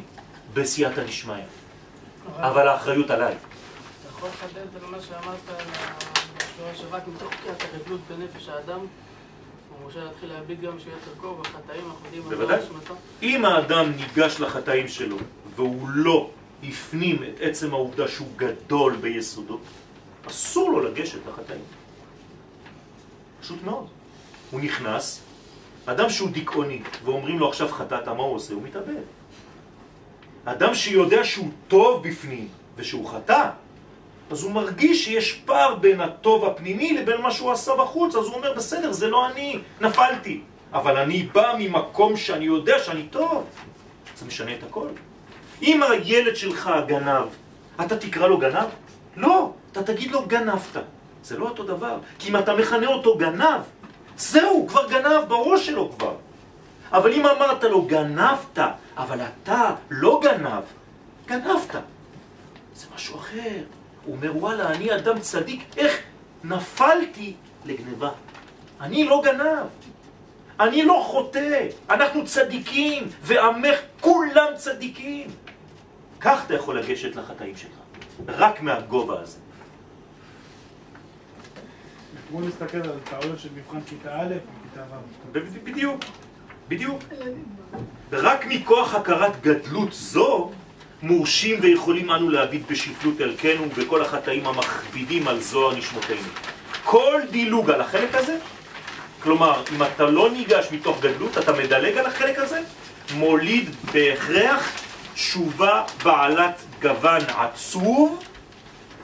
בסייעתא 0.54 1.04
דשמיא. 1.04 1.36
אבל 2.38 2.68
האחריות 2.68 3.10
עליי. 3.10 3.34
אתה 3.34 4.10
יכול 4.10 4.30
לחדד 4.30 4.84
על 4.84 4.92
מה 4.92 4.98
שאמרת 5.02 5.40
על 5.50 6.13
השורה 6.54 6.76
שרק 6.76 7.04
מתוך 7.08 7.34
פקיעת 7.34 7.62
החבלות 7.62 8.00
בנפש 8.10 8.50
האדם, 8.50 8.80
הוא 8.80 9.88
משה 9.88 10.04
להתחיל 10.04 10.30
להביט 10.30 10.60
גם 10.60 10.80
שיהיה 10.80 10.96
תרכו 11.06 11.36
בחטאים 11.36 11.86
אנחנו 11.86 12.06
יודעים 12.06 12.24
על 12.30 12.36
בוודאי. 12.36 12.60
אם 13.22 13.46
האדם 13.46 13.92
ניגש 13.92 14.40
לחטאים 14.40 14.88
שלו 14.88 15.18
והוא 15.56 15.90
לא 15.90 16.30
הפנים 16.64 17.24
את 17.24 17.40
עצם 17.40 17.74
העובדה 17.74 18.08
שהוא 18.08 18.28
גדול 18.36 18.96
ביסודו, 18.96 19.60
אסור 20.28 20.70
לו 20.72 20.80
לגשת 20.80 21.20
לחטאים. 21.28 21.64
פשוט 23.42 23.64
מאוד. 23.64 23.88
הוא 24.52 24.62
נכנס, 24.62 25.22
אדם 25.86 26.10
שהוא 26.10 26.30
דיכאוני 26.30 26.82
ואומרים 27.04 27.40
לו 27.40 27.50
עכשיו 27.50 27.68
חטאת, 27.68 28.08
מה 28.08 28.24
הוא 28.24 28.36
עושה? 28.36 28.54
הוא 28.54 28.64
מתאבד. 28.64 29.04
אדם 30.46 30.76
שיודע 30.76 31.24
שהוא 31.24 31.52
טוב 31.68 32.08
בפנים 32.08 32.48
ושהוא 32.76 33.10
חטא, 33.10 33.50
אז 34.34 34.44
הוא 34.44 34.52
מרגיש 34.52 35.06
שיש 35.06 35.34
פער 35.34 35.76
בין 35.76 36.02
הטוב 36.02 36.46
הפנימי 36.46 36.94
לבין 36.94 37.22
מה 37.22 37.32
שהוא 37.32 37.52
עשה 37.52 37.76
בחוץ, 37.76 38.16
אז 38.16 38.26
הוא 38.26 38.36
אומר, 38.36 38.54
בסדר, 38.54 38.92
זה 38.92 39.08
לא 39.08 39.28
אני, 39.28 39.60
נפלתי. 39.82 40.42
אבל 40.74 40.98
אני 40.98 41.24
בא 41.24 41.54
ממקום 41.60 42.18
שאני 42.18 42.46
יודע 42.46 42.80
שאני 42.80 43.04
טוב. 43.04 43.46
זה 44.18 44.26
משנה 44.26 44.54
את 44.54 44.64
הכל. 44.64 44.88
אם 45.62 45.84
הילד 45.84 46.36
שלך 46.36 46.72
גנב, 46.88 47.26
אתה 47.86 47.98
תקרא 47.98 48.28
לו 48.28 48.38
גנב? 48.38 48.70
לא, 49.18 49.52
אתה 49.72 49.84
תגיד 49.84 50.12
לו 50.12 50.26
גנבת. 50.26 50.78
זה 51.24 51.38
לא 51.38 51.46
אותו 51.46 51.64
דבר. 51.64 51.98
כי 52.20 52.30
אם 52.30 52.38
אתה 52.38 52.56
מכנה 52.56 52.88
אותו 52.88 53.18
גנב, 53.18 53.62
זהו, 54.18 54.66
כבר 54.68 54.88
גנב 54.90 55.24
בראש 55.28 55.66
שלו 55.66 55.92
כבר. 55.98 56.16
אבל 56.92 57.14
אם 57.14 57.26
אמרת 57.26 57.64
לו 57.64 57.82
גנבת, 57.82 58.60
אבל 58.98 59.20
אתה 59.22 59.76
לא 59.90 60.22
גנב, 60.24 60.64
גנבת. 61.28 61.76
זה 62.76 62.88
משהו 62.96 63.18
אחר. 63.18 63.83
הוא 64.06 64.16
אומר, 64.16 64.38
וואלה, 64.38 64.72
אני 64.72 64.96
אדם 64.96 65.20
צדיק, 65.20 65.64
איך 65.78 66.00
נפלתי 66.44 67.34
לגניבה? 67.66 68.10
אני 68.82 69.06
לא 69.06 69.22
גנב. 69.26 69.68
אני 70.60 70.84
לא 70.84 71.04
חוטא, 71.08 71.68
אנחנו 71.90 72.26
צדיקים, 72.26 73.08
ועמך 73.22 73.80
כולם 74.02 74.48
צדיקים. 74.56 75.28
כך 76.20 76.44
אתה 76.46 76.54
יכול 76.54 76.80
לגשת 76.80 77.16
לחטאים 77.16 77.58
שלך, 77.58 77.72
רק 78.28 78.62
מהגובה 78.62 79.22
הזה. 79.22 79.38
כמו 82.30 82.42
להסתכל 82.42 82.78
על 82.78 83.00
טעויות 83.10 83.40
של 83.40 83.50
מבחן 83.56 83.82
כיתה 83.82 84.22
א' 84.22 84.26
וכיתה 84.26 84.84
ו'. 85.34 85.40
בדיוק, 85.64 86.02
בדיוק. 86.68 87.02
רק 88.12 88.46
מכוח 88.46 88.96
הכרת 88.96 89.42
גדלות 89.42 89.94
זו, 89.94 90.52
מורשים 91.04 91.60
ויכולים 91.62 92.12
אנו 92.12 92.30
להביט 92.30 92.62
בשפלות 92.72 93.22
ערכנו 93.22 93.64
ובכל 93.64 94.02
החטאים 94.02 94.48
המכבידים 94.48 95.28
על 95.28 95.40
זוהר 95.40 95.76
נשמותינו. 95.76 96.28
כל 96.84 97.22
דילוג 97.32 97.72
על 97.72 97.82
החלק 97.82 98.16
הזה, 98.16 98.38
כלומר, 99.20 99.64
אם 99.76 99.84
אתה 99.84 100.06
לא 100.06 100.32
ניגש 100.32 100.68
מתוך 100.72 101.00
גדלות, 101.02 101.38
אתה 101.38 101.54
מדלג 101.54 101.98
על 101.98 102.06
החלק 102.06 102.40
הזה, 102.40 102.60
מוליד 103.16 103.70
בהכרח 103.94 104.72
תשובה 105.14 105.84
בעלת 106.04 106.62
גוון 106.82 107.22
עצוב. 107.38 108.24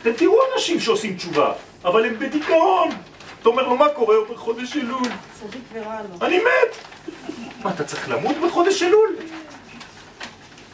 אתם 0.02 0.14
תראו 0.14 0.39
אנשים 0.56 0.80
שעושים 0.80 1.16
תשובה, 1.16 1.54
אבל 1.86 2.06
הם 2.06 2.20
בדיכאון. 2.20 2.89
אתה 3.41 3.50
אומר 3.50 3.64
לו, 3.64 3.78
מה 3.78 3.89
קורה 3.89 4.16
הוא 4.16 4.28
בחודש 4.36 4.78
אלול? 4.78 5.02
צדיק 5.39 5.62
ורע 5.74 6.00
לו. 6.02 6.26
אני 6.26 6.38
מת! 6.38 6.78
מה, 7.64 7.72
אתה 7.72 7.84
צריך 7.84 8.10
למות 8.10 8.36
בחודש 8.47 8.84
אלול? 8.84 9.16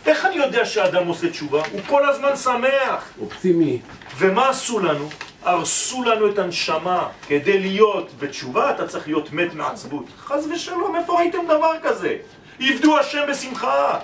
איך 0.06 0.26
אני 0.26 0.36
יודע 0.36 0.66
שהאדם 0.66 1.08
עושה 1.08 1.30
תשובה? 1.30 1.64
הוא 1.72 1.82
כל 1.88 2.10
הזמן 2.10 2.36
שמח. 2.36 3.10
אופטימי. 3.22 3.82
ומה 4.18 4.50
עשו 4.50 4.80
לנו? 4.80 5.10
הרסו 5.44 6.04
לנו 6.04 6.30
את 6.32 6.40
הנשמה. 6.40 7.10
כדי 7.28 7.60
להיות 7.60 8.12
בתשובה 8.20 8.72
אתה 8.72 8.88
צריך 8.88 9.08
להיות 9.08 9.34
מת 9.34 9.54
מעצבות. 9.54 10.06
חס 10.18 10.46
ושלום, 10.54 10.96
איפה 10.96 11.20
ראיתם 11.20 11.46
דבר 11.46 11.72
כזה? 11.84 12.18
עבדו 12.60 12.98
השם 12.98 13.22
בשמחה. 13.30 14.00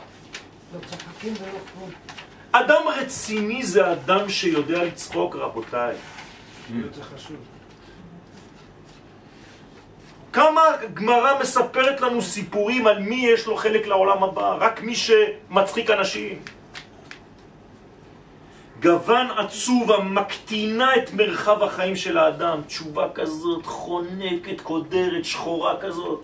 אדם 2.52 2.82
רציני 2.98 3.64
זה 3.64 3.92
אדם 3.92 4.30
שיודע 4.30 4.84
לצחוק, 4.84 5.36
רבותיי. 5.36 5.96
זה 6.94 7.04
חשוב. 7.04 7.38
כמה 10.34 10.62
גמרא 10.94 11.40
מספרת 11.42 12.02
לנו 12.02 12.22
סיפורים 12.22 12.88
על 12.88 13.00
מי 13.00 13.16
יש 13.16 13.46
לו 13.46 13.56
חלק 13.56 13.88
לעולם 13.88 14.24
הבא, 14.24 14.58
רק 14.60 14.82
מי 14.82 14.96
שמצחיק 14.96 15.90
אנשים. 15.90 16.40
גוון 18.82 19.28
עצוב 19.38 19.92
המקטינה 19.92 20.96
את 20.96 21.14
מרחב 21.14 21.64
החיים 21.64 21.96
של 21.96 22.18
האדם, 22.18 22.62
תשובה 22.68 23.08
כזאת, 23.14 23.66
חונקת, 23.66 24.62
קודרת, 24.62 25.26
שחורה 25.26 25.82
כזאת. 25.82 26.22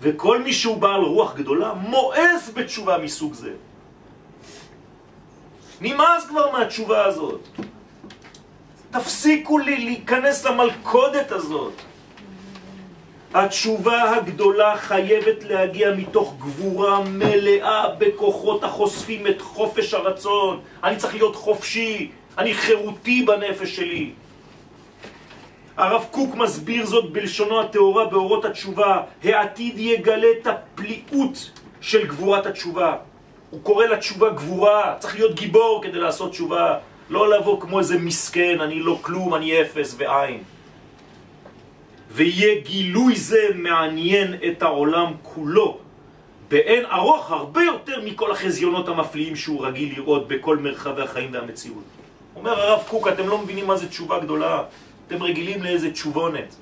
וכל 0.00 0.42
מי 0.42 0.52
שהוא 0.52 0.76
בעל 0.76 1.00
רוח 1.00 1.34
גדולה 1.34 1.72
מואס 1.72 2.50
בתשובה 2.54 2.98
מסוג 2.98 3.34
זה. 3.34 3.52
נמאס 5.80 6.26
כבר 6.28 6.52
מהתשובה 6.52 7.04
הזאת. 7.04 7.40
תפסיקו 8.90 9.58
לי 9.58 9.84
להיכנס 9.84 10.44
למלכודת 10.44 11.32
הזאת. 11.32 11.72
התשובה 13.38 14.16
הגדולה 14.16 14.76
חייבת 14.76 15.44
להגיע 15.44 15.90
מתוך 15.96 16.34
גבורה 16.38 17.00
מלאה 17.00 17.88
בכוחות 17.98 18.64
החושפים 18.64 19.26
את 19.26 19.40
חופש 19.40 19.94
הרצון. 19.94 20.60
אני 20.84 20.96
צריך 20.96 21.14
להיות 21.14 21.36
חופשי, 21.36 22.10
אני 22.38 22.54
חירותי 22.54 23.22
בנפש 23.22 23.76
שלי. 23.76 24.10
הרב 25.76 26.06
קוק 26.10 26.34
מסביר 26.34 26.86
זאת 26.86 27.12
בלשונו 27.12 27.60
הטהורה 27.60 28.04
באורות 28.04 28.44
התשובה. 28.44 29.02
העתיד 29.24 29.78
יגלה 29.78 30.28
את 30.40 30.46
הפליאות 30.46 31.50
של 31.80 32.06
גבורת 32.06 32.46
התשובה. 32.46 32.96
הוא 33.50 33.60
קורא 33.62 33.86
לתשובה 33.86 34.30
גבורה, 34.30 34.94
צריך 34.98 35.14
להיות 35.14 35.34
גיבור 35.34 35.80
כדי 35.82 35.98
לעשות 35.98 36.30
תשובה. 36.30 36.78
לא 37.10 37.30
לבוא 37.36 37.60
כמו 37.60 37.78
איזה 37.78 37.98
מסכן, 37.98 38.60
אני 38.60 38.80
לא 38.80 38.98
כלום, 39.02 39.34
אני 39.34 39.60
אפס 39.62 39.94
ועין. 39.98 40.55
ויהיה 42.16 42.60
גילוי 42.60 43.16
זה 43.16 43.48
מעניין 43.54 44.34
את 44.48 44.62
העולם 44.62 45.12
כולו 45.22 45.78
באין 46.48 46.84
ארוך 46.86 47.30
הרבה 47.30 47.62
יותר 47.64 48.00
מכל 48.04 48.32
החזיונות 48.32 48.88
המפליאים 48.88 49.36
שהוא 49.36 49.66
רגיל 49.66 49.92
לראות 49.96 50.28
בכל 50.28 50.56
מרחבי 50.56 51.02
החיים 51.02 51.30
והמציאות. 51.32 51.84
אומר 52.36 52.60
הרב 52.60 52.84
קוק, 52.88 53.08
אתם 53.08 53.28
לא 53.28 53.38
מבינים 53.38 53.66
מה 53.66 53.76
זה 53.76 53.88
תשובה 53.88 54.18
גדולה, 54.18 54.62
אתם 55.06 55.22
רגילים 55.22 55.62
לאיזה 55.62 55.90
תשובונת. 55.90 56.54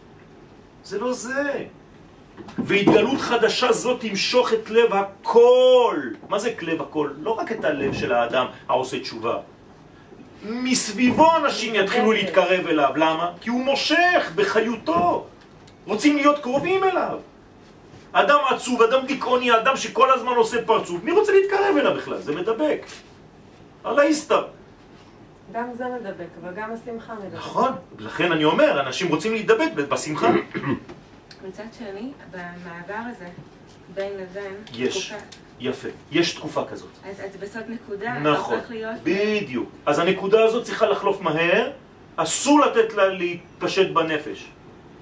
זה 0.84 0.98
לא 0.98 1.12
זה. 1.12 1.64
והתגלות 2.58 3.20
חדשה 3.20 3.72
זאת 3.72 4.00
תמשוך 4.00 4.52
את 4.52 4.70
לב 4.70 4.92
הכל. 4.94 5.96
מה 6.28 6.38
זה 6.38 6.50
לב 6.62 6.82
הכל? 6.82 7.10
לא 7.22 7.30
רק 7.30 7.52
את 7.52 7.64
הלב 7.64 7.94
של 7.94 8.12
האדם 8.12 8.46
העושה 8.68 9.00
תשובה. 9.00 9.38
מסביבו 10.44 11.36
אנשים 11.36 11.74
יתחילו 11.74 12.12
להתקרב 12.12 12.66
אליו. 12.66 12.90
למה? 12.96 13.30
כי 13.40 13.50
הוא 13.50 13.64
מושך 13.64 14.32
בחיותו. 14.34 15.26
רוצים 15.86 16.16
להיות 16.16 16.38
קרובים 16.38 16.84
אליו. 16.84 17.18
אדם 18.12 18.38
עצוב, 18.50 18.82
אדם 18.82 19.06
דיכאוני, 19.06 19.56
אדם 19.56 19.76
שכל 19.76 20.10
הזמן 20.12 20.32
עושה 20.32 20.64
פרצוף, 20.66 21.02
מי 21.04 21.12
רוצה 21.12 21.32
להתקרב 21.32 21.76
אליו 21.76 21.94
בכלל? 21.94 22.18
זה 22.20 22.34
מדבק. 22.34 22.80
על 23.84 23.98
האיסתר. 23.98 24.44
גם 25.52 25.64
זה 25.78 25.84
מדבק, 26.00 26.26
אבל 26.42 26.52
גם 26.56 26.70
השמחה 26.72 27.14
מדבק. 27.14 27.34
נכון, 27.38 27.72
לכן 27.98 28.32
אני 28.32 28.44
אומר, 28.44 28.80
אנשים 28.80 29.08
רוצים 29.08 29.32
להידבק 29.32 29.68
בשמחה. 29.74 30.30
מצד 31.48 31.64
שני, 31.78 32.12
במעבר 32.30 33.00
הזה, 33.10 33.28
בין 33.94 34.12
לבין, 34.12 34.54
יש. 34.74 35.12
תקופה- 35.12 35.24
יפה, 35.60 35.88
יש 36.12 36.34
תקופה 36.34 36.62
כזאת. 36.70 36.88
אז 37.10 37.20
אז 37.20 37.36
בסוף 37.40 37.62
נקודה, 37.68 38.12
נכון, 38.12 38.54
הופך 38.54 38.70
להיות... 38.70 38.94
בדיוק. 39.02 39.68
אז 39.86 39.98
הנקודה 39.98 40.44
הזאת 40.44 40.64
צריכה 40.64 40.86
לחלוף 40.86 41.20
מהר, 41.20 41.70
אסור 42.16 42.60
לתת 42.60 42.94
לה 42.94 43.08
להתפשט 43.08 43.90
בנפש. 43.90 44.48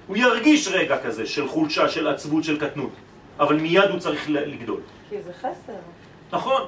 הוא 0.07 0.17
ירגיש 0.17 0.67
רגע 0.67 0.97
כזה 1.03 1.25
של 1.25 1.47
חולשה, 1.47 1.89
של 1.89 2.07
עצבות, 2.07 2.43
של 2.43 2.59
קטנות, 2.59 2.91
אבל 3.39 3.55
מיד 3.55 3.89
הוא 3.89 3.99
צריך 3.99 4.29
לגדול. 4.29 4.79
כי 5.09 5.21
זה 5.21 5.33
חסר. 5.33 5.73
נכון, 6.31 6.61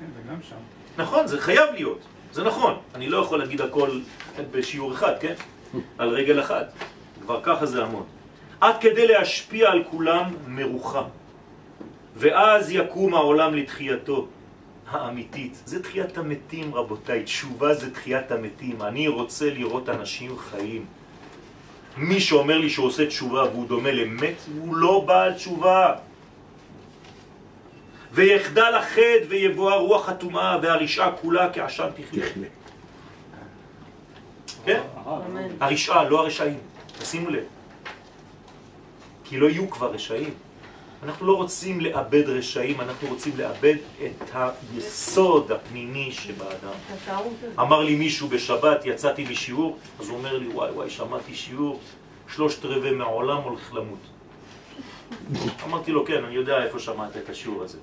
כן, 0.00 0.06
זה 0.14 0.32
גם 0.32 0.42
שם. 0.48 0.56
נכון, 0.98 1.26
זה 1.26 1.40
חייב 1.40 1.70
להיות, 1.74 1.98
זה 2.32 2.44
נכון. 2.44 2.76
אני 2.94 3.08
לא 3.08 3.18
יכול 3.18 3.38
להגיד 3.38 3.60
הכל 3.60 3.90
בשיעור 4.50 4.92
אחד, 4.92 5.12
כן? 5.20 5.34
על 5.98 6.08
רגל 6.08 6.40
אחת. 6.40 6.72
כבר 7.22 7.40
ככה 7.42 7.66
זה 7.66 7.84
המון. 7.84 8.04
עד 8.60 8.74
כדי 8.80 9.06
להשפיע 9.06 9.70
על 9.70 9.84
כולם 9.90 10.34
מרוחה. 10.46 11.02
ואז 12.16 12.70
יקום 12.70 13.14
העולם 13.14 13.54
לתחייתו. 13.54 14.28
האמיתית. 14.90 15.62
זה 15.64 15.82
תחיית 15.82 16.18
המתים, 16.18 16.74
רבותיי. 16.74 17.24
תשובה 17.24 17.74
זה 17.74 17.94
תחיית 17.94 18.32
המתים. 18.32 18.82
אני 18.82 19.08
רוצה 19.08 19.50
לראות 19.50 19.88
אנשים 19.88 20.38
חיים. 20.38 20.86
מי 21.98 22.20
שאומר 22.20 22.58
לי 22.58 22.70
שהוא 22.70 22.86
עושה 22.86 23.06
תשובה 23.06 23.44
והוא 23.44 23.68
דומה 23.68 23.90
למת, 23.90 24.34
הוא 24.58 24.76
לא 24.76 25.04
בעל 25.06 25.34
תשובה. 25.34 25.94
ויחדל 28.12 28.74
החטא 28.74 29.24
ויבוא 29.28 29.72
הרוח 29.72 30.08
הטומאה 30.08 30.58
והרשעה 30.62 31.12
כולה 31.12 31.52
כעשן 31.52 31.88
תכלה. 31.96 32.26
כן? 34.64 34.80
הרשעה, 35.60 36.08
לא 36.08 36.20
הרשעים. 36.20 36.58
תשימו 36.98 37.30
לב. 37.30 37.44
כי 39.24 39.36
לא 39.36 39.46
יהיו 39.46 39.70
כבר 39.70 39.92
רשעים. 39.92 40.34
אנחנו 41.02 41.26
לא 41.26 41.36
רוצים 41.36 41.80
לאבד 41.80 42.28
רשעים, 42.28 42.80
אנחנו 42.80 43.08
רוצים 43.08 43.32
לאבד 43.38 43.74
את 44.06 44.30
היסוד 44.34 45.52
הפנימי 45.52 46.12
שבאדם. 46.12 46.72
אמר 47.60 47.80
לי 47.84 47.94
מישהו 47.94 48.28
בשבת, 48.28 48.84
יצאתי 48.86 49.24
משיעור, 49.30 49.76
אז 50.00 50.08
הוא 50.08 50.18
אומר 50.18 50.38
לי, 50.38 50.48
וואי 50.48 50.70
וואי, 50.70 50.90
שמעתי 50.90 51.34
שיעור, 51.34 51.80
שלושת 52.34 52.64
רבעי 52.64 52.90
מהעולם 52.90 53.36
הולך 53.42 53.74
למות. 53.74 53.98
אמרתי 55.64 55.92
לו, 55.92 56.04
כן, 56.06 56.24
אני 56.24 56.34
יודע 56.34 56.64
איפה 56.64 56.78
שמעת 56.78 57.16
את 57.16 57.28
השיעור 57.28 57.62
הזה. 57.62 57.78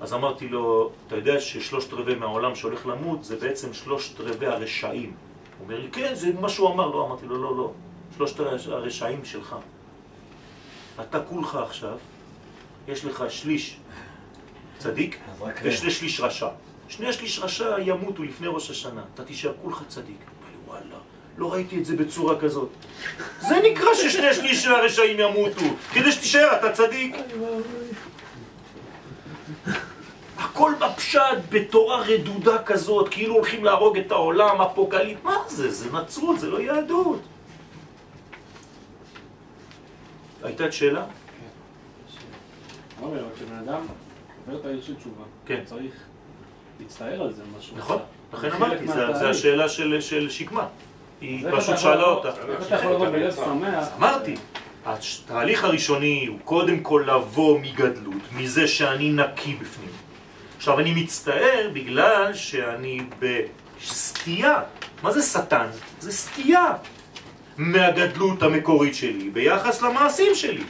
אז 0.00 0.14
אמרתי 0.14 0.48
לו, 0.48 0.90
אתה 1.06 1.16
יודע 1.16 1.40
ששלושת 1.40 1.92
רבעי 1.92 2.14
מהעולם 2.14 2.54
שהולך 2.54 2.86
למות 2.86 3.24
זה 3.24 3.36
בעצם 3.36 3.72
שלושת 3.72 4.20
רבעי 4.20 4.48
הרשעים. 4.48 5.12
הוא 5.58 5.64
אומר 5.64 5.80
לי, 5.80 5.88
כן, 5.90 6.14
זה 6.14 6.30
מה 6.40 6.48
שהוא 6.48 6.68
אמר. 6.72 6.86
לא, 6.90 7.06
אמרתי 7.06 7.26
לו, 7.26 7.42
לא, 7.42 7.56
לא, 7.56 7.72
שלושת 8.16 8.40
הרש- 8.40 8.66
הרשעים 8.68 9.24
שלך. 9.24 9.56
אתה 11.00 11.20
כולך 11.20 11.54
עכשיו, 11.54 11.96
יש 12.88 13.04
לך 13.04 13.24
שליש 13.28 13.76
צדיק 14.78 15.18
רק 15.40 15.60
ושני 15.62 15.90
שליש 15.90 16.20
רשע. 16.20 16.48
שני 16.88 17.12
שליש 17.12 17.38
רשע 17.38 17.76
ימותו 17.78 18.22
לפני 18.22 18.46
ראש 18.46 18.70
השנה, 18.70 19.02
אתה 19.14 19.24
תישאר 19.24 19.52
כולך 19.62 19.82
צדיק. 19.88 20.18
וואלה, 20.66 20.96
לא 21.38 21.52
ראיתי 21.52 21.78
את 21.78 21.84
זה 21.84 21.96
בצורה 21.96 22.40
כזאת. 22.40 22.68
זה 23.40 23.54
נקרא 23.70 23.94
ששני 23.94 24.34
שליש 24.34 24.62
של 24.62 24.74
הרשעים 24.74 25.20
ימותו, 25.20 25.64
כדי 25.92 26.12
שתישאר 26.12 26.56
אתה 26.56 26.72
צדיק. 26.72 27.16
הכל 30.38 30.72
בפשט, 30.78 31.20
בתורה 31.50 32.02
רדודה 32.02 32.62
כזאת, 32.62 33.08
כאילו 33.08 33.34
הולכים 33.34 33.64
להרוג 33.64 33.98
את 33.98 34.10
העולם, 34.10 34.60
אפוקליפ, 34.60 35.24
מה 35.24 35.36
זה? 35.48 35.70
זה 35.70 35.92
נצרות, 35.92 36.40
זה 36.40 36.50
לא 36.50 36.60
יהדות. 36.60 37.20
הייתה 40.44 40.66
את 40.66 40.72
שאלה? 40.72 41.04
אמרנו, 43.00 43.20
אבל 43.20 43.28
כשבן 43.36 43.56
אדם 43.56 43.80
עובר 44.46 44.62
תהליך 44.62 44.84
של 44.84 44.94
תשובה, 44.94 45.24
כן. 45.46 45.60
צריך 45.64 45.92
להצטער 46.80 47.22
על 47.22 47.32
זה, 47.32 47.42
מה 47.56 47.60
שהוא 47.60 47.78
נכון. 47.78 47.98
לכן 48.32 48.50
זה 48.50 48.56
אמרתי, 48.56 48.84
מהתהליך. 48.84 49.22
השאלה 49.22 49.68
של 49.68 50.00
של 50.00 50.30
שקמה. 50.30 50.66
היא 51.20 51.46
פשוט 51.56 51.78
שאלה 51.78 52.04
אותה. 52.04 52.28
איך 52.28 52.66
אתה 52.66 52.74
יכול 52.74 52.92
לבוא 52.92 53.08
בלב 53.08 53.34
שמח? 53.34 53.88
אמרתי, 53.96 54.34
התהליך 54.86 55.64
הראשוני 55.64 56.26
הוא 56.26 56.38
קודם 56.44 56.80
כל 56.80 57.04
לבוא 57.06 57.58
מגדלות, 57.60 58.22
מזה 58.32 58.68
שאני 58.68 59.12
נקי 59.12 59.54
בפנים. 59.54 59.90
עכשיו 60.56 60.80
אני 60.80 61.02
מצטער 61.02 61.70
בגלל 61.72 62.34
שאני 62.34 63.00
בסטייה. 63.18 64.60
מה 65.02 65.12
זה 65.12 65.22
שטן? 65.22 65.66
זה 66.00 66.12
סטייה 66.12 66.72
מהגדלות 67.58 68.42
המקורית 68.42 68.94
שלי 68.94 69.30
ביחס 69.30 69.82
למעשים 69.82 70.34
שלי. 70.34 70.64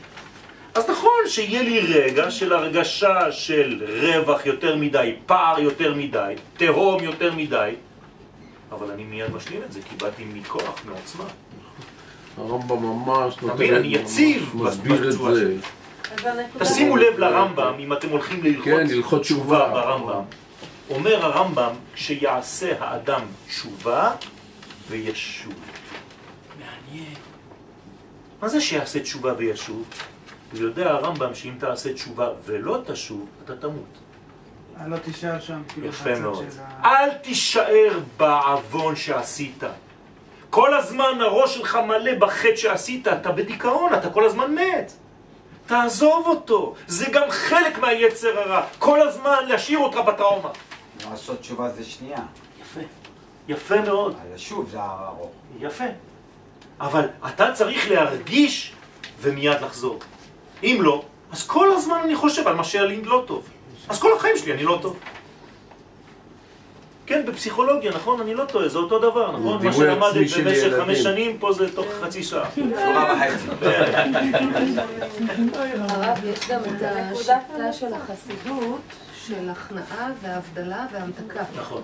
אז 0.75 0.91
נכון 0.91 1.21
שיהיה 1.27 1.63
לי 1.63 1.81
רגע 1.81 2.31
של 2.31 2.53
הרגשה 2.53 3.33
של 3.33 3.85
רווח 4.01 4.47
יותר 4.47 4.77
מדי, 4.77 5.15
פער 5.27 5.61
יותר 5.61 5.95
מדי, 5.95 6.35
תהום 6.57 7.03
יותר 7.03 7.33
מדי, 7.35 7.75
אבל 8.73 8.91
אני 8.91 9.05
מיד 9.05 9.35
משלים 9.35 9.61
את 9.67 9.73
זה, 9.73 9.81
כי 9.89 9.97
באתי 9.97 10.25
מכוח, 10.35 10.83
מעוצמה. 10.87 11.25
הרמב"ם 12.39 12.83
ממש 12.83 13.35
נותן... 13.43 13.55
מבין? 13.55 13.75
אני 13.75 13.87
יציב 13.89 14.53
מסביר 14.55 15.09
את 15.09 15.15
בצורה 15.15 15.35
זה. 15.35 15.41
שלי. 15.41 15.57
תשימו 16.59 16.97
לב 16.97 17.19
לרמב"ם, 17.19 17.75
אם 17.79 17.93
אתם 17.93 18.09
הולכים 18.09 18.45
ללכות 18.45 18.65
כן, 18.65 19.19
תשובה. 19.23 19.69
ברמב"ם. 19.69 20.23
אומר 20.91 21.25
הרמב"ם, 21.25 21.71
כשיעשה 21.95 22.73
האדם 22.81 23.21
תשובה 23.49 24.11
וישוב. 24.91 25.53
מה 28.45 28.51
זה 28.51 28.61
שיעשה 28.61 29.01
תשובה 29.01 29.33
וישוב? 29.37 29.85
הוא 30.53 30.61
יודע 30.61 30.91
הרמב"ם 30.91 31.35
שאם 31.35 31.55
תעשה 31.59 31.93
תשובה 31.95 32.29
ולא 32.45 32.79
תשוב, 32.87 33.27
אתה 33.45 33.57
תמות. 33.57 33.85
אה, 34.81 34.89
לא 34.89 34.97
תישאר 34.97 35.41
שם, 35.41 35.63
כאילו, 35.69 35.87
יפה 35.87 36.19
מאוד. 36.19 36.45
של 36.53 36.61
ה- 36.61 36.91
אל 37.05 37.11
תישאר 37.15 37.99
בעוון 38.17 38.97
שעשית. 38.97 39.63
כל 40.51 40.75
הזמן 40.75 41.21
הראש 41.21 41.55
שלך 41.55 41.77
מלא 41.87 42.15
בחטא 42.19 42.57
שעשית, 42.57 43.09
אתה 43.09 43.33
בדיכאון, 43.33 43.95
אתה 43.95 44.11
כל 44.11 44.25
הזמן 44.25 44.55
מת. 44.55 44.93
תעזוב 45.67 46.27
אותו, 46.27 46.75
זה 46.87 47.07
גם 47.13 47.31
חלק 47.31 47.79
מהיצר 47.79 48.39
הרע. 48.41 48.67
כל 48.79 49.09
הזמן 49.09 49.37
להשאיר 49.49 49.79
אותך 49.79 49.97
בטראומה. 49.99 50.51
לעשות 51.11 51.41
תשובה 51.41 51.69
זה 51.69 51.85
שנייה. 51.85 52.19
יפה, 52.61 52.81
יפה 53.49 53.81
מאוד, 53.81 54.17
על 54.23 54.35
השוב 54.35 54.69
זה 54.71 54.81
הר 54.81 55.07
ארוך. 55.07 55.31
יפה. 55.61 55.85
אבל 56.81 57.05
אתה 57.27 57.53
צריך 57.53 57.91
להרגיש 57.91 58.73
ומיד 59.21 59.61
לחזור. 59.61 59.99
אם 60.63 60.79
לא, 60.81 61.03
אז 61.33 61.47
כל 61.47 61.73
הזמן 61.73 62.01
אני 62.05 62.17
חושב 62.17 62.49
על 62.49 62.55
מה 62.55 62.65
שהיה 62.65 62.85
לי 62.85 63.03
לא 63.05 63.25
טוב. 63.27 63.49
אז 63.89 63.99
כל 64.01 64.17
החיים 64.17 64.37
שלי 64.37 64.53
אני 64.53 64.65
לא 64.65 64.79
טוב. 64.83 64.99
כן, 67.07 67.23
בפסיכולוגיה, 67.27 67.93
נכון? 67.93 68.21
אני 68.21 68.35
לא 68.35 68.45
טועה, 68.45 68.69
זה 68.69 68.79
אותו 68.79 68.99
דבר, 68.99 69.39
נכון? 69.39 69.65
מה 69.65 69.73
שלמדת 69.73 70.15
במשך. 70.15 70.73
חמש 70.85 70.99
שנים, 70.99 71.39
פה 71.39 71.53
זה 71.53 71.75
תוך 71.75 71.87
חצי 72.03 72.23
שעה. 72.23 72.51
שורה 72.57 73.15
וחצי. 73.15 73.67
הרב, 75.89 76.19
יש 76.25 76.49
גם 76.49 76.61
את 76.61 76.83
השיטה 76.83 77.73
של 77.73 77.95
החסידות, 77.95 78.81
של 79.27 79.49
הכנעה 79.51 80.11
והבדלה 80.23 80.87
והמתקה. 80.93 81.43
נכון. 81.57 81.83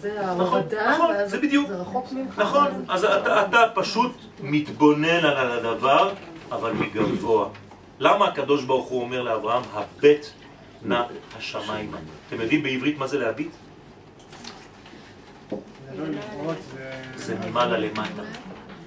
זה 0.00 0.22
נכון, 0.22 0.40
ההורדה, 0.40 0.90
נכון, 0.90 1.10
ואז 1.10 1.30
זה 1.30 1.38
בדיוק. 1.38 1.68
זה 1.68 1.76
רחוק 1.76 2.12
ממך. 2.12 2.38
נכון, 2.38 2.84
אז 2.88 3.04
אתה, 3.04 3.46
אתה 3.46 3.62
פשוט 3.74 4.12
מתבונן 4.42 5.24
על 5.24 5.52
הדבר, 5.52 6.12
אבל 6.52 6.72
מגבוה. 6.72 7.48
למה 7.98 8.28
הקדוש 8.28 8.64
ברוך 8.64 8.88
הוא 8.88 9.02
אומר 9.02 9.22
לאברהם, 9.22 9.62
הבט 9.72 10.26
נא 10.82 11.02
השמיימה? 11.38 11.98
אתם 12.28 12.40
יודעים 12.40 12.62
בעברית 12.62 12.98
מה 12.98 13.06
זה 13.06 13.18
להביט? 13.18 13.50
זה 15.50 15.56
לא 16.46 16.54
זה 17.16 17.34
ממעלה 17.46 17.78
למטה, 17.78 18.22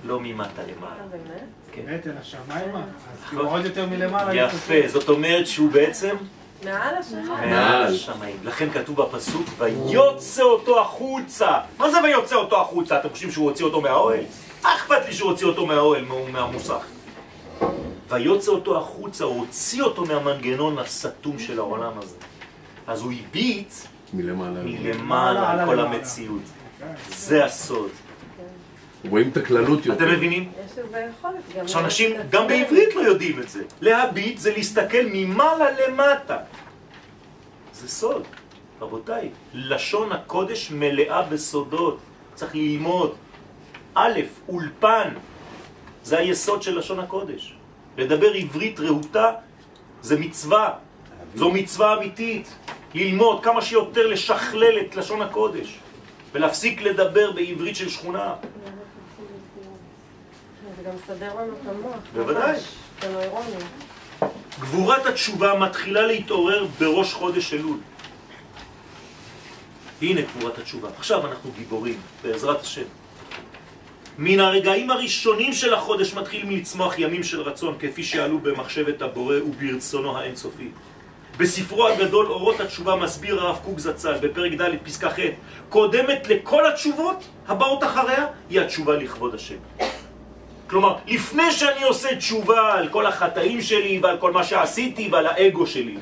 לא 0.06 0.20
ממטה 0.20 0.62
למעלה. 0.62 0.96
אה, 1.02 1.08
באמת? 1.12 1.44
כן. 1.72 1.82
נטל 1.88 2.12
השמיימה. 2.22 2.80
אז 2.80 3.30
כאילו 3.30 3.50
עוד 3.50 3.66
יותר 3.66 3.86
מלמעלה. 3.86 4.36
יפה, 4.36 4.88
זאת 4.88 5.10
אומרת 5.10 5.48
שהוא 5.48 5.72
בעצם 5.72 6.16
מעל 6.66 6.96
השמיים. 6.96 7.50
מעל 7.50 7.84
השמיים. 7.96 8.36
לכן 8.44 8.70
כתוב 8.74 9.02
בפסוק, 9.02 9.46
ויוצא 9.58 10.42
אותו 10.44 10.82
החוצה. 10.82 11.48
מה 11.78 11.92
זה 11.92 11.98
ויוצא 12.04 12.36
אותו 12.36 12.62
החוצה? 12.62 13.00
אתם 13.00 13.10
חושבים 13.10 13.32
שהוא 13.32 13.46
הוציא 13.50 13.66
אותו 13.66 13.82
מהאוהל? 13.82 14.24
מה 14.64 14.76
אכפת 14.76 15.06
לי 15.08 15.14
שהוא 15.14 15.32
הוציא 15.32 15.48
אותו 15.48 15.66
מהאוהל, 15.66 16.06
מה- 16.06 16.16
מהמוסך? 16.32 16.86
ויוצא 18.10 18.52
אותו 18.52 18.78
החוצה, 18.78 19.24
הוא 19.24 19.40
הוציא 19.40 19.84
אותו 19.84 20.06
מהמנגנון 20.06 20.80
הסתום 20.80 21.40
של 21.40 21.60
העולם 21.60 21.92
הזה. 21.98 22.16
אז 22.88 23.02
הוא 23.02 23.12
הביט 23.12 23.74
מלמעלה. 24.14 24.60
מלמעלה 24.64 25.52
על 25.52 25.66
כל 25.66 25.80
המציאות. 25.80 26.42
זה 27.10 27.46
הסוד. 27.46 27.90
רואים 29.10 29.30
את 29.30 29.38
הכללות 29.38 29.86
יותר. 29.86 30.04
אתם 30.06 30.14
מבינים? 30.14 30.52
עכשיו 31.62 31.82
אנשים. 31.86 32.12
גם 32.30 32.48
בעברית 32.48 32.96
לא 32.96 33.02
יודעים 33.02 33.40
את 33.42 33.50
זה. 33.50 33.64
להביט 33.82 34.38
זה 34.38 34.52
להסתכל 34.54 34.98
ממעלה 35.14 35.66
למטה. 35.88 36.38
זה 37.76 37.88
סוד, 37.88 38.24
רבותיי. 38.82 39.30
לשון 39.54 40.12
הקודש 40.12 40.72
מלאה 40.72 41.22
בסודות. 41.22 41.98
צריך 42.36 42.56
ללמוד. 42.56 43.16
א', 43.96 44.20
אולפן, 44.50 45.14
זה 46.04 46.18
היסוד 46.18 46.62
של 46.62 46.78
לשון 46.78 47.00
הקודש. 47.00 47.54
לדבר 47.98 48.32
עברית 48.34 48.80
רהוטה 48.80 49.32
זה 50.02 50.20
מצווה. 50.20 50.74
זו 51.36 51.52
מצווה 51.52 51.98
אמיתית. 51.98 52.56
ללמוד 52.94 53.44
כמה 53.44 53.62
שיותר 53.62 54.08
לשכלל 54.08 54.80
את 54.80 54.96
לשון 54.96 55.22
הקודש. 55.22 55.80
ולהפסיק 56.32 56.82
לדבר 56.82 57.32
בעברית 57.32 57.76
של 57.76 57.90
שכונה. 57.90 58.36
זה 60.78 60.84
גם 60.84 60.96
מסדר 60.96 61.36
לנו 61.36 61.54
את 61.62 61.68
המוח. 61.68 62.00
בוודאי. 62.14 62.52
ממש, 62.52 62.64
את 63.00 63.04
הנוירונים. 63.04 63.60
גבורת 64.60 65.06
התשובה 65.06 65.60
מתחילה 65.60 66.08
להתעורר 66.08 66.66
בראש 66.80 67.14
חודש 67.14 67.54
אלול. 67.54 67.78
הנה 70.02 70.22
גבורת 70.22 70.58
התשובה. 70.58 70.90
עכשיו 70.98 71.28
אנחנו 71.28 71.52
גיבורים, 71.58 72.00
בעזרת 72.24 72.62
השם. 72.62 72.82
מן 74.18 74.40
הרגעים 74.40 74.92
הראשונים 74.92 75.54
של 75.54 75.74
החודש 75.74 76.14
מתחילים 76.14 76.52
לצמוח 76.52 77.00
ימים 77.00 77.24
של 77.24 77.42
רצון, 77.42 77.76
כפי 77.80 78.04
שעלו 78.04 78.40
במחשבת 78.40 79.02
הבורא 79.02 79.36
וברצונו 79.36 80.18
האינסופי. 80.18 80.70
בספרו 81.38 81.88
הגדול 81.88 82.26
אורות 82.26 82.60
התשובה 82.60 82.96
מסביר 82.96 83.42
הרב 83.42 83.60
קוק 83.64 83.80
זצ"ל 83.80 84.18
בפרק 84.22 84.52
ד' 84.52 84.78
פסקה 84.84 85.10
ח' 85.10 85.20
קודמת 85.70 86.28
לכל 86.30 86.68
התשובות 86.68 87.24
הבאות 87.48 87.84
אחריה 87.84 88.26
היא 88.50 88.62
התשובה 88.62 88.96
לכבוד 88.96 89.36
השם. 89.36 89.56
כלומר, 90.68 90.96
לפני 91.08 91.52
שאני 91.52 91.84
עושה 91.84 92.16
תשובה 92.16 92.74
על 92.74 92.90
כל 92.90 93.06
החטאים 93.06 93.62
שלי 93.62 94.00
ועל 94.04 94.18
כל 94.18 94.32
מה 94.32 94.44
שעשיתי 94.44 95.10
ועל 95.12 95.28
האגו 95.28 95.68
שלי, 95.68 95.98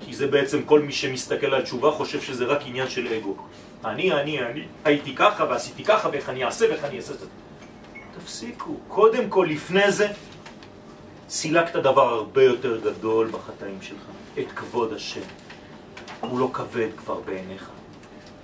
כי 0.00 0.14
זה 0.14 0.26
בעצם 0.26 0.62
כל 0.62 0.80
מי 0.80 0.92
שמסתכל 0.92 1.54
על 1.54 1.62
תשובה 1.62 1.90
חושב 1.90 2.20
שזה 2.20 2.44
רק 2.44 2.60
עניין 2.66 2.88
של 2.88 3.06
אגו. 3.12 3.36
אני, 3.84 4.12
אני, 4.12 4.42
אני, 4.42 4.62
הייתי 4.84 5.14
ככה 5.14 5.44
ועשיתי 5.44 5.84
ככה 5.84 6.08
ואיך 6.12 6.28
אני 6.28 6.44
אעשה 6.44 6.66
ואיך 6.68 6.84
אני 6.84 6.96
אעשה 6.96 7.12
את 7.12 7.18
זה. 7.18 7.26
תפסיקו. 8.18 8.76
קודם 8.88 9.28
כל, 9.28 9.46
לפני 9.50 9.92
זה, 9.92 10.08
סילקת 11.28 11.76
דבר 11.76 12.08
הרבה 12.14 12.42
יותר 12.42 12.80
גדול 12.80 13.28
בחטאים 13.28 13.78
שלך, 13.82 14.04
את 14.38 14.52
כבוד 14.56 14.92
השם. 14.92 15.20
הוא 16.20 16.40
לא 16.40 16.50
כבד 16.52 16.88
כבר 16.96 17.20
בעיניך. 17.20 17.70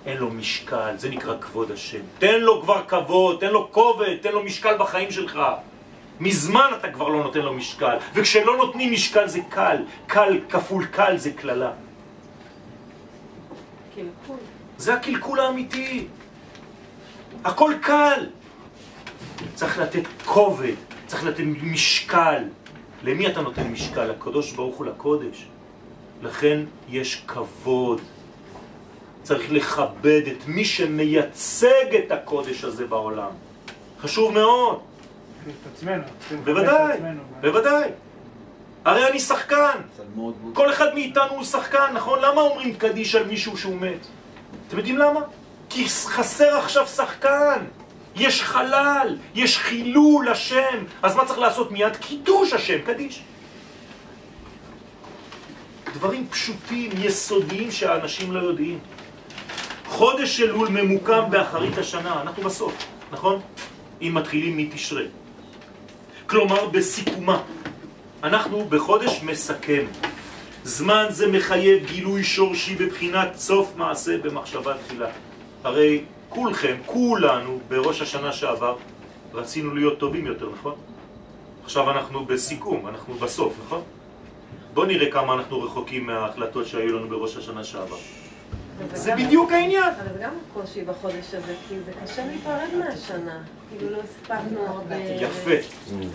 אין 0.07 0.17
לו 0.17 0.31
משקל, 0.31 0.97
זה 0.97 1.11
נקרא 1.11 1.35
כבוד 1.41 1.71
השם. 1.71 2.01
תן 2.19 2.41
לו 2.41 2.63
כבר 2.63 2.83
כבוד, 2.89 3.41
תן 3.41 3.51
לו 3.51 3.73
כובד, 3.73 4.17
תן 4.17 4.33
לו 4.33 4.43
משקל 4.43 4.79
בחיים 4.79 5.11
שלך. 5.11 5.39
מזמן 6.21 6.71
אתה 6.81 6.93
כבר 6.93 7.09
לא 7.09 7.23
נותן 7.23 7.41
לו 7.41 7.55
משקל, 7.55 7.97
וכשלא 8.15 8.57
נותנים 8.57 8.93
משקל 8.93 9.29
זה 9.29 9.41
קל, 9.49 9.77
קל 10.07 10.41
כפול 10.49 10.87
קל 10.87 11.17
זה 11.17 11.33
קללה. 11.33 11.71
קלקול. 13.95 14.37
זה 14.79 14.95
הקלקול 14.95 15.41
האמיתי. 15.41 16.07
הכל 17.45 17.73
קל. 17.83 18.27
צריך 19.55 19.79
לתת 19.79 20.03
כובד, 20.25 20.75
צריך 21.07 21.25
לתת 21.25 21.45
משקל. 21.63 22.45
למי 23.03 23.27
אתה 23.27 23.41
נותן 23.41 23.69
משקל? 23.69 24.05
לקדוש 24.05 24.53
ברוך 24.53 24.77
הוא 24.77 24.87
לקודש. 24.87 25.47
לכן 26.23 26.61
יש 26.89 27.23
כבוד. 27.27 28.01
צריך 29.23 29.53
לכבד 29.53 30.23
את 30.27 30.47
מי 30.47 30.65
שמייצג 30.65 31.95
את 32.07 32.13
הקודש 32.13 32.65
הזה 32.65 32.87
בעולם. 32.87 33.31
חשוב 34.01 34.33
מאוד. 34.33 34.81
את 35.47 35.53
עצמנו. 35.75 36.03
את 36.33 36.45
בוודאי. 36.45 36.99
בוודאי. 37.41 37.91
הרי 38.85 39.09
אני 39.11 39.21
שחקן. 39.21 39.79
כל 40.53 40.71
אחד 40.71 40.95
מאיתנו 40.95 41.31
הוא 41.31 41.45
שחקן, 41.45 41.93
נכון? 41.95 42.19
למה 42.23 42.41
אומרים 42.41 42.75
קדיש 42.75 43.15
על 43.15 43.27
מישהו 43.27 43.57
שהוא 43.57 43.77
מת? 43.77 44.07
אתם 44.69 44.77
יודעים 44.77 44.99
למה? 44.99 45.21
כי 45.71 45.89
חסר 45.89 46.57
עכשיו 46.57 46.87
שחקן. 46.87 47.65
יש 48.17 48.43
חלל, 48.43 49.19
יש 49.35 49.59
חילול 49.59 50.29
השם. 50.29 50.85
אז 51.03 51.17
מה 51.17 51.25
צריך 51.25 51.39
לעשות 51.39 51.71
מיד? 51.71 51.97
קידוש 51.97 52.53
השם, 52.53 52.79
קדיש. 52.85 53.23
דברים 55.95 56.27
פשוטים, 56.31 56.91
יסודיים 56.99 57.71
שהאנשים 57.71 58.33
לא 58.33 58.41
יודעים. 58.41 58.79
חודש 59.93 60.41
אלול 60.41 60.69
ממוקם 60.69 61.23
באחרית 61.31 61.79
השנה, 61.79 62.23
אנחנו 62.23 62.43
בסוף, 62.43 62.75
נכון? 63.13 63.41
אם 64.03 64.13
מתחילים 64.15 64.57
מתשרי. 64.57 65.07
כלומר, 66.27 66.67
בסיכומה. 66.67 67.43
אנחנו 68.23 68.65
בחודש 68.69 69.21
מסכם. 69.23 69.85
זמן 70.65 71.07
זה 71.09 71.29
מחייב 71.29 71.87
גילוי 71.87 72.25
שורשי 72.25 72.75
בבחינת 72.77 73.37
סוף 73.37 73.73
מעשה 73.77 74.19
במחשבה 74.19 74.75
תחילה. 74.79 75.09
הרי 75.65 76.05
כולכם, 76.29 76.77
כולנו, 76.87 77.61
בראש 77.69 78.03
השנה 78.03 78.33
שעבר, 78.33 78.77
רצינו 79.35 79.75
להיות 79.75 79.99
טובים 79.99 80.27
יותר, 80.27 80.49
נכון? 80.59 80.75
עכשיו 81.65 81.91
אנחנו 81.91 82.25
בסיכום, 82.25 82.89
אנחנו 82.89 83.15
בסוף, 83.15 83.55
נכון? 83.67 83.83
בואו 84.75 84.87
נראה 84.87 85.11
כמה 85.11 85.35
אנחנו 85.35 85.63
רחוקים 85.63 86.07
מההחלטות 86.07 86.67
שהיו 86.67 86.99
לנו 86.99 87.09
בראש 87.09 87.37
השנה 87.37 87.65
שעבר. 87.65 87.99
זה 88.95 89.15
בדיוק 89.17 89.53
העניין. 89.53 89.85
אבל 89.85 90.13
זה 90.13 90.19
גם 90.23 90.33
קושי 90.55 90.83
בחודש 90.83 91.35
הזה, 91.35 91.55
כי 91.69 91.75
זה 91.85 91.93
קשה 92.05 92.27
להיפרד 92.27 92.69
מהשנה. 92.79 93.43
כאילו 93.71 93.91
לא 93.91 93.99
הספקנו 94.05 94.67
הרבה... 94.67 94.97
יפה. 94.97 95.51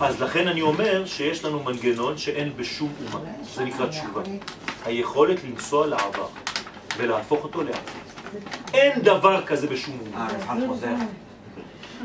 אז 0.00 0.22
לכן 0.22 0.48
אני 0.48 0.62
אומר 0.62 1.06
שיש 1.06 1.44
לנו 1.44 1.62
מנגנון 1.62 2.18
שאין 2.18 2.52
בשום 2.56 2.92
אומה. 3.12 3.20
זה 3.54 3.64
נקרא 3.64 3.86
תשובה. 3.86 4.22
היכולת 4.84 5.44
לנסוע 5.44 5.86
לעבר 5.86 6.26
ולהפוך 6.96 7.44
אותו 7.44 7.62
לעתיד. 7.62 8.02
אין 8.74 9.02
דבר 9.02 9.46
כזה 9.46 9.66
בשום 9.66 9.98
אומה. 10.06 10.28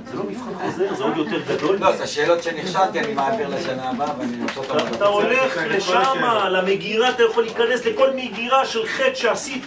אה. 0.05 0.11
זה 0.11 0.17
לא 0.17 0.23
מבחן 0.23 0.53
חוזר, 0.61 0.93
זה 0.95 1.03
עוד 1.03 1.17
יותר 1.17 1.41
גדול. 1.55 1.77
לא, 1.79 1.95
זה 1.97 2.07
שאלות 2.07 2.43
שנכשלתי, 2.43 2.99
אני 2.99 3.13
מעביר 3.13 3.47
לשנה 3.47 3.89
הבאה 3.89 4.19
ואני 4.19 4.37
נוצא 4.37 4.59
אותן. 4.59 4.93
אתה- 4.95 5.05
הולך 5.05 5.57
לשם, 5.69 6.21
למגירה, 6.49 7.09
אתה 7.09 7.23
יכול 7.23 7.43
להיכנס 7.43 7.85
לכל 7.85 8.09
מגירה 8.15 8.65
של 8.65 8.85
חטא 8.87 9.15
שעשית, 9.15 9.65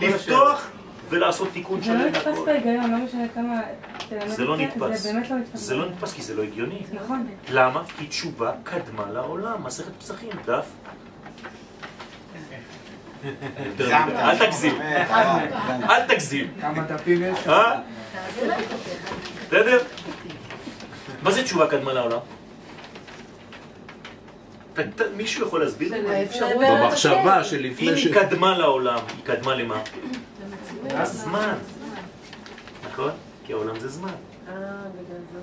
לפתוח 0.00 0.70
ולעשות 1.08 1.48
תיקון 1.52 1.80
זה 1.82 1.92
לא 1.92 1.98
שלם 1.98 2.08
נתפס. 2.08 2.38
בהיגיון, 2.46 2.90
לא 2.90 2.96
משנה 2.98 3.24
כמה 3.34 3.60
זה 4.26 4.44
לא 4.44 4.56
לא 4.58 4.64
נתפס. 4.64 5.00
זה 5.54 5.74
לא 5.76 5.86
נתפס 5.86 6.12
כי 6.12 6.22
זה 6.22 6.34
לא 6.34 6.42
הגיוני. 6.42 6.82
נכון. 6.92 7.26
למה? 7.50 7.82
כי 7.98 8.06
תשובה 8.06 8.52
קדמה 8.62 9.04
לעולם. 9.12 9.64
מסכת 9.64 9.92
פסחים, 9.98 10.30
דף. 10.46 10.64
אל 13.80 14.38
תגזים. 14.46 14.80
אל 15.90 16.06
תגזים. 16.08 16.48
כמה 16.60 16.82
דפים 16.82 17.22
יש? 17.22 17.38
בסדר? 19.54 19.78
מה 21.22 21.30
זה 21.30 21.42
תשובה 21.42 21.66
קדמה 21.66 21.92
לעולם? 21.92 22.18
מישהו 25.16 25.46
יכול 25.46 25.64
להסביר? 25.64 25.92
לי? 25.92 26.08
האפשרות- 26.16 26.52
במחשבה 26.80 27.44
שלפני 27.44 27.90
אם 27.90 27.96
ש... 27.96 28.04
היא 28.06 28.14
קדמה 28.14 28.58
לעולם, 28.58 28.98
היא 29.16 29.24
קדמה 29.24 29.54
למה? 29.54 29.82
זמן. 31.04 31.54
נכון? 32.92 33.10
כי 33.46 33.52
העולם 33.52 33.80
זה 33.80 33.88
זמן. 33.88 34.08
אה. 34.48 34.54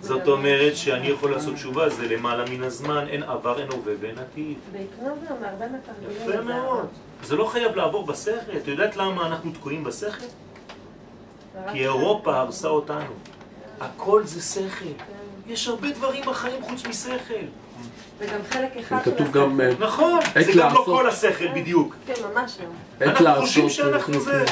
זאת 0.01 0.27
אומרת 0.27 0.77
שאני 0.77 1.07
יכול 1.07 1.31
לעשות 1.31 1.53
תשובה, 1.55 1.89
זה 1.89 2.07
למעלה 2.07 2.43
מן 2.49 2.63
הזמן, 2.63 3.05
אין 3.07 3.23
עבר, 3.23 3.59
אין 3.61 3.71
הווה 3.71 3.93
ואין 3.99 4.17
עתיד. 4.17 4.57
בעקרון 4.71 5.19
זה 5.27 5.33
אומר, 5.33 5.47
הרבה 5.47 5.65
מתרגלים. 5.67 6.29
יפה 6.33 6.41
מאוד. 6.41 6.87
זה 7.23 7.35
לא 7.35 7.45
חייב 7.45 7.75
לעבור 7.75 8.05
בשכל. 8.05 8.57
את 8.57 8.67
יודעת 8.67 8.97
למה 8.97 9.27
אנחנו 9.27 9.51
תקועים 9.51 9.83
בשכל? 9.83 10.25
כי 11.71 11.83
אירופה 11.83 12.37
הרסה 12.39 12.67
אותנו. 12.67 13.13
הכל 13.81 14.21
זה 14.25 14.41
שכל. 14.41 14.85
יש 15.47 15.67
הרבה 15.67 15.91
דברים 15.91 16.23
בחיים 16.25 16.61
חוץ 16.61 16.85
משכל. 16.85 17.33
וגם 18.19 18.39
חלק 18.49 18.77
אחד 18.77 19.01
כתוב 19.01 19.21
השכל. 19.21 19.39
גם, 19.39 19.61
אה, 19.61 19.71
נכון, 19.79 20.19
זה 20.45 20.51
גם 20.57 20.73
לא. 20.73 20.83
כל 20.85 21.09
השכל 21.09 21.47
בדיוק. 21.47 21.95
כן, 22.05 22.13
ממש 22.33 22.57
לא. 23.01 23.05
אנחנו. 23.07 23.41
חושבים 23.41 23.69
שאנחנו 23.69 24.19
זה. 24.19 24.45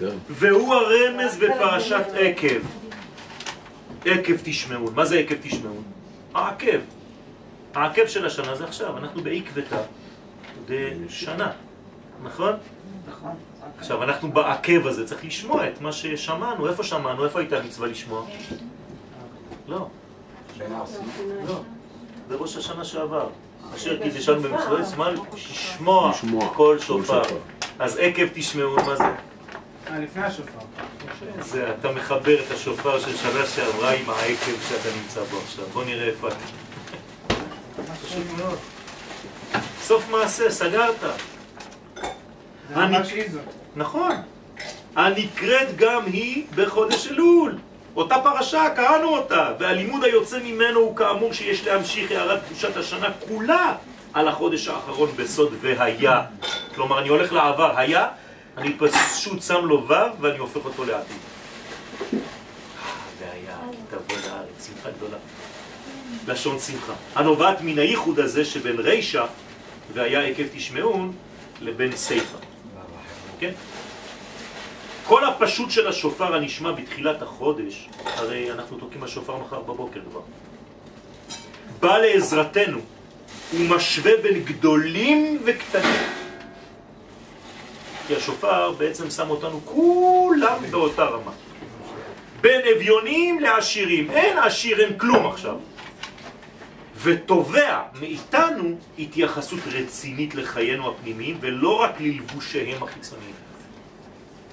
כן. 0.00 0.16
והוא 0.28 0.74
הרמז 0.74 1.36
בפרשת 1.36 2.04
עקב. 2.14 2.60
עקב 4.04 4.34
תשמעון. 4.42 4.94
מה 4.94 5.04
זה 5.04 5.18
עקב 5.18 5.34
תשמעון? 5.42 5.82
העקב. 6.34 6.80
העקב 7.74 8.06
של 8.06 8.26
השנה 8.26 8.54
זה 8.54 8.64
עכשיו, 8.64 8.98
אנחנו 8.98 9.22
בעקבתא 9.22 9.82
דשנה, 10.68 11.50
נכון? 12.22 12.52
נכון. 13.08 13.32
עכשיו, 13.78 14.02
אנחנו 14.02 14.32
בעקב 14.32 14.86
הזה, 14.86 15.06
צריך 15.06 15.24
לשמוע 15.24 15.68
את 15.68 15.80
מה 15.80 15.92
ששמענו. 15.92 16.68
איפה 16.68 16.82
שמענו? 16.84 17.24
איפה 17.24 17.38
הייתה 17.38 17.62
מצווה 17.62 17.88
לשמוע? 17.88 18.24
לא, 19.68 19.86
לא. 21.48 21.60
בראש 22.28 22.56
השנה 22.56 22.84
שעבר. 22.84 23.28
אשר 23.76 24.02
קידשנו 24.02 24.40
במצוות 24.42 24.84
זמן 24.86 25.14
לשמוע 25.34 26.10
לשמוע 26.10 26.54
כל 26.54 26.78
שופר. 26.78 27.22
אז 27.78 27.98
עקב 28.00 28.26
תשמעו, 28.34 28.76
מה 28.76 28.96
זה? 28.96 29.04
אה, 29.04 29.98
לפני 29.98 30.22
השופר. 30.22 30.58
זה, 31.40 31.74
אתה 31.80 31.92
מחבר 31.92 32.40
את 32.46 32.50
השופר 32.50 33.00
של 33.00 33.16
שנה 33.16 33.46
שעברה 33.46 33.90
עם 33.90 34.10
העקב 34.10 34.60
שאתה 34.68 34.88
נמצא 35.02 35.20
בו 35.30 35.36
עכשיו. 35.44 35.64
בוא 35.72 35.84
נראה 35.84 36.06
איפה 36.08 36.28
אתה. 36.28 36.36
פשוט 38.06 38.22
מאוד. 38.38 38.58
סוף 39.82 40.10
מעשה, 40.10 40.50
סגרת. 40.50 40.94
זה 41.00 41.08
אני- 42.76 42.98
ממש 42.98 43.12
איזו. 43.12 43.38
נכון. 43.76 44.12
הנקראת 44.96 45.76
גם 45.76 46.06
היא 46.06 46.44
בחודש 46.54 47.06
אלול. 47.06 47.58
אותה 47.96 48.16
פרשה, 48.22 48.64
קראנו 48.76 49.08
אותה, 49.16 49.52
והלימוד 49.58 50.04
היוצא 50.04 50.38
ממנו 50.44 50.80
הוא 50.80 50.96
כאמור 50.96 51.32
שיש 51.32 51.66
להמשיך 51.66 52.10
הערת 52.10 52.40
קדושת 52.46 52.76
השנה 52.76 53.08
כולה 53.28 53.74
על 54.12 54.28
החודש 54.28 54.68
האחרון 54.68 55.10
בסוד 55.16 55.54
והיה. 55.60 56.22
כלומר, 56.74 56.98
אני 56.98 57.08
הולך 57.08 57.32
לעבר, 57.32 57.78
היה, 57.78 58.08
אני 58.56 58.76
פשוט 58.78 59.42
שם 59.42 59.64
לו 59.64 59.88
ו' 59.88 59.92
ואני 60.20 60.38
הופך 60.38 60.64
אותו 60.64 60.84
לעתיד. 60.84 61.16
אה, 62.12 62.18
והיה, 63.20 63.56
כי 63.72 63.76
תבוא 63.90 64.30
לארץ, 64.30 64.66
שמחה 64.66 64.90
גדולה. 64.90 65.16
לשון 66.28 66.58
שמחה. 66.58 66.92
הנובעת 67.14 67.60
מן 67.60 67.78
הייחוד 67.78 68.20
הזה 68.20 68.44
שבין 68.44 68.76
רישא 68.78 69.24
והיה 69.92 70.20
עקב 70.20 70.44
תשמעון 70.52 71.12
לבין 71.60 71.96
סיפא. 71.96 72.53
כן? 73.46 73.52
כל 75.06 75.24
הפשוט 75.24 75.70
של 75.70 75.88
השופר 75.88 76.34
הנשמע 76.34 76.72
בתחילת 76.72 77.22
החודש, 77.22 77.88
הרי 78.04 78.52
אנחנו 78.52 78.78
תוקעים 78.78 79.02
השופר 79.04 79.36
מחר 79.36 79.60
בבוקר 79.60 80.00
כבר, 80.10 80.20
בא 81.80 81.98
לעזרתנו 81.98 82.78
הוא 83.52 83.60
משווה 83.68 84.12
בין 84.22 84.44
גדולים 84.44 85.42
וקטנים. 85.44 86.00
כי 88.06 88.16
השופר 88.16 88.72
בעצם 88.72 89.10
שם 89.10 89.30
אותנו 89.30 89.60
כולם 89.64 90.58
באותה 90.70 91.04
רמה. 91.04 91.32
בין 92.40 92.60
אביונים 92.76 93.40
לעשירים. 93.40 94.10
אין 94.10 94.38
עשיר, 94.38 94.80
אין 94.80 94.98
כלום 94.98 95.26
עכשיו. 95.26 95.56
ותובע 97.04 97.82
מאיתנו 98.00 98.76
התייחסות 98.98 99.60
רצינית 99.66 100.34
לחיינו 100.34 100.90
הפנימיים 100.90 101.38
ולא 101.40 101.80
רק 101.80 102.00
ללבושיהם 102.00 102.82
החיצוניים. 102.82 103.34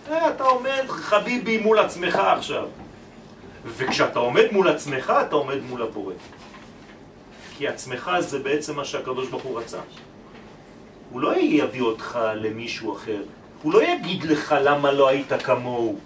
אה, 0.10 0.30
אתה 0.30 0.43
עומד 0.43 0.84
חביבי 0.88 1.58
מול 1.58 1.80
עצמך 1.80 2.16
עכשיו. 2.16 2.68
וכשאתה 3.66 4.20
עומד 4.20 4.45
מול 4.52 4.68
עצמך, 4.68 5.14
אתה 5.28 5.36
עומד 5.36 5.62
מול 5.70 5.82
הבורא. 5.82 6.14
כי 7.58 7.68
עצמך 7.68 8.12
זה 8.20 8.39
בעצם 8.39 8.76
מה 8.76 8.86
שהקדוש 8.86 9.30
ברוך 9.30 9.43
הוא 9.43 9.60
רצה. 9.60 9.80
הוא 11.10 11.22
לא 11.22 11.38
יביא 11.38 11.82
אותך 11.82 12.20
למישהו 12.36 12.95
אחר. 12.95 13.24
הוא 13.64 13.74
לא 13.74 13.84
יגיד 13.84 14.24
לך 14.24 14.56
למה 14.62 14.91
לא 14.91 15.08
היית 15.08 15.34
כמוהו. 15.43 15.99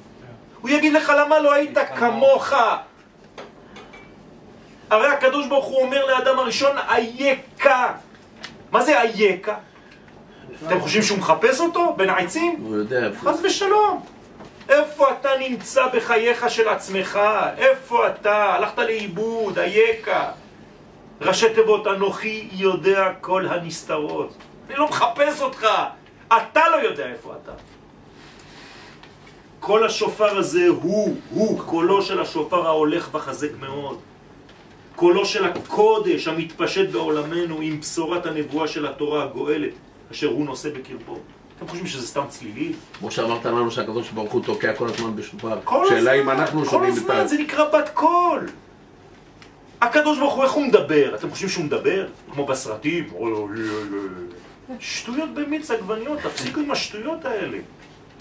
הוא 0.62 0.70
יגיד 0.70 0.94
לך 0.94 1.12
למה 1.20 1.40
לא 1.40 1.54
היית 1.54 1.78
כמוך. 1.96 2.54
הרי 4.96 5.08
הקדוש 5.08 5.48
ברוך 5.48 5.66
הוא 5.66 5.82
אומר 5.82 6.06
לאדם 6.06 6.40
הראשון, 6.40 6.78
אייכה. 6.78 7.94
מה 8.72 8.84
זה 8.84 9.02
אייכה? 9.02 9.56
אתם 10.68 10.80
חושבים 10.80 11.04
שהוא 11.04 11.18
מחפש 11.18 11.60
אותו 11.60 11.94
בין 11.98 12.10
העצים? 12.10 12.60
הוא 12.62 12.76
יודע 12.76 13.06
איפה. 13.06 13.32
חס 13.32 13.40
ושלום. 13.44 14.06
איפה 14.70 15.12
אתה 15.12 15.30
נמצא 15.40 15.88
בחייך 15.88 16.50
של 16.50 16.70
עצמך? 16.70 17.20
איפה 17.58 18.08
אתה? 18.08 18.54
הלכת 18.54 18.78
לאיבוד, 18.78 19.60
אייכה. 19.60 20.32
ראשי 21.22 21.54
תיבות, 21.54 21.88
אנוכי 21.88 22.50
יודע 22.52 23.12
כל 23.22 23.48
הנסתרות. 23.48 24.34
אני 24.70 24.76
לא 24.76 24.88
מחפש 24.88 25.42
אותך, 25.42 25.68
אתה 26.28 26.62
לא 26.72 26.76
יודע 26.76 27.06
איפה 27.06 27.34
אתה. 27.44 27.52
כל 29.60 29.86
השופר 29.86 30.38
הזה 30.38 30.68
הוא, 30.68 31.16
הוא, 31.30 31.62
קולו 31.66 32.02
של 32.02 32.22
השופר 32.22 32.68
ההולך 32.68 33.10
וחזק 33.16 33.50
מאוד. 33.60 34.00
קולו 34.96 35.26
של 35.26 35.46
הקודש 35.46 36.28
המתפשט 36.28 36.90
בעולמנו 36.90 37.62
עם 37.62 37.80
בשורת 37.80 38.26
הנבואה 38.26 38.68
של 38.68 38.86
התורה 38.88 39.24
הגואלת, 39.24 39.74
אשר 40.12 40.28
הוא 40.28 40.46
נושא 40.46 40.70
בקרבו. 40.70 41.20
אתם 41.58 41.68
חושבים 41.68 41.88
שזה 41.88 42.08
סתם 42.08 42.24
צלילי? 42.30 42.74
כמו 43.00 43.12
שאמרת 43.12 43.46
לנו 43.46 43.72
שהקדוש 43.72 44.10
ברוך 44.10 44.32
הוא 44.32 44.44
תוקע 44.44 44.74
כל 44.74 44.88
הזמן 44.88 45.16
בשופר. 45.16 45.58
כל 45.64 45.86
שאלה 45.90 46.14
אם 46.14 46.20
הזמן, 46.20 46.40
אנחנו 46.40 46.64
כל 46.66 46.72
שומעים 46.72 46.94
את 46.94 46.98
הזמן. 46.98 47.28
זה 47.28 47.38
נקרא 47.38 47.70
בת 47.70 47.90
קול. 47.94 48.50
הקדוש 49.82 50.20
ברוך 50.20 50.34
הוא, 50.34 50.44
איך 50.44 50.52
הוא 50.52 50.66
מדבר? 50.66 51.16
אתם 51.16 51.30
חושבים 51.30 51.50
שהוא 51.50 51.66
מדבר? 51.66 52.08
כמו 52.32 52.46
בסרטים? 52.46 53.10
שטויות 54.80 55.34
במיץ 55.34 55.72
עגבניות, 55.72 56.20
תפסיקו 56.20 56.60
עם 56.60 56.72
השטויות 56.72 57.26
האלה. 57.26 57.58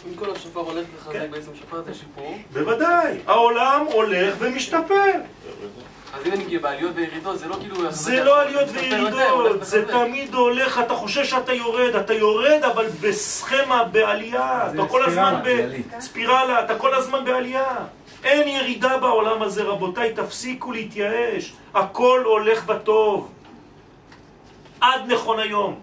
אם 0.09 0.15
כל 0.15 0.31
השופר 0.31 0.61
הולך 0.61 0.87
וחזק, 0.97 1.13
כן. 1.13 1.31
בעצם 1.31 1.51
שופר 1.61 1.83
זה 1.83 1.95
שיפור. 1.95 2.39
בוודאי, 2.53 3.19
העולם 3.27 3.87
הולך 3.93 4.35
ומשתפר. 4.39 5.13
אז 6.15 6.27
אם 6.27 6.33
אני 6.33 6.59
בעליות 6.59 6.93
וירידות, 6.95 7.39
זה 7.39 7.49
לא 7.49 7.57
כאילו... 7.61 7.93
זה 7.93 8.25
לא 8.25 8.41
עליות 8.41 8.69
וירידות, 8.73 9.65
זה. 9.65 9.85
תמיד 9.89 10.35
הולך, 10.35 10.79
אתה 10.79 10.95
חושב 10.95 11.25
שאתה 11.25 11.53
יורד, 11.53 11.95
אתה 11.95 12.15
יורד 12.15 12.61
אבל 12.73 12.87
בסכמה, 13.01 13.85
בעלייה, 13.85 14.71
אתה 14.75 14.89
כל 14.89 15.05
הזמן 15.05 15.41
ספירלה, 15.43 15.77
בספירלה, 15.99 16.65
אתה 16.65 16.79
כל 16.79 16.95
הזמן 16.95 17.25
בעלייה. 17.25 17.77
אין 18.25 18.49
ירידה 18.49 18.99
בעולם 18.99 19.43
הזה, 19.43 19.63
רבותיי, 19.63 20.13
תפסיקו 20.15 20.73
להתייאש. 20.73 21.53
הכל 21.75 22.23
הולך 22.25 22.65
וטוב. 22.69 23.33
עד 24.81 25.13
נכון 25.13 25.39
היום. 25.39 25.81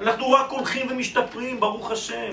אנחנו 0.00 0.32
רק 0.32 0.50
הולכים 0.50 0.86
ומשתפרים, 0.90 1.60
ברוך 1.60 1.90
השם. 1.90 2.32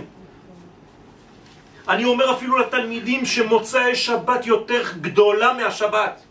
אני 1.90 2.06
אומר 2.06 2.32
אפילו 2.32 2.58
לתלמידים 2.58 3.26
שמוצאי 3.26 3.96
שבת 3.96 4.46
יותר 4.46 4.84
גדולה 5.02 5.54
מהשבת. 5.54 6.24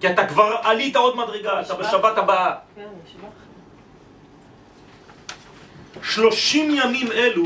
כי 0.00 0.10
אתה 0.10 0.26
כבר 0.26 0.56
עלית 0.62 0.96
עוד 0.96 1.16
מדרגה, 1.16 1.60
אתה 1.60 1.74
בשבת 1.74 2.18
הבאה. 2.18 2.54
כן, 2.76 2.82
נשבע. 3.04 3.28
שלושים 6.02 6.74
ימים 6.74 7.12
אלו, 7.12 7.44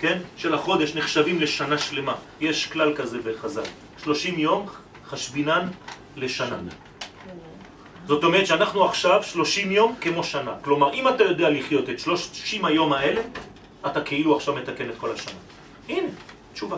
כן, 0.00 0.18
של 0.36 0.54
החודש 0.54 0.94
נחשבים 0.94 1.40
לשנה 1.40 1.78
שלמה. 1.78 2.14
יש 2.40 2.66
כלל 2.66 2.96
כזה 2.96 3.18
בחז"ל. 3.18 3.62
שלושים 4.02 4.38
יום 4.38 4.66
חשבינן 5.06 5.68
לשנה. 6.16 6.56
זאת 8.06 8.24
אומרת 8.24 8.46
שאנחנו 8.46 8.84
עכשיו 8.84 9.22
שלושים 9.22 9.72
יום 9.72 9.94
כמו 10.00 10.24
שנה. 10.24 10.54
כלומר, 10.62 10.94
אם 10.94 11.08
אתה 11.08 11.24
יודע 11.24 11.50
לחיות 11.50 11.90
את 11.90 11.98
שלושים 11.98 12.64
היום 12.64 12.92
האלה, 12.92 13.20
אתה 13.86 14.00
כאילו 14.00 14.36
עכשיו 14.36 14.54
מתקן 14.54 14.90
את 14.90 14.94
כל 14.98 15.10
השנה. 15.10 15.38
הנה, 15.88 16.08
תשובה. 16.52 16.76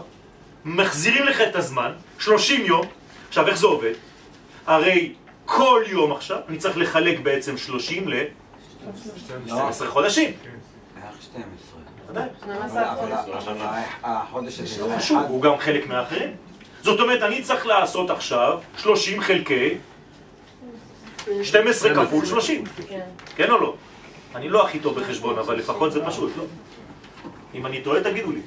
מחזירים 0.65 1.25
לך 1.25 1.41
את 1.41 1.57
הזמן, 1.57 1.93
שלושים 2.19 2.67
יום. 2.67 2.87
עכשיו, 3.29 3.49
איך 3.49 3.57
זה 3.57 3.67
עובד? 3.67 3.93
הרי 4.67 5.15
כל 5.45 5.83
יום 5.87 6.13
עכשיו, 6.13 6.39
אני 6.49 6.59
צריך 6.59 6.77
לחלק 6.79 7.21
בעצם 7.21 7.57
שלושים 7.57 8.09
ל... 8.09 8.15
12 9.47 9.89
חודשים. 9.89 10.31
בערך 10.95 11.23
12. 11.23 11.45
ודאי. 12.11 12.29
12 12.43 12.93
אבל- 12.93 13.17
חודשים. 13.33 13.53
אבל 13.63 13.81
החודש 14.05 14.61
הזה 14.61 14.87
לא 14.87 14.97
חשוב. 14.99 15.23
הוא 15.29 15.43
גם 15.43 15.59
חלק 15.59 15.87
מהאחרים. 15.87 16.31
זאת 16.83 17.01
אומרת, 17.01 17.23
אני 17.23 17.43
צריך 17.43 17.67
לעשות 17.67 18.11
עכשיו 18.11 18.59
30 18.77 19.21
חלקי 19.21 19.75
12 21.43 21.95
כפול 22.07 22.27
30. 22.27 22.65
כן. 22.89 23.01
כן 23.37 23.51
או 23.51 23.59
לא? 23.61 23.75
אני 24.35 24.49
לא 24.49 24.65
הכי 24.67 24.79
טוב 24.79 25.01
בחשבון, 25.01 25.39
אבל 25.39 25.57
לפחות 25.57 25.93
זה 25.93 26.07
פשוט, 26.07 26.33
לא? 26.37 26.45
אם 27.55 27.67
אני 27.67 27.81
טועה, 27.83 28.01
תגידו 28.01 28.33
לי. 28.33 28.41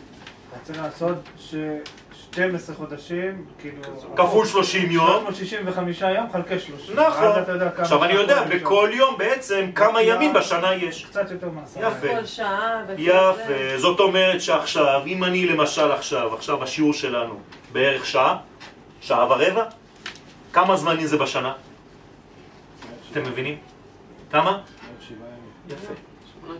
אתה 0.51 0.59
צריך 0.63 0.79
לעשות 0.81 1.15
ש... 1.39 1.55
12 2.31 2.75
חודשים, 2.75 3.45
כאילו... 3.59 3.81
כפול 4.15 4.45
30 4.45 4.91
יום. 4.91 5.23
365 5.23 6.01
יום 6.01 6.31
חלקי 6.31 6.59
30. 6.59 6.99
נכון. 6.99 7.23
אז 7.23 7.37
אתה 7.37 7.51
יודע 7.51 7.69
כמה 7.69 7.81
עכשיו 7.83 8.03
אני 8.03 8.13
יודע 8.13 8.43
בכל 8.43 8.89
יום 8.93 9.17
בעצם 9.17 9.71
כמה 9.75 10.01
ימים 10.01 10.33
בשנה 10.33 10.73
יש. 10.73 11.05
קצת 11.05 11.31
יותר 11.31 11.49
מעשרה. 11.49 11.87
יפה. 11.87 12.07
כל 12.07 12.25
שעה. 12.25 12.81
יפה, 12.97 13.77
זאת 13.77 13.99
אומרת 13.99 14.41
שעכשיו, 14.41 15.01
אם 15.05 15.23
אני 15.23 15.47
למשל 15.47 15.91
עכשיו, 15.91 16.33
עכשיו 16.33 16.63
השיעור 16.63 16.93
שלנו 16.93 17.39
בערך 17.71 18.05
שעה, 18.05 18.37
שעה 19.01 19.25
ורבע, 19.25 19.63
כמה 20.53 20.77
זמנים 20.77 21.07
זה 21.07 21.17
בשנה? 21.17 21.53
אתם 23.11 23.23
מבינים? 23.23 23.57
כמה? 24.31 24.59
יפה, 25.69 25.93
שמונה 26.33 26.59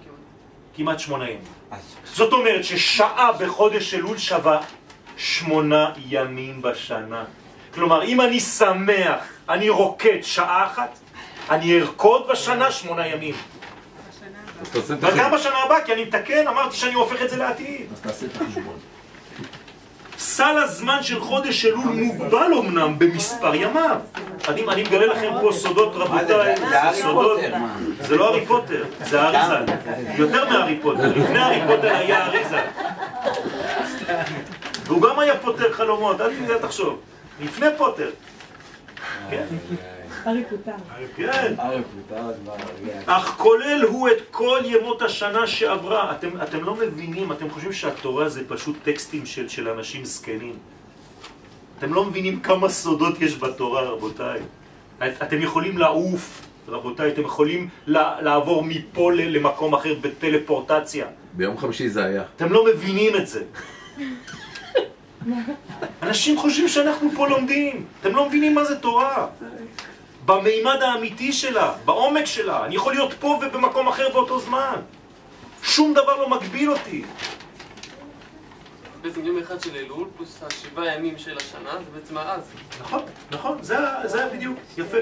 כמעט. 0.76 1.00
שמונה 1.00 1.26
ימים. 1.26 1.42
אז 1.72 1.96
זאת 2.04 2.34
אומרת 2.34 2.64
ששעה 2.64 3.32
בחודש 3.40 3.94
אלול 3.94 4.18
שווה 4.18 4.60
שמונה 5.18 5.90
ימים 6.10 6.62
בשנה. 6.62 7.24
כלומר, 7.74 8.04
אם 8.04 8.22
אני 8.22 8.40
שמח, 8.40 9.20
אני 9.50 9.70
רוקד 9.70 10.18
שעה 10.22 10.66
אחת, 10.66 11.00
אני 11.50 11.80
ארקוד 11.80 12.28
בשנה 12.32 12.72
שמונה 12.72 13.08
ימים. 13.08 13.36
וגם. 14.74 15.32
בשנה 15.32 15.58
הבאה, 15.66 15.82
כי 15.82 15.94
אני 15.94 16.04
מתקן, 16.04 16.48
אמרתי 16.48 16.76
שאני 16.76 16.94
הופך 16.94 17.22
את 17.22 17.30
זה 17.30 17.38
לעתיד. 17.38 17.88
אז 17.94 18.02
תעשה 18.02 18.26
את 18.26 18.42
החשבון. 18.42 18.78
סל 20.18 20.58
הזמן 20.58 21.04
של 21.04 21.20
חודש 21.20 21.66
אלול 21.66 21.86
מוגבל 21.86 22.54
אמנם 22.60 23.00
במספר 23.00 23.56
ימיו. 23.56 23.98
אני, 24.48 24.64
אני 24.70 24.84
מגלה 24.84 25.06
לכם 25.06 25.32
פה 25.42 25.50
סודות 25.54 25.92
רבותיי, 25.96 26.56
סודות? 26.94 27.40
זה 28.00 28.16
לא 28.16 28.28
הארי 28.28 28.46
פוטר, 28.46 28.84
זה 29.04 29.22
האריזל. 29.22 29.64
יותר 30.16 30.50
מהארי 30.50 30.80
פוטר, 30.82 31.08
לפני 31.08 31.40
הארי 31.40 31.62
פוטר 31.68 31.96
היה 31.96 32.24
האריזל. 32.24 32.66
והוא 34.88 35.02
גם 35.02 35.20
היה 35.20 35.38
פוטר 35.38 35.74
חלומות, 35.74 36.22
אל 36.22 36.36
תדע 36.36 36.58
תחשוב. 36.58 37.00
לפני 37.42 37.68
פוטר. 37.78 38.10
כן, 39.30 39.46
פוטר. 40.50 40.72
כן. 41.16 41.54
אך 43.06 43.36
כולל 43.38 43.84
הוא 43.88 44.10
את 44.10 44.18
כל 44.32 44.60
ימות 44.66 45.02
השנה 45.02 45.48
שעברה. 45.48 46.12
אתם, 46.12 46.42
אתם 46.42 46.64
לא 46.64 46.76
מבינים, 46.76 47.32
אתם 47.32 47.50
חושבים 47.50 47.74
שהתורה 47.74 48.30
זה 48.30 48.42
פשוט 48.48 48.76
טקסטים 48.84 49.26
של, 49.26 49.50
של 49.50 49.70
אנשים 49.70 50.06
זקנים. 50.06 50.56
אתם 51.80 51.94
לא 51.94 52.06
מבינים 52.06 52.40
כמה 52.40 52.70
סודות 52.70 53.22
יש 53.22 53.38
בתורה, 53.38 53.82
רבותיי. 53.82 54.40
את, 54.98 55.22
אתם 55.24 55.42
יכולים 55.42 55.78
לעוף, 55.78 56.42
רבותיי, 56.68 57.12
אתם 57.12 57.22
יכולים 57.22 57.70
לעבור 57.88 58.64
מפה 58.64 59.12
למקום 59.14 59.74
אחר 59.74 59.94
בטלפורטציה. 60.02 61.08
ביום 61.34 61.58
חמישי 61.58 61.90
זה 61.90 62.06
היה. 62.06 62.24
אתם 62.36 62.54
לא 62.54 62.66
מבינים 62.66 63.16
את 63.16 63.28
זה. 63.28 63.44
אנשים 66.02 66.38
חושבים 66.38 66.68
שאנחנו 66.68 67.10
פה 67.16 67.28
לומדים. 67.28 67.86
אתם 68.02 68.16
לא 68.16 68.28
מבינים 68.28 68.56
מה 68.56 68.64
זה 68.64 68.80
תורה. 68.80 69.28
במימד 70.26 70.82
האמיתי 70.82 71.34
שלה, 71.34 71.74
בעומק 71.86 72.26
שלה. 72.26 72.66
אני 72.66 72.76
יכול 72.76 72.94
להיות 72.94 73.14
פה 73.14 73.40
ובמקום 73.42 73.88
אחר 73.88 74.10
באותו 74.14 74.40
זמן. 74.40 74.76
שום 75.64 75.94
דבר 75.94 76.18
לא 76.18 76.30
מגביל 76.30 76.72
אותי. 76.72 77.04
בעצם 79.02 79.26
יום 79.26 79.38
אחד 79.40 79.62
של 79.62 79.76
אלול, 79.76 80.08
פלוס 80.18 80.44
השבעה 80.44 80.96
ימים 80.96 81.18
של 81.18 81.38
השנה, 81.38 81.72
זה 81.72 82.00
בעצם 82.00 82.18
אז. 82.18 82.42
נכון, 82.82 83.02
נכון, 83.32 83.58
זה, 83.62 83.78
זה 84.06 84.30
בדיוק, 84.34 84.58
יפה. 84.78 84.98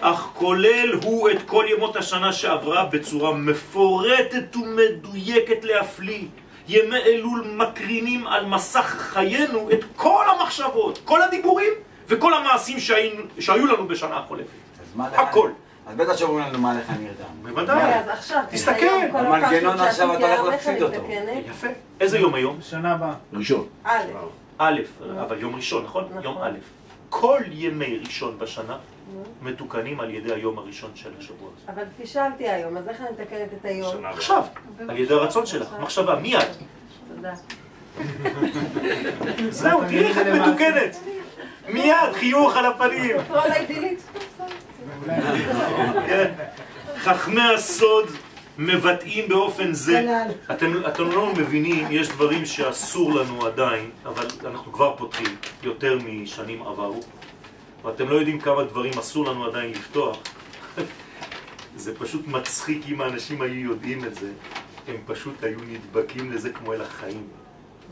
אך 0.00 0.30
כולל 0.34 0.92
הוא 1.02 1.30
את 1.30 1.42
כל 1.46 1.64
ימות 1.68 1.96
השנה 1.96 2.32
שעברה 2.32 2.84
בצורה 2.84 3.32
מפורטת 3.32 4.56
ומדויקת 4.56 5.64
להפליא. 5.64 6.24
ימי 6.68 6.96
אלול 6.96 7.46
מקרינים 7.56 8.26
על 8.26 8.46
מסך 8.46 8.96
חיינו 8.98 9.70
את 9.70 9.84
כל 9.96 10.24
המחשבות, 10.28 11.00
כל 11.04 11.22
הדיבורים 11.22 11.72
וכל 12.08 12.34
המעשים 12.34 12.80
שהיינו, 12.80 13.22
שהיו 13.38 13.66
לנו 13.66 13.88
בשנה 13.88 14.16
החולפת. 14.16 14.48
הכל. 14.98 15.50
אז 15.86 15.96
בטח 15.96 16.16
שאומרים 16.16 16.46
לנו 16.46 16.58
מה 16.58 16.74
לך 16.74 16.90
נרדם. 16.90 17.52
בוודאי. 17.54 17.94
אז 17.94 18.08
עכשיו, 18.08 18.42
תסתכל. 18.50 18.86
המנגנון 19.12 19.80
עכשיו 19.80 20.14
אתה 20.14 20.38
הולך 20.38 20.52
להפסיד 20.52 20.82
אותו. 20.82 21.06
יפה. 21.46 21.66
איזה 22.00 22.18
יום 22.18 22.34
היום? 22.34 22.58
שנה 22.62 22.92
הבאה. 22.92 23.14
ראשון. 23.32 23.66
א', 23.84 23.98
א', 24.58 24.80
אבל 25.20 25.40
יום 25.40 25.56
ראשון, 25.56 25.84
נכון? 25.84 26.04
נכון. 26.10 26.22
יום 26.22 26.38
א'. 26.38 26.58
כל 27.10 27.40
ימי 27.50 27.98
ראשון 28.06 28.38
בשנה 28.38 28.76
מתוקנים 29.42 30.00
על 30.00 30.10
ידי 30.10 30.34
היום 30.34 30.58
הראשון 30.58 30.90
של 30.94 31.10
השבוע 31.18 31.50
הזה. 31.56 31.72
אבל 31.72 31.82
פישלתי 31.96 32.48
היום, 32.48 32.76
אז 32.76 32.88
איך 32.88 33.00
אני 33.00 33.08
מתקנת 33.10 33.48
את 33.60 33.64
היום? 33.64 34.06
עכשיו, 34.06 34.42
על 34.88 34.98
ידי 34.98 35.14
הרצון 35.14 35.46
שלך, 35.46 35.68
מחשבה, 35.80 36.14
מיד. 36.16 36.40
תודה. 37.14 37.34
זהו, 39.50 39.80
תראי 39.80 40.06
איך 40.06 40.18
את 40.18 40.26
מתוקנת. 40.26 40.96
מיד, 41.68 42.12
חיוך 42.12 42.56
על 42.56 42.66
הפנים. 42.66 43.16
כן. 46.08 46.32
חכמי 46.98 47.42
הסוד 47.54 48.10
מבטאים 48.58 49.28
באופן 49.28 49.72
זה, 49.72 50.24
אתם, 50.50 50.72
אתם 50.88 51.10
לא 51.10 51.32
מבינים, 51.36 51.86
יש 51.90 52.08
דברים 52.08 52.46
שאסור 52.46 53.14
לנו 53.14 53.46
עדיין, 53.46 53.90
אבל 54.04 54.26
אנחנו 54.46 54.72
כבר 54.72 54.96
פותחים 54.96 55.36
יותר 55.62 55.98
משנים 56.04 56.62
עברו, 56.62 57.00
ואתם 57.86 58.08
לא 58.08 58.14
יודעים 58.14 58.40
כמה 58.40 58.64
דברים 58.64 58.98
אסור 58.98 59.26
לנו 59.26 59.44
עדיין 59.44 59.70
לפתוח. 59.70 60.18
זה 61.76 61.98
פשוט 61.98 62.26
מצחיק 62.26 62.82
אם 62.88 63.00
האנשים 63.00 63.42
היו 63.42 63.70
יודעים 63.70 64.04
את 64.04 64.14
זה, 64.14 64.30
הם 64.88 64.96
פשוט 65.06 65.44
היו 65.44 65.58
נדבקים 65.68 66.32
לזה 66.32 66.50
כמו 66.50 66.72
אל 66.72 66.80
החיים. 66.80 67.26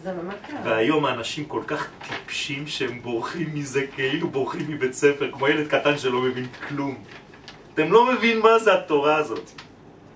זה 0.02 0.12
ממש 0.12 0.34
קרה. 0.48 0.60
והיום 0.64 1.04
האנשים 1.04 1.44
כל 1.44 1.60
כך 1.66 1.88
טיפשים 2.08 2.66
שהם 2.66 3.02
בורחים 3.02 3.50
מזה 3.54 3.86
כאילו 3.86 4.28
בורחים 4.28 4.66
מבית 4.68 4.92
ספר, 4.92 5.30
כמו 5.32 5.48
ילד 5.48 5.68
קטן 5.68 5.98
שלא 5.98 6.20
מבין 6.20 6.46
כלום. 6.68 7.04
אתם 7.74 7.92
לא 7.92 8.12
מבין 8.12 8.38
מה 8.38 8.58
זה 8.58 8.74
התורה 8.74 9.16
הזאת. 9.16 9.50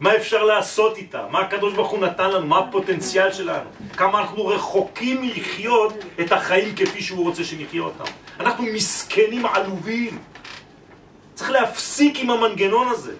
מה 0.00 0.16
אפשר 0.16 0.44
לעשות 0.44 0.96
איתה? 0.96 1.26
מה 1.30 1.40
הקדוש 1.40 1.74
ברוך 1.74 1.90
הוא 1.90 1.98
נתן 2.00 2.30
לנו? 2.30 2.46
מה 2.46 2.58
הפוטנציאל 2.58 3.32
שלנו? 3.32 3.70
כמה 3.96 4.20
אנחנו 4.20 4.46
רחוקים 4.46 5.20
מלחיות 5.20 5.94
את 6.20 6.32
החיים 6.32 6.74
כפי 6.76 7.02
שהוא 7.02 7.24
רוצה 7.24 7.44
שנחיה 7.44 7.82
אותם. 7.82 8.27
אנחנו 8.40 8.64
מסכנים 8.64 9.46
עלובים. 9.46 10.18
צריך 11.34 11.50
להפסיק 11.50 12.18
עם 12.18 12.30
המנגנון 12.30 12.88
הזה. 12.88 13.12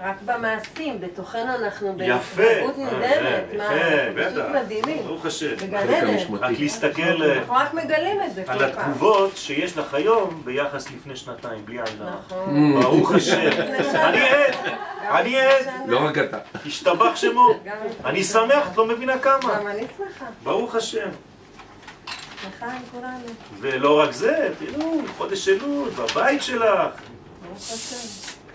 רק 0.00 0.16
במעשים, 0.24 1.00
בתוכנו 1.00 1.54
אנחנו 1.54 1.94
יפה. 1.98 2.42
בהתנהגות 2.42 2.74
אה. 2.78 3.38
מה, 3.56 3.64
יפה, 3.64 4.22
אנחנו 4.22 4.30
פשוט 4.30 4.44
בטח. 4.44 4.64
מדהימים. 4.64 5.02
ברוך 5.06 5.26
השם. 5.26 5.54
עדן. 5.76 6.16
רק 6.40 6.58
להסתכל 6.58 7.02
אנחנו 7.02 7.54
רק 7.54 7.74
מגלים 7.74 8.22
את 8.22 8.34
זה 8.34 8.44
על 8.46 8.58
כל 8.58 8.72
פעם. 8.72 8.80
התגובות 8.90 9.36
שיש 9.36 9.78
לך 9.78 9.94
היום 9.94 10.42
ביחס 10.44 10.90
לפני 10.90 11.16
שנתיים, 11.16 11.64
בלי 11.66 11.76
עין 11.76 12.02
הרע. 12.02 12.10
נכון. 12.26 12.82
ברוך 12.82 13.12
השם. 13.12 13.50
אני 14.08 14.28
עד, 14.28 14.54
אני 15.10 15.40
עד. 15.40 15.66
לא 15.86 16.06
רק 16.06 16.18
אתה. 16.18 16.38
השתבח 16.66 17.16
שמו. 17.16 17.48
אני 18.04 18.24
שמח, 18.24 18.68
את 18.72 18.76
לא 18.76 18.86
מבינה 18.86 19.18
כמה. 19.18 19.54
גם 19.58 19.66
אני 19.66 19.82
שמחה. 19.96 20.24
ברוך 20.42 20.74
השם. 20.74 21.08
ולא 23.60 24.00
רק 24.00 24.12
זה, 24.12 24.54
תראו, 24.58 25.00
חודש 25.16 25.48
אלול, 25.48 25.90
בבית 25.90 26.42
שלך. 26.42 26.90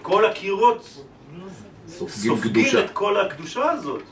כל 0.02 0.26
הקירות 0.26 1.04
סופגים. 1.88 2.66
את 2.86 2.90
כל 2.94 3.20
הקדושה 3.20 3.72
הזאת. 3.72 4.04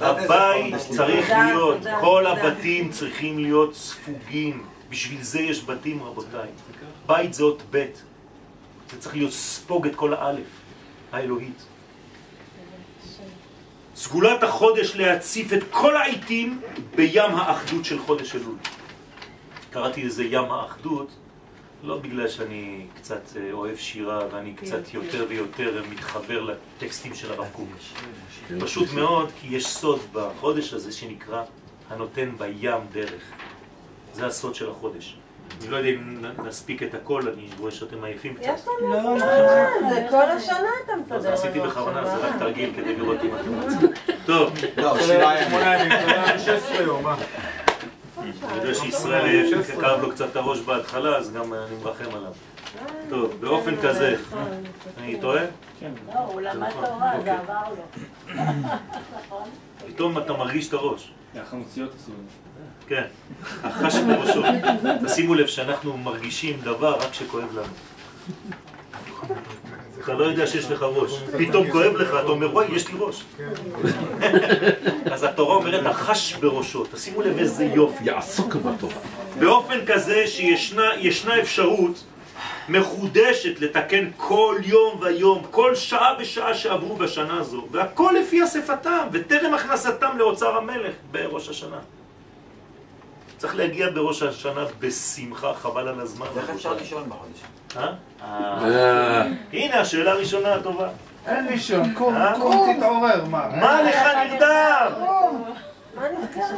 הבית 0.00 0.74
צריך 0.96 1.30
להיות, 1.30 1.78
כל. 2.00 2.26
הבתים 2.26 2.90
צריכים 2.90 3.38
להיות 3.38 3.74
ספוגים. 3.74 4.62
בשביל 4.90 5.22
זה 5.22 5.40
יש 5.40 5.64
בתים, 5.64 6.02
רבותיי. 6.02 6.48
בית 7.06 7.34
זה 7.34 7.44
אות 7.44 7.62
ב'. 7.70 7.84
זה 8.90 8.98
צריך 9.00 9.14
להיות 9.14 9.32
ספוג 9.32 9.86
את 9.86 9.94
כל 9.94 10.14
האלף, 10.14 10.46
האלוהית. 11.12 11.62
סגולת 13.94 14.42
החודש 14.42 14.96
להציף 14.96 15.52
את 15.52 15.62
כל 15.70 15.96
העיתים 15.96 16.60
בים 16.94 17.30
האחדות 17.34 17.84
של 17.84 17.98
חודש 17.98 18.34
אלול. 18.34 18.56
קראתי 19.70 20.02
לזה 20.02 20.24
ים 20.24 20.52
האחדות, 20.52 21.08
לא 21.82 21.98
בגלל 21.98 22.28
שאני 22.28 22.86
קצת 22.94 23.22
אה, 23.36 23.52
אוהב 23.52 23.76
שירה 23.76 24.20
ואני 24.32 24.54
קצת 24.54 24.94
יותר 24.94 25.26
ויותר 25.28 25.82
מתחבר 25.90 26.42
לטקסטים 26.42 27.14
של 27.14 27.32
הרב 27.32 27.46
קוק. 27.52 27.68
פשוט 28.60 28.92
מאוד, 28.92 29.30
כי 29.40 29.56
יש 29.56 29.66
סוד 29.66 30.00
בחודש 30.12 30.72
הזה 30.72 30.92
שנקרא 30.92 31.42
הנותן 31.90 32.30
בים 32.38 32.80
דרך. 32.92 33.22
זה 34.14 34.26
הסוד 34.26 34.54
של 34.54 34.70
החודש. 34.70 35.16
אני 35.60 35.70
לא 35.70 35.76
יודע 35.76 35.88
אם 35.88 36.24
נספיק 36.46 36.82
את 36.82 36.94
הכל, 36.94 37.22
אני 37.28 37.48
רואה 37.58 37.70
שאתם 37.70 38.04
עייפים 38.04 38.34
קצת. 38.34 38.44
יש 38.54 38.60
לנו 38.82 39.18
זמן, 39.18 39.88
זה 39.90 40.06
כל 40.10 40.22
השנה 40.22 40.68
אתה 40.84 40.92
לא, 40.92 41.02
מסדר 41.02 41.20
זה 41.20 41.32
עשיתי 41.32 41.60
בכוונה, 41.60 42.04
זה 42.04 42.16
רק? 42.16 42.36
תרגיל 42.38 42.72
כדי 42.76 42.96
לראות 42.96 43.18
אם 43.24 43.30
אתם 43.40 43.62
רוצים. 43.62 43.90
טוב, 44.26 44.52
לא, 44.76 44.98
שבעה 44.98 45.42
ימים. 45.42 45.58
אני 48.18 48.56
יודע 48.56 48.74
שישראל 48.74 49.64
כאב 49.80 50.00
לו 50.00 50.10
קצת 50.10 50.30
את 50.30 50.36
הראש 50.36 50.60
בהתחלה, 50.60 51.16
אז 51.16 51.32
גם 51.32 51.54
אני 51.54 51.76
מרחם 51.82 52.14
עליו. 52.16 52.32
טוב, 53.08 53.40
באופן 53.40 53.76
כזה, 53.82 54.16
אני 54.98 55.20
טועה? 55.20 55.42
לא, 56.14 56.18
הוא 56.18 56.40
למד 56.40 56.70
תורה, 56.70 57.12
זה 57.24 57.38
עבר 57.38 57.62
לו. 57.76 58.34
פתאום 59.88 60.18
אתה 60.18 60.32
מרגיש 60.32 60.68
את 60.68 60.72
הראש. 60.72 61.12
החמוציות 61.40 61.94
עשו 61.94 62.12
את 62.12 62.16
זה. 62.16 62.41
כן, 62.86 63.04
החש 63.62 63.96
בראשו. 63.96 64.42
תשימו 65.06 65.34
לב 65.34 65.46
שאנחנו 65.46 65.96
מרגישים 65.96 66.60
דבר 66.60 66.94
רק 66.94 67.10
כשכואב 67.10 67.58
לנו. 67.58 67.72
אתה 70.04 70.12
לא 70.12 70.24
יודע 70.24 70.46
שיש 70.46 70.70
לך 70.70 70.82
ראש. 70.82 71.12
פתאום 71.38 71.70
כואב 71.70 71.96
לך, 71.96 72.08
אתה 72.08 72.28
אומר, 72.28 72.54
וואי, 72.54 72.66
יש 72.72 72.88
לי 72.88 72.94
ראש. 72.98 73.24
אז 75.12 75.24
התורה 75.24 75.56
אומרת, 75.56 75.86
החש 75.86 76.34
בראשו. 76.34 76.84
תשימו 76.92 77.22
לב 77.22 77.38
איזה 77.38 77.64
יופי. 77.64 78.04
יעסוק 78.04 78.54
בתורה. 78.54 78.94
באופן 79.38 79.86
כזה 79.86 80.26
שישנה 80.26 80.86
ישנה 80.98 81.40
אפשרות 81.40 82.04
מחודשת 82.68 83.60
לתקן 83.60 84.10
כל 84.16 84.56
יום 84.64 85.00
ויום, 85.00 85.42
כל 85.50 85.74
שעה 85.74 86.14
ושעה 86.20 86.54
שעברו 86.54 86.96
בשנה 86.96 87.40
הזו, 87.40 87.66
והכל 87.70 88.14
לפי 88.20 88.44
אספתם, 88.44 89.06
וטרם 89.12 89.54
הכנסתם 89.54 90.18
לאוצר 90.18 90.56
המלך 90.56 90.94
בראש 91.10 91.48
השנה. 91.48 91.78
צריך 93.42 93.56
להגיע 93.56 93.90
בראש 93.90 94.22
השנה 94.22 94.64
בשמחה, 94.78 95.54
חבל 95.54 95.88
על 95.88 96.00
הזמן. 96.00 96.26
איך 96.36 96.50
אפשר. 96.50 96.74
לישון 96.74 97.08
בחודש? 97.08 97.40
אה? 97.76 97.92
אה, 98.22 99.26
הנה 99.52 99.80
השאלה 99.80 100.12
הראשונה 100.12 100.54
הטובה. 100.54 100.88
אין 101.26 101.46
לישון, 101.46 101.94
קום, 101.94 102.16
אה? 102.16 102.40
קום, 102.40 102.76
תתעורר, 102.76 103.24
מה? 103.24 103.48
מה 103.48 103.82
לך 103.82 103.96
נרדם? 104.16 104.92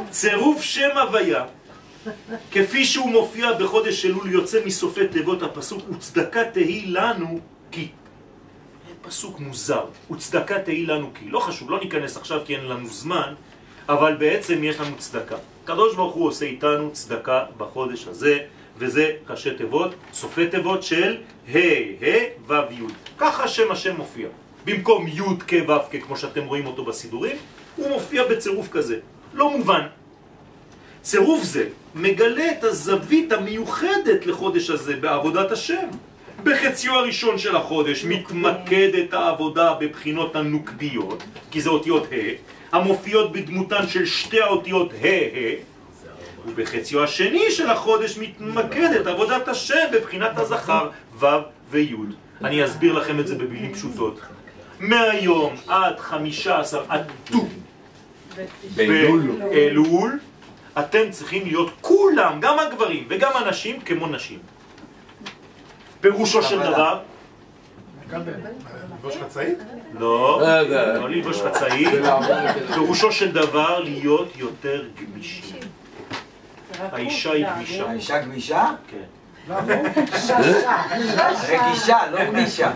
צירוף 0.09 0.61
שם 0.61 0.97
הוויה, 0.97 1.45
כפי 2.51 2.85
שהוא 2.85 3.09
מופיע 3.09 3.53
בחודש 3.53 4.05
אלול 4.05 4.31
יוצא 4.31 4.59
מסופי 4.65 5.07
תיבות 5.07 5.43
הפסוק, 5.43 5.81
וצדקה 5.89 6.43
תהי 6.43 6.85
לנו 6.87 7.39
כי. 7.71 7.87
פסוק 9.01 9.39
מוזר, 9.39 9.85
וצדקה 10.11 10.59
תהי 10.59 10.85
לנו 10.85 11.09
כי. 11.13 11.29
לא 11.29 11.39
חשוב, 11.39 11.71
לא 11.71 11.79
ניכנס 11.79 12.17
עכשיו 12.17 12.41
כי 12.45 12.55
אין 12.55 12.65
לנו 12.65 12.87
זמן, 12.87 13.33
אבל 13.89 14.15
בעצם 14.15 14.63
יש 14.63 14.79
לנו 14.79 14.95
צדקה. 14.97 15.35
הקדוש 15.65 15.95
ברוך 15.95 16.13
הוא 16.13 16.27
עושה 16.27 16.45
איתנו 16.45 16.89
צדקה 16.91 17.43
בחודש 17.57 18.07
הזה, 18.07 18.39
וזה 18.77 19.11
ראשי 19.29 19.53
תיבות, 19.53 19.95
סופי 20.13 20.47
תיבות 20.47 20.83
של 20.83 21.17
ה' 21.53 21.57
ה' 21.57 22.47
ו' 22.47 22.53
י'. 22.71 22.85
ככה 23.17 23.47
שם 23.47 23.71
השם 23.71 23.95
מופיע. 23.95 24.27
במקום 24.65 25.07
י' 25.07 25.21
כ' 25.47 25.53
ו' 25.67 25.71
כ' 25.91 26.03
כמו 26.05 26.17
שאתם 26.17 26.45
רואים 26.45 26.67
אותו 26.67 26.85
בסידורים, 26.85 27.37
הוא 27.75 27.89
מופיע 27.89 28.23
בצירוף 28.27 28.67
כזה. 28.71 28.99
לא 29.33 29.57
מובן. 29.57 29.87
צירוף 31.01 31.43
זה 31.43 31.67
מגלה 31.95 32.51
את 32.51 32.63
הזווית 32.63 33.31
המיוחדת 33.31 34.25
לחודש 34.25 34.69
הזה 34.69 34.95
בעבודת 34.95 35.51
השם. 35.51 35.87
בחציו 36.43 36.93
הראשון 36.93 37.37
של 37.37 37.55
החודש 37.55 38.05
מתמקדת 38.05 39.13
העבודה 39.13 39.73
בבחינות 39.73 40.35
הנוקדיות, 40.35 41.23
כי 41.51 41.61
זה 41.61 41.69
אותיות 41.69 42.03
ה', 42.03 42.54
המופיעות 42.71 43.31
בדמותן 43.31 43.87
של 43.87 44.05
שתי 44.05 44.41
האותיות 44.41 44.93
ה' 44.93 45.07
ה', 45.07 45.55
ובחציו 46.45 47.03
השני 47.03 47.51
של 47.51 47.69
החודש 47.69 48.17
מתמקדת 48.17 49.07
עבודת 49.07 49.47
השם 49.47 49.85
בבחינת 49.93 50.37
הזכר 50.37 50.89
ו' 51.19 51.25
וי'. 51.71 51.95
אני 52.43 52.65
אסביר 52.65 52.93
לכם 52.93 53.19
את 53.19 53.27
זה 53.27 53.35
במילים 53.35 53.73
פשוטות. 53.73 54.19
מהיום 54.79 55.55
עד 55.67 55.99
חמישה 55.99 56.59
עשר 56.59 56.83
עד 56.89 57.11
ט"ו 57.23 57.47
באלול. 58.75 59.31
באלול, 59.39 60.19
אתם 60.79 61.11
צריכים 61.11 61.45
להיות 61.45 61.71
כולם, 61.81 62.39
גם 62.39 62.59
הגברים 62.59 63.05
וגם 63.09 63.31
הנשים, 63.35 63.81
כמו 63.81 64.07
נשים. 64.07 64.39
פירושו 66.01 66.43
של 66.43 66.59
דבר, 66.59 66.99
ללבוש 68.21 69.17
חצאית? 69.23 69.57
לא, 69.93 70.41
לא 70.41 71.09
ללבוש 71.09 71.41
חצאית, 71.41 71.89
פירושו 72.73 73.11
של 73.11 73.31
דבר 73.31 73.79
להיות 73.79 74.33
יותר 74.37 74.83
גמישים. 75.01 75.59
האישה 76.91 77.31
היא 77.31 77.45
גמישה. 77.55 77.89
האישה 77.89 78.19
גמישה? 78.19 78.71
כן. 78.87 79.03
רגישה, 81.49 81.97
לא 82.11 82.25
גמישה. 82.25 82.71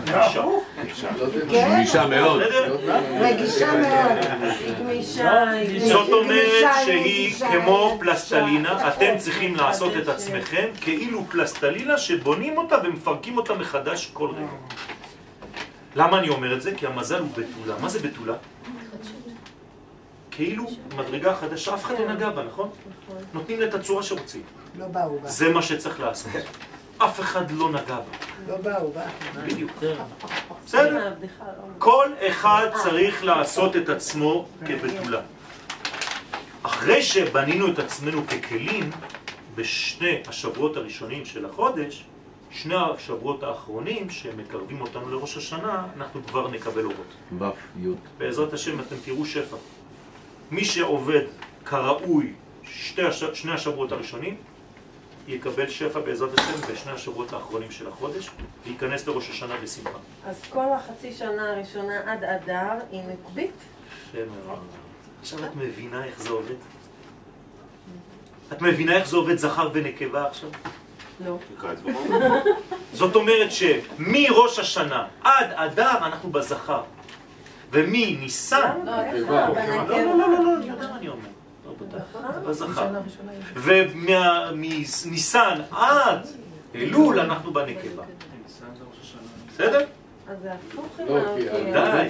גמישה. 1.50 2.06
מאוד. 2.06 2.42
רגישה 3.20 3.72
מאוד. 3.72 4.18
היא 5.52 5.92
זאת 5.92 6.12
אומרת 6.12 6.74
שהיא 6.84 7.34
כמו. 7.34 7.96
פלסטלינה, 8.00 8.88
אתם 8.88 9.18
צריכים 9.18 9.56
לעשות 9.56 9.96
את 9.96 10.08
עצמכם 10.08 10.66
כאילו 10.80 11.24
פלסטלינה 11.30 11.98
שבונים 11.98 12.58
אותה 12.58 12.76
ומפרקים 12.84 13.36
אותה 13.36 13.54
מחדש 13.54 14.10
כל 14.12 14.28
רגע. 14.36 14.46
למה 15.94 16.18
אני 16.18 16.28
אומר 16.28 16.54
את 16.54 16.62
זה? 16.62 16.74
כי 16.76 16.86
המזל 16.86 17.18
הוא 17.18 17.28
בתולה. 17.30 17.78
מה 17.80 17.88
זה 17.88 17.98
בתולה? 17.98 18.34
כאילו 20.30 20.66
מדרגה 20.96 21.34
חדשה, 21.34 21.74
אף 21.74 21.84
אחד 21.84 21.98
לא 21.98 22.12
נגע 22.12 22.30
בה, 22.30 22.42
נכון? 22.42 22.70
נותנים 23.34 23.60
לה 23.60 23.66
את 23.66 23.74
הצורה 23.74 24.02
שרוצים. 24.02 24.42
לא 24.78 24.86
באו 24.86 25.18
בה. 25.20 25.28
זה 25.28 25.52
מה 25.52 25.62
שצריך 25.62 26.00
לעשות. 26.00 26.32
אף 26.98 27.20
אחד 27.20 27.50
לא 27.50 27.70
נגע 27.70 27.82
בה. 27.86 28.02
לא 28.48 28.56
באו 28.56 28.92
בה. 28.92 29.02
בדיוק. 29.46 29.70
בסדר? 30.66 31.12
כל 31.78 32.06
אחד 32.28 32.66
צריך 32.82 33.24
לעשות 33.24 33.76
את 33.76 33.88
עצמו 33.88 34.46
כבתולה. 34.66 35.20
אחרי 36.62 37.02
שבנינו 37.02 37.72
את 37.72 37.78
עצמנו 37.78 38.26
ככלים, 38.26 38.90
בשני 39.54 40.22
השבועות 40.28 40.76
הראשונים 40.76 41.24
של 41.24 41.44
החודש, 41.44 42.04
שני 42.50 42.74
השבועות 42.76 43.42
האחרונים 43.42 44.10
שמקרבים 44.10 44.80
אותנו 44.80 45.10
לראש 45.10 45.36
השנה, 45.36 45.86
אנחנו 45.96 46.26
כבר 46.26 46.48
נקבל 46.48 46.84
אורות. 46.84 47.14
ו' 47.38 47.44
י'. 47.80 47.88
בעזרת 48.18 48.52
השם 48.52 48.80
אתם 48.80 48.96
תראו 49.04 49.26
שפע. 49.26 49.56
מי 50.50 50.64
שעובד 50.64 51.22
כראוי 51.64 52.32
שתי 52.64 53.02
הש... 53.02 53.24
שני 53.24 53.52
השבועות 53.52 53.92
הראשונים, 53.92 54.36
יקבל 55.28 55.68
שפע 55.68 56.00
בעזרת 56.00 56.38
השם 56.38 56.72
בשני 56.72 56.92
השבועות 56.92 57.32
האחרונים 57.32 57.70
של 57.70 57.88
החודש, 57.88 58.30
וייכנס 58.66 59.06
לראש 59.06 59.30
השנה 59.30 59.54
בשמחה. 59.62 59.98
אז 60.26 60.42
כל 60.50 60.72
החצי 60.72 61.12
שנה 61.12 61.52
הראשונה 61.52 62.12
עד 62.12 62.24
אדר 62.24 62.72
היא 62.90 63.00
נקבית? 63.00 63.54
יפה 64.08 64.18
מאוד. 64.46 64.58
עכשיו 65.20 65.44
את 65.44 65.56
מבינה 65.56 66.04
איך 66.04 66.22
זה 66.22 66.30
עובד? 66.30 66.54
את 68.52 68.62
מבינה 68.62 68.96
איך 68.96 69.08
זה 69.08 69.16
עובד 69.16 69.36
זכר 69.36 69.70
ונקבה 69.72 70.26
עכשיו? 70.26 70.50
לא. 71.24 71.38
זאת 72.92 73.16
אומרת 73.16 73.48
שמראש 73.52 74.58
השנה 74.58 75.06
עד 75.24 75.46
אדר 75.54 75.90
אנחנו 75.90 76.30
בזכר, 76.30 76.82
ומניסן... 77.70 78.70
לא. 78.84 78.92
לא, 79.12 79.48
לא, 79.88 80.04
לא, 80.04 80.18
לא, 80.18 80.44
לא, 80.44 80.56
אני 80.56 80.66
יודע 80.66 80.88
מה 80.88 80.96
אני 80.96 81.08
אומר. 81.08 81.28
רבותיי, 81.66 82.00
זה 82.52 82.66
בזכר. 82.66 82.86
ומניסן 83.54 85.60
עד 85.70 86.18
אלול 86.74 87.20
אנחנו 87.20 87.52
בנקבה. 87.52 88.02
בסדר? 89.48 89.84
אז 90.28 90.36
זה 90.42 90.52
הפוך 90.52 90.86
לא. 91.08 91.20
זאת 91.20 91.38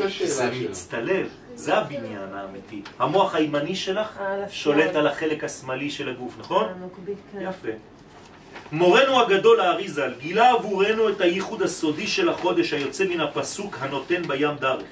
די, 0.09 0.27
זה. 0.27 0.51
מצטלב, 0.71 1.29
זה 1.55 1.79
הבניין 1.79 2.35
האמיתי. 2.35 2.83
המוח 2.99 3.35
הימני 3.35 3.77
שלך 3.77 4.21
השמאל. 4.21 4.49
שולט 4.49 4.95
על 4.95 5.07
החלק 5.07 5.45
השמאלי 5.45 5.91
של 5.91 6.09
הגוף, 6.09 6.35
נכון? 6.39 6.65
כן. 7.33 7.41
יפה. 7.41 7.69
מורנו 8.73 9.21
הגדול 9.21 9.61
האריזל 9.61 10.13
גילה 10.21 10.51
עבורנו 10.51 11.09
את 11.09 11.21
הייחוד 11.21 11.63
הסודי 11.63 12.07
של 12.07 12.29
החודש 12.29 12.73
היוצא 12.73 13.05
מן 13.05 13.21
הפסוק 13.21 13.77
הנותן 13.81 14.23
בים 14.23 14.57
דרך. 14.61 14.87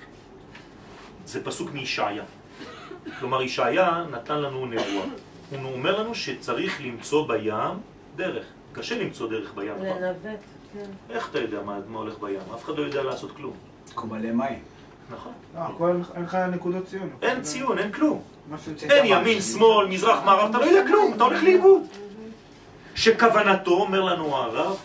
זה 1.26 1.44
פסוק 1.44 1.72
מישעיה. 1.72 2.22
כלומר, 3.20 3.42
ישעיה 3.42 4.04
נתן 4.10 4.38
לנו 4.38 4.66
נבואה. 4.66 5.04
הוא 5.50 5.72
אומר 5.72 6.00
לנו 6.00 6.14
שצריך 6.14 6.80
למצוא 6.80 7.28
בים 7.28 7.78
דרך. 8.16 8.44
קשה 8.72 8.98
למצוא 8.98 9.28
דרך 9.28 9.54
בים, 9.54 9.72
נכון? 9.74 10.02
לנווט, 10.02 10.40
כן. 10.74 10.90
איך 11.10 11.28
אתה 11.30 11.38
יודע 11.38 11.60
מה, 11.62 11.78
מה 11.88 11.98
הולך 11.98 12.18
בים? 12.18 12.40
אף 12.54 12.64
אחד 12.64 12.78
לא 12.78 12.82
יודע 12.82 13.02
לעשות 13.02 13.32
כלום. 13.36 13.52
כמו 13.96 14.14
מלא 14.14 14.32
מים. 14.32 14.58
נכון. 15.10 15.32
לא, 15.54 15.88
אין 16.14 16.24
לך 16.24 16.34
נקודות 16.34 16.86
ציון. 16.86 17.10
אין 17.22 17.42
ציון, 17.42 17.78
אין 17.78 17.92
כלום. 17.92 18.22
אין 18.90 19.04
ימין, 19.06 19.40
שמאל, 19.40 19.86
מזרח, 19.86 20.24
מערב, 20.24 20.50
אתה 20.50 20.58
לא 20.58 20.64
יודע 20.64 20.86
כלום, 20.86 21.12
אתה 21.16 21.24
הולך 21.24 21.42
לאיבוד. 21.42 21.82
שכוונתו, 22.98 23.70
אומר 23.70 24.00
לנו 24.00 24.36
הרב, 24.36 24.76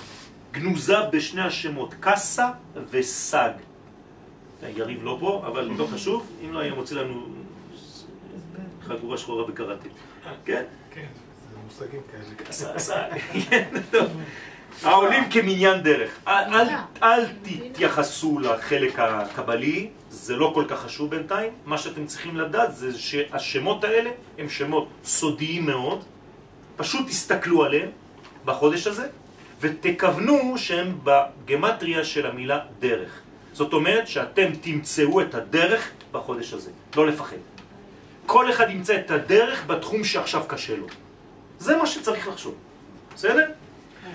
גנוזה 0.51 1.01
בשני 1.11 1.41
השמות, 1.41 1.95
קסה 1.99 2.49
וסג. 2.89 3.51
יריב 4.75 5.03
לא 5.03 5.17
פה, 5.19 5.43
אבל 5.47 5.69
לא 5.77 5.87
חשוב, 5.93 6.27
אם 6.45 6.53
לא 6.53 6.59
היה 6.59 6.73
מוצא 6.73 6.95
לנו 6.95 7.25
חגורה 8.87 9.17
שחורה 9.17 9.47
בקראטה. 9.47 9.87
כן? 10.45 10.63
כן, 10.91 11.05
זה 11.51 11.57
מושגים 11.65 12.01
כאלה. 12.11 12.23
טוב. 13.91 14.07
העולים 14.83 15.23
כמניין 15.29 15.81
דרך. 15.81 16.11
אל, 16.27 16.53
אל, 16.53 16.67
אל 17.03 17.25
תתייחסו 17.43 18.39
לחלק 18.39 18.99
הקבלי, 18.99 19.89
זה 20.09 20.35
לא 20.35 20.51
כל 20.55 20.65
כך 20.67 20.79
חשוב 20.79 21.09
בינתיים. 21.09 21.51
מה 21.65 21.77
שאתם 21.77 22.05
צריכים 22.05 22.37
לדעת 22.37 22.75
זה 22.75 22.99
שהשמות 22.99 23.83
האלה 23.83 24.09
הם 24.37 24.49
שמות 24.49 24.87
סודיים 25.03 25.65
מאוד. 25.65 26.03
פשוט 26.75 27.07
תסתכלו 27.07 27.63
עליהם 27.63 27.89
בחודש 28.45 28.87
הזה, 28.87 29.07
ותכוונו 29.61 30.57
שהם 30.57 30.97
בגמטריה 31.03 32.03
של 32.03 32.25
המילה 32.25 32.59
דרך. 32.79 33.09
זאת 33.53 33.73
אומרת 33.73 34.07
שאתם 34.07 34.49
תמצאו 34.61 35.21
את 35.21 35.35
הדרך 35.35 35.89
בחודש 36.11 36.53
הזה, 36.53 36.69
לא 36.95 37.07
לפחד. 37.07 37.37
כל 38.25 38.49
אחד 38.49 38.69
ימצא 38.69 38.95
את 38.95 39.11
הדרך 39.11 39.65
בתחום 39.67 40.03
שעכשיו 40.03 40.43
קשה 40.47 40.75
לו. 40.75 40.87
זה 41.59 41.77
מה 41.77 41.87
שצריך 41.87 42.27
לחשוב, 42.27 42.55
בסדר? 43.15 43.45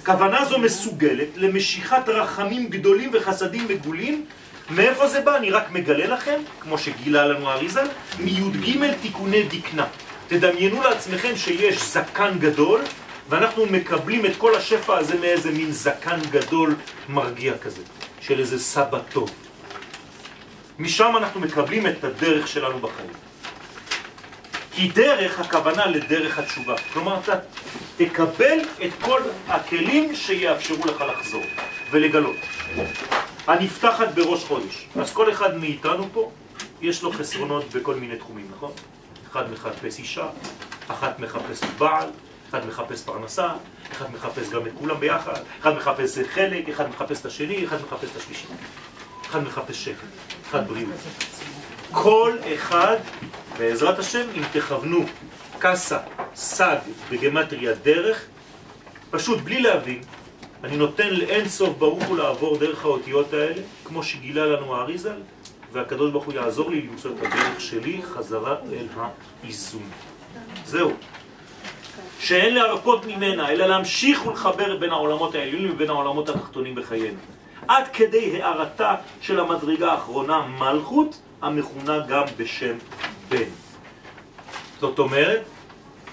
כוונה 0.04 0.44
זו 0.44 0.58
מסוגלת 0.58 1.28
למשיכת 1.36 2.08
רחמים 2.08 2.68
גדולים 2.68 3.10
וחסדים 3.12 3.68
מגולים. 3.68 4.24
מאיפה 4.70 5.08
זה 5.08 5.20
בא? 5.20 5.36
אני 5.36 5.50
רק 5.50 5.70
מגלה 5.70 6.06
לכם, 6.06 6.40
כמו 6.60 6.78
שגילה 6.78 7.26
לנו 7.26 7.50
אריזל, 7.50 7.86
מי"ג 8.18 8.94
תיקוני 9.02 9.42
דקנה. 9.42 9.86
תדמיינו 10.28 10.82
לעצמכם 10.82 11.36
שיש 11.36 11.82
זקן 11.82 12.38
גדול, 12.38 12.80
ואנחנו 13.28 13.66
מקבלים 13.66 14.26
את 14.26 14.36
כל 14.38 14.54
השפע 14.54 14.98
הזה 14.98 15.18
מאיזה 15.20 15.50
מין 15.50 15.72
זקן 15.72 16.20
גדול 16.30 16.74
מרגיע 17.08 17.58
כזה, 17.58 17.82
של 18.20 18.40
איזה 18.40 18.58
סבא 18.58 18.98
טוב. 18.98 19.30
משם 20.78 21.16
אנחנו 21.16 21.40
מקבלים 21.40 21.86
את 21.86 22.04
הדרך 22.04 22.48
שלנו 22.48 22.78
בחיים. 22.78 23.10
כי 24.72 24.88
דרך 24.88 25.40
הכוונה 25.40 25.86
לדרך 25.86 26.38
התשובה. 26.38 26.74
כלומר, 26.92 27.20
אתה 27.20 27.32
תקבל 27.96 28.58
את 28.84 28.90
כל 29.00 29.22
הכלים 29.48 30.14
שיאפשרו 30.14 30.86
לך 30.86 31.00
לחזור 31.00 31.42
ולגלות. 31.90 32.36
הנפתחת 33.46 34.14
בראש 34.14 34.44
חודש. 34.44 34.86
אז 35.00 35.12
כל 35.12 35.32
אחד 35.32 35.56
מאיתנו 35.56 36.08
פה, 36.12 36.30
יש 36.80 37.02
לו 37.02 37.12
חסרונות 37.12 37.64
בכל 37.74 37.94
מיני 37.94 38.16
תחומים, 38.16 38.46
נכון? 38.56 38.72
אחד 39.32 39.52
מחפש 39.52 39.98
אישה, 39.98 40.26
אחת 40.88 41.20
מחפש 41.20 41.60
בעל, 41.78 42.08
אחד 42.50 42.66
מחפש 42.66 43.02
פרנסה, 43.02 43.48
אחד 43.92 44.12
מחפש 44.14 44.50
גם 44.50 44.66
את 44.66 44.72
כולם 44.78 45.00
ביחד, 45.00 45.40
אחד 45.60 45.76
מחפש 45.76 46.18
חלק, 46.18 46.68
אחד 46.68 46.88
מחפש 46.88 47.20
את 47.20 47.26
השני, 47.26 47.64
אחד 47.64 47.76
מחפש 47.82 48.10
את 48.10 48.16
השלישי. 48.16 48.46
אחד 49.30 49.42
מחפש 49.42 49.84
שקט, 49.84 50.06
אחד 50.50 50.68
בריאות. 50.68 50.90
כל 51.92 52.32
אחד, 52.54 52.96
בעזרת 53.58 53.98
השם, 53.98 54.26
אם 54.34 54.42
תכוונו 54.52 55.04
קסה, 55.58 55.98
סג 56.34 56.76
בגמטריה 57.10 57.74
דרך, 57.74 58.24
פשוט 59.10 59.40
בלי 59.40 59.60
להבין, 59.60 60.02
אני 60.64 60.76
נותן 60.76 61.14
לאין 61.14 61.48
סוף 61.48 61.78
ברוך 61.78 62.04
הוא 62.04 62.18
לעבור 62.18 62.58
דרך 62.58 62.84
האותיות 62.84 63.32
האלה, 63.32 63.62
כמו 63.84 64.02
שגילה 64.02 64.46
לנו 64.46 64.76
האריזל, 64.76 65.20
והקדוש 65.72 66.12
ברוך 66.12 66.24
הוא 66.24 66.34
יעזור 66.34 66.70
לי 66.70 66.82
למצוא 66.82 67.10
את 67.10 67.16
הדרך 67.18 67.60
שלי 67.60 68.00
חזרה 68.14 68.56
אל 68.72 68.86
האיזון. 69.42 69.90
זהו. 70.64 70.92
שאין 72.18 72.54
להרפות 72.54 73.04
ממנה, 73.06 73.50
אלא 73.50 73.66
להמשיך 73.66 74.26
ולחבר 74.26 74.76
בין 74.76 74.90
העולמות 74.90 75.34
העליונים 75.34 75.72
ובין 75.72 75.90
העולמות 75.90 76.28
התחתונים 76.28 76.74
בחיינו. 76.74 77.18
עד 77.68 77.88
כדי 77.92 78.42
הערתה 78.42 78.94
של 79.20 79.40
המדרגה 79.40 79.92
האחרונה, 79.92 80.40
מלכות, 80.58 81.20
המכונה 81.42 81.98
גם 82.08 82.24
בשם 82.36 82.76
בן. 83.28 83.48
זאת 84.80 84.98
אומרת 84.98 85.42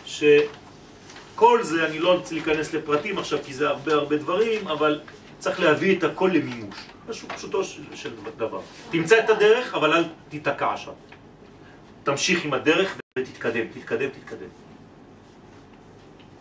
שכל 0.06 1.64
זה, 1.64 1.86
אני 1.88 2.00
לא 2.00 2.14
רוצה 2.14 2.36
להיכנס 2.36 2.74
לפרטים 2.74 3.18
עכשיו 3.18 3.40
כי 3.46 3.54
זה 3.54 3.70
הרבה 3.70 3.94
הרבה 3.94 4.18
דברים, 4.18 4.68
אבל 4.68 5.02
צריך 5.40 5.60
להביא 5.60 5.98
את 5.98 6.04
הכל 6.04 6.32
למימוש. 6.34 6.76
פשוט 7.08 7.32
פשוטו 7.32 7.64
של, 7.64 7.82
של 7.96 8.12
דבר. 8.38 8.60
תמצא 8.90 9.20
את 9.20 9.30
הדרך, 9.30 9.74
אבל 9.74 9.94
אל 9.94 10.04
תיתקע 10.30 10.78
שם. 10.78 10.92
תמשיך 12.04 12.46
עם 12.46 12.54
הדרך 12.54 12.98
ותתקדם, 13.20 13.66
תתקדם, 13.74 14.10
תתקדם. 14.10 14.65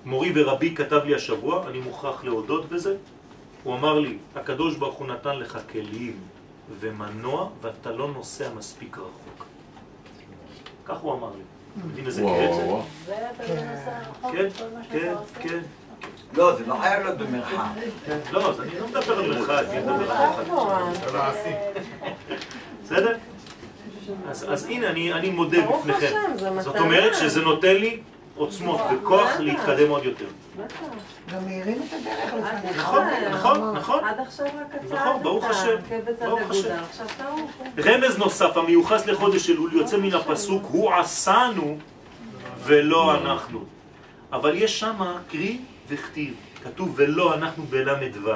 מורי 0.04 0.32
ורבי 0.34 0.74
כתב 0.74 1.00
לי 1.04 1.14
השבוע, 1.14 1.68
אני 1.68 1.78
מוכרח 1.78 2.24
להודות 2.24 2.68
בזה, 2.68 2.96
הוא 3.62 3.74
אמר 3.74 3.98
לי, 3.98 4.18
הקדוש 4.34 4.76
ברוך 4.76 4.94
הוא 4.94 5.06
נתן 5.06 5.36
לך 5.36 5.58
כלים 5.72 6.16
ומנוע 6.80 7.48
ואתה 7.60 7.92
לא 7.92 8.08
נוסע 8.08 8.48
מספיק 8.56 8.98
רחוק. 8.98 9.46
כך 10.84 10.98
הוא 10.98 11.14
אמר 11.14 11.30
לי. 11.36 11.42
אתם 11.78 11.88
יודעים 11.88 12.06
איזה 12.06 12.24
וואו, 12.24 12.54
זה? 12.54 12.64
וואו. 12.64 12.82
ואתה 13.06 13.54
לא 13.54 13.54
נוסע 13.54 13.98
רחוק 14.10 14.32
כן, 14.32 14.46
מה 14.74 14.80
כן, 14.90 14.98
שאתה 14.98 15.18
עושה? 15.20 15.48
כן. 15.48 15.60
לא, 16.34 16.56
זה 16.56 16.66
לא 16.66 16.74
חייב 16.80 17.02
להיות 17.02 17.18
במרחק. 17.18 17.56
לא, 18.32 18.50
אז 18.50 18.60
אני 18.60 18.80
לא 18.80 18.88
מדבר 18.88 19.18
על 19.18 19.28
מרחק, 19.28 19.64
אני 19.70 19.80
מדבר 19.80 20.12
על 20.12 20.84
מרחק. 21.12 21.54
בסדר? 22.84 23.16
אז, 24.28 24.52
אז 24.52 24.64
הנה, 24.64 24.90
אני, 24.90 25.12
אני 25.12 25.30
מודה 25.30 25.58
בפניכם. 25.66 26.16
זה 26.36 26.60
זאת. 26.60 26.76
אומרת 26.76 27.14
שזה 27.14 27.42
נותן 27.42 27.76
לי 27.76 28.00
עוצמות 28.36 28.80
וכוח. 28.92 29.30
להתקדם 29.38 29.90
עוד 29.90 30.04
יותר. 30.04 30.24
גם 31.32 31.44
מאירים 31.46 31.82
את 31.82 31.92
הדרך 31.92 32.34
לפעמים. 32.34 32.76
נכון, 32.76 33.04
נכון, 33.30 33.76
נכון. 33.76 34.04
עד 34.04 34.20
עכשיו 34.20 34.46
רק 34.46 34.84
נכון, 34.84 34.98
הצעדת, 34.98 35.22
ברוך 35.22 35.44
השם, 35.44 35.76
ברוך 36.20 36.50
השם. 36.50 36.74
טעות. 37.18 37.86
רמז 37.86 38.18
נוסף 38.18 38.56
המיוחס 38.56 39.06
לחודש 39.06 39.50
אלול 39.50 39.72
יוצא 39.72 39.96
מן 39.96 40.14
הפסוק 40.14 40.62
הוא 40.70 40.92
עשנו 40.92 41.78
ולא 42.64 43.14
אנחנו. 43.14 43.64
אבל 44.32 44.54
יש 44.56 44.80
שם 44.80 44.96
קרי 45.28 45.58
וכתיב. 45.88 46.34
כתוב 46.64 46.92
ולא 46.96 47.34
אנחנו 47.34 47.64
בל"ו 47.70 48.30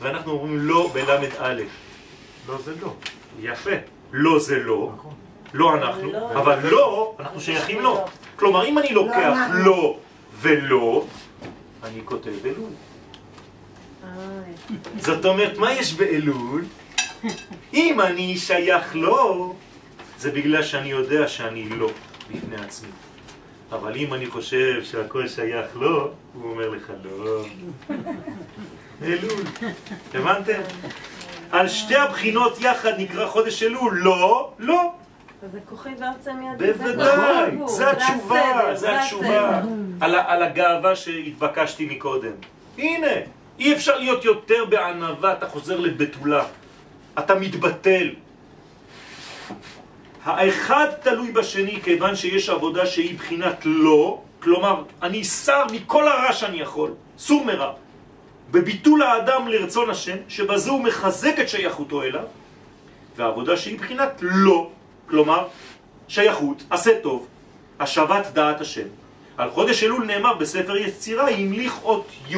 ואנחנו 0.00 0.32
אומרים 0.32 0.58
לא 0.58 0.90
בל"א. 0.92 1.62
לא, 2.48 2.58
זה 2.58 2.72
לא. 2.82 2.92
יפה. 3.40 3.70
לא 4.12 4.38
זה 4.38 4.58
לא, 4.58 4.92
לא 5.54 5.74
אנחנו, 5.74 6.12
לא. 6.12 6.32
אבל 6.32 6.58
לא, 6.70 7.14
אנחנו 7.20 7.40
שייכים 7.40 7.80
לו. 7.80 8.04
כלומר, 8.36 8.66
אם 8.66 8.78
אני 8.78 8.92
לוקח 8.92 9.16
אנחנו. 9.16 9.64
לא 9.64 9.96
ולא, 10.40 11.06
אני 11.84 12.00
כותב 12.04 12.32
אלול. 12.44 12.70
זאת 14.98 15.24
אומרת, 15.24 15.58
מה 15.58 15.72
יש 15.72 15.94
באלול? 15.94 16.64
אם 17.74 18.00
אני 18.00 18.36
שייך 18.36 18.96
לו, 18.96 19.54
זה 20.18 20.30
בגלל 20.30 20.62
שאני 20.62 20.88
יודע 20.88 21.28
שאני 21.28 21.68
לא 21.68 21.90
בפני 22.30 22.56
עצמי. 22.56 22.90
אבל 23.72 23.96
אם 23.96 24.14
אני 24.14 24.26
חושב 24.26 24.84
שהכל 24.84 25.28
שייך 25.28 25.66
לו, 25.74 26.10
הוא 26.34 26.50
אומר 26.50 26.68
לך 26.68 26.92
לא. 27.04 27.44
אלול. 29.02 29.42
הבנתם? 30.14 30.60
על 31.50 31.68
שתי 31.68 31.96
הבחינות 31.96 32.60
יחד 32.60 32.92
נקרא 32.98 33.26
חודש 33.26 33.62
אלול, 33.62 33.98
לא, 33.98 34.52
לא. 34.58 34.92
אז 35.42 35.52
זה 35.52 35.58
כוחי 35.68 35.90
ועוצם 35.98 36.36
ידי. 36.42 36.72
בוודאי, 36.72 37.56
זה 37.66 37.90
התשובה, 37.90 38.74
זה 38.74 39.00
התשובה. 39.00 39.62
על 40.00 40.42
הגאווה 40.42 40.96
שהתבקשתי 40.96 41.88
מקודם. 41.90 42.32
הנה, 42.78 43.12
אי 43.58 43.74
אפשר 43.74 43.98
להיות 43.98 44.24
יותר 44.24 44.64
בענווה, 44.64 45.32
אתה 45.32 45.48
חוזר 45.48 45.80
לבתולה. 45.80 46.44
אתה 47.18 47.34
מתבטל. 47.34 48.08
האחד 50.24 50.86
תלוי 51.02 51.32
בשני 51.32 51.80
כיוון 51.82 52.16
שיש 52.16 52.48
עבודה 52.48 52.86
שהיא 52.86 53.18
בחינת 53.18 53.62
לא, 53.64 54.22
כלומר, 54.42 54.82
אני 55.02 55.24
שר 55.24 55.64
מכל 55.72 56.08
הרע 56.08 56.32
שאני 56.32 56.60
יכול, 56.60 56.90
סור 57.18 57.44
מרע. 57.44 57.72
בביטול 58.50 59.02
האדם 59.02 59.48
לרצון 59.48 59.90
השם, 59.90 60.16
שבזה 60.28 60.70
הוא 60.70 60.80
מחזק 60.84 61.40
את 61.40 61.48
שייכותו 61.48 62.02
אליו, 62.02 62.24
והעבודה 63.16 63.56
שהיא 63.56 63.78
בחינת 63.78 64.18
לא, 64.20 64.70
כלומר, 65.10 65.46
שייכות, 66.08 66.62
עשה 66.70 67.00
טוב, 67.02 67.26
השבת 67.80 68.26
דעת 68.26 68.60
השם. 68.60 68.86
על 69.36 69.50
חודש 69.50 69.84
אלול 69.84 70.04
נאמר 70.04 70.34
בספר 70.34 70.76
יצירה, 70.76 71.30
המליך 71.30 71.82
אות 71.82 72.06
י'. 72.28 72.36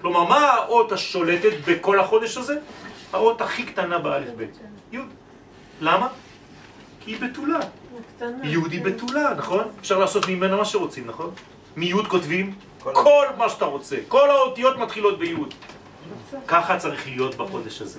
כלומר, 0.00 0.24
מה 0.24 0.50
האות 0.50 0.92
השולטת 0.92 1.52
בכל 1.68 2.00
החודש 2.00 2.36
הזה? 2.36 2.58
האות 3.12 3.40
הכי 3.40 3.62
קטנה 3.62 3.98
באלף 3.98 4.28
בית. 4.36 4.58
י'. 4.92 4.98
למה? 5.80 6.08
כי 7.00 7.10
היא 7.10 7.20
בתולה. 7.20 7.60
י' 8.42 8.56
היא 8.70 8.82
בתולה, 8.82 9.34
נכון? 9.34 9.64
אפשר 9.80 9.98
לעשות 9.98 10.28
ממנה 10.28 10.56
מה 10.56 10.64
שרוצים, 10.64 11.06
נכון? 11.06 11.30
מי' 11.76 11.92
כותבים 12.08 12.54
כל 12.82 13.26
מה 13.38 13.48
שאתה 13.48 13.64
רוצה. 13.64 13.96
כל 14.08 14.30
האותיות 14.30 14.76
מתחילות 14.78 15.18
בי'. 15.18 15.34
ככה 16.46 16.78
צריך 16.78 17.06
להיות 17.06 17.34
בחודש 17.34 17.82
הזה. 17.82 17.98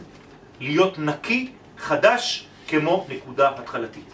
להיות 0.60 1.00
נקי, 1.00 1.52
חדש, 1.78 2.48
כמו 2.72 3.06
נקודה 3.10 3.50
התחלתית. 3.50 4.06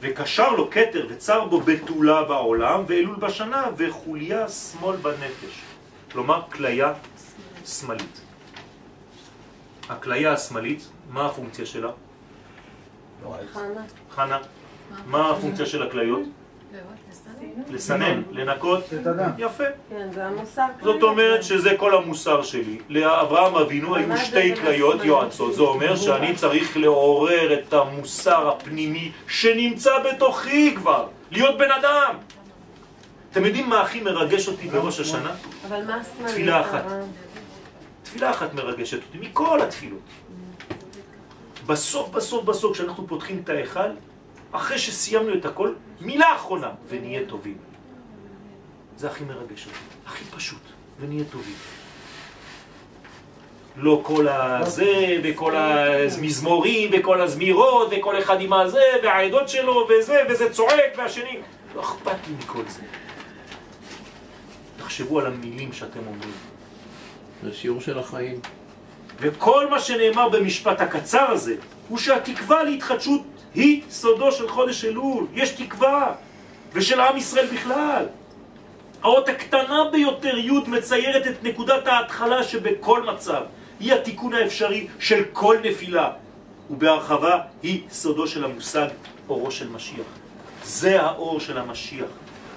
וקשר 0.00 0.50
לו 0.50 0.70
כתר 0.70 1.06
וצר 1.10 1.44
בו 1.44 1.60
בתולה 1.60 2.24
בעולם 2.24 2.84
ואלול 2.86 3.16
בשנה 3.16 3.64
וחוליה 3.76 4.48
שמאל 4.48 4.96
בנפש. 4.96 5.62
כלומר, 6.12 6.42
כליה 6.52 6.92
שמאלית. 7.66 8.20
הכליה 9.88 10.32
השמאלית, 10.32 10.88
מה 11.10 11.26
הפונקציה 11.26 11.66
שלה? 11.66 11.90
חנה. 13.52 13.84
חנה, 14.10 14.38
מה 15.06 15.30
הפונקציה 15.30 15.66
של 15.66 15.82
הכליות? 15.82 16.22
לסנן, 17.68 18.22
לנקות. 18.30 18.84
יפה. 19.38 19.64
כן, 19.90 20.08
זה 20.14 20.26
המוסר. 20.26 20.66
זאת 20.82 21.02
אומרת 21.02 21.42
שזה 21.42 21.74
כל 21.78 21.96
המוסר 21.96 22.42
שלי. 22.42 22.78
לאברהם 22.88 23.54
אבינו 23.54 23.96
היו 23.96 24.16
שתי 24.16 24.56
כליות 24.56 25.04
יועצות. 25.04 25.54
זה 25.54 25.62
אומר 25.62 25.96
שאני 25.96 26.34
צריך 26.34 26.76
לעורר 26.76 27.54
את 27.54 27.72
המוסר 27.72 28.48
הפנימי 28.48 29.12
שנמצא 29.28 29.92
בתוכי 29.98 30.74
כבר. 30.76 31.06
להיות 31.30 31.58
בן 31.58 31.70
אדם. 31.70 32.14
אתם 33.32 33.44
יודעים 33.44 33.68
מה 33.68 33.80
הכי 33.80 34.00
מרגש 34.00 34.48
אותי 34.48 34.68
בראש 34.68 35.00
השנה? 35.00 35.30
אבל 35.68 35.84
מה 35.84 35.94
השמאלי? 35.94 36.32
תפילה 36.32 36.60
אחת. 36.60 36.84
תפילה 38.02 38.30
אחת 38.30 38.54
מרגשת 38.54 38.98
אותי, 39.06 39.18
מכל 39.18 39.60
התפילות. 39.60 40.00
בסוף, 41.66 42.08
בסוף, 42.08 42.44
בסוף, 42.44 42.72
כשאנחנו 42.72 43.06
פותחים 43.06 43.40
את 43.44 43.48
ההיכל, 43.48 43.90
אחרי 44.54 44.78
שסיימנו 44.78 45.34
את 45.34 45.44
הכל, 45.44 45.72
מילה 46.00 46.34
אחרונה, 46.36 46.70
ונהיה 46.88 47.20
טובים. 47.26 47.56
זה 48.96 49.10
הכי 49.10 49.24
מרגש 49.24 49.66
אותי, 49.66 49.78
הכי 50.06 50.24
פשוט, 50.24 50.62
ונהיה 51.00 51.24
טובים. 51.24 51.54
לא 53.76 54.00
כל 54.02 54.28
הזה, 54.28 55.18
וכל 55.22 55.56
המזמורים, 55.56 56.90
וכל 56.92 57.20
הזמירות, 57.20 57.88
וכל 57.90 58.18
אחד 58.18 58.40
עם 58.40 58.52
הזה, 58.52 58.82
והעדות 59.02 59.48
שלו, 59.48 59.88
וזה, 59.90 60.22
וזה 60.30 60.52
צועק, 60.52 60.92
והשני. 60.96 61.38
לא 61.74 61.80
אכפת 61.80 62.16
לי 62.28 62.34
מכל 62.38 62.62
זה. 62.68 62.82
תחשבו 64.76 65.20
על 65.20 65.26
המילים 65.26 65.72
שאתם 65.72 66.00
אומרים. 66.06 66.32
זה 67.42 67.52
שיעור 67.52 67.80
של 67.80 67.98
החיים. 67.98 68.40
וכל 69.20 69.70
מה 69.70 69.80
שנאמר 69.80 70.28
במשפט 70.28 70.80
הקצר 70.80 71.30
הזה, 71.30 71.56
הוא 71.88 71.98
שהתקווה 71.98 72.62
להתחדשות 72.62 73.20
היא 73.54 73.82
סודו 73.90 74.32
של 74.32 74.48
חודש 74.48 74.84
אלול. 74.84 75.26
יש 75.34 75.50
תקווה, 75.50 76.12
ושל 76.72 77.00
עם 77.00 77.16
ישראל 77.16 77.46
בכלל. 77.46 78.06
האות 79.02 79.28
הקטנה 79.28 79.84
ביותר, 79.92 80.38
י', 80.38 80.50
מציירת 80.66 81.26
את 81.26 81.44
נקודת 81.44 81.86
ההתחלה 81.86 82.44
שבכל 82.44 83.02
מצב 83.02 83.42
היא 83.80 83.94
התיקון 83.94 84.34
האפשרי 84.34 84.86
של 84.98 85.22
כל 85.32 85.56
נפילה, 85.62 86.10
ובהרחבה 86.70 87.40
היא 87.62 87.82
סודו 87.90 88.26
של 88.26 88.44
המושג 88.44 88.88
אורו 89.28 89.50
של 89.50 89.68
משיח. 89.68 90.06
זה 90.64 91.02
האור 91.02 91.40
של 91.40 91.58
המשיח. 91.58 92.06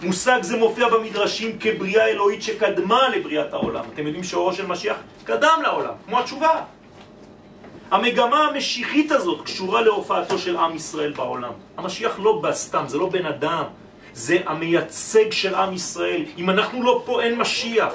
מושג 0.02 0.40
זה 0.41 0.57
מופיע 0.57 0.90
במדרשים 0.90 1.57
כבריאה 1.60 2.07
אלוהית 2.07 2.44
שקדמה 2.44 3.10
לבריאת 3.10 3.53
העולם. 3.53 3.86
אתם 3.94 4.06
יודעים 4.06 4.24
שאורו 4.24 4.53
של 4.53 4.65
משיח 4.65 4.98
קדם 5.24 5.60
לעולם, 5.64 5.94
כמו 6.07 6.19
התשובה. 6.19 6.61
המגמה 7.91 8.47
המשיחית 8.47 9.11
הזאת 9.11 9.45
קשורה 9.45 9.81
להופעתו 9.81 10.38
של 10.38 10.57
עם 10.57 10.76
ישראל 10.76 11.11
בעולם. 11.11 11.51
המשיח 11.77 12.19
לא 12.19 12.39
בא 12.41 12.51
סתם, 12.51 12.84
זה 12.88 12.97
לא 12.97 13.09
בן 13.09 13.26
אדם, 13.26 13.64
זה 14.14 14.38
המייצג 14.45 15.31
של 15.31 15.55
עם 15.55 15.73
ישראל. 15.73 16.26
אם 16.38 16.49
אנחנו 16.49 16.84
לא 16.84 17.01
פה, 17.05 17.22
אין 17.22 17.39
משיח. 17.39 17.93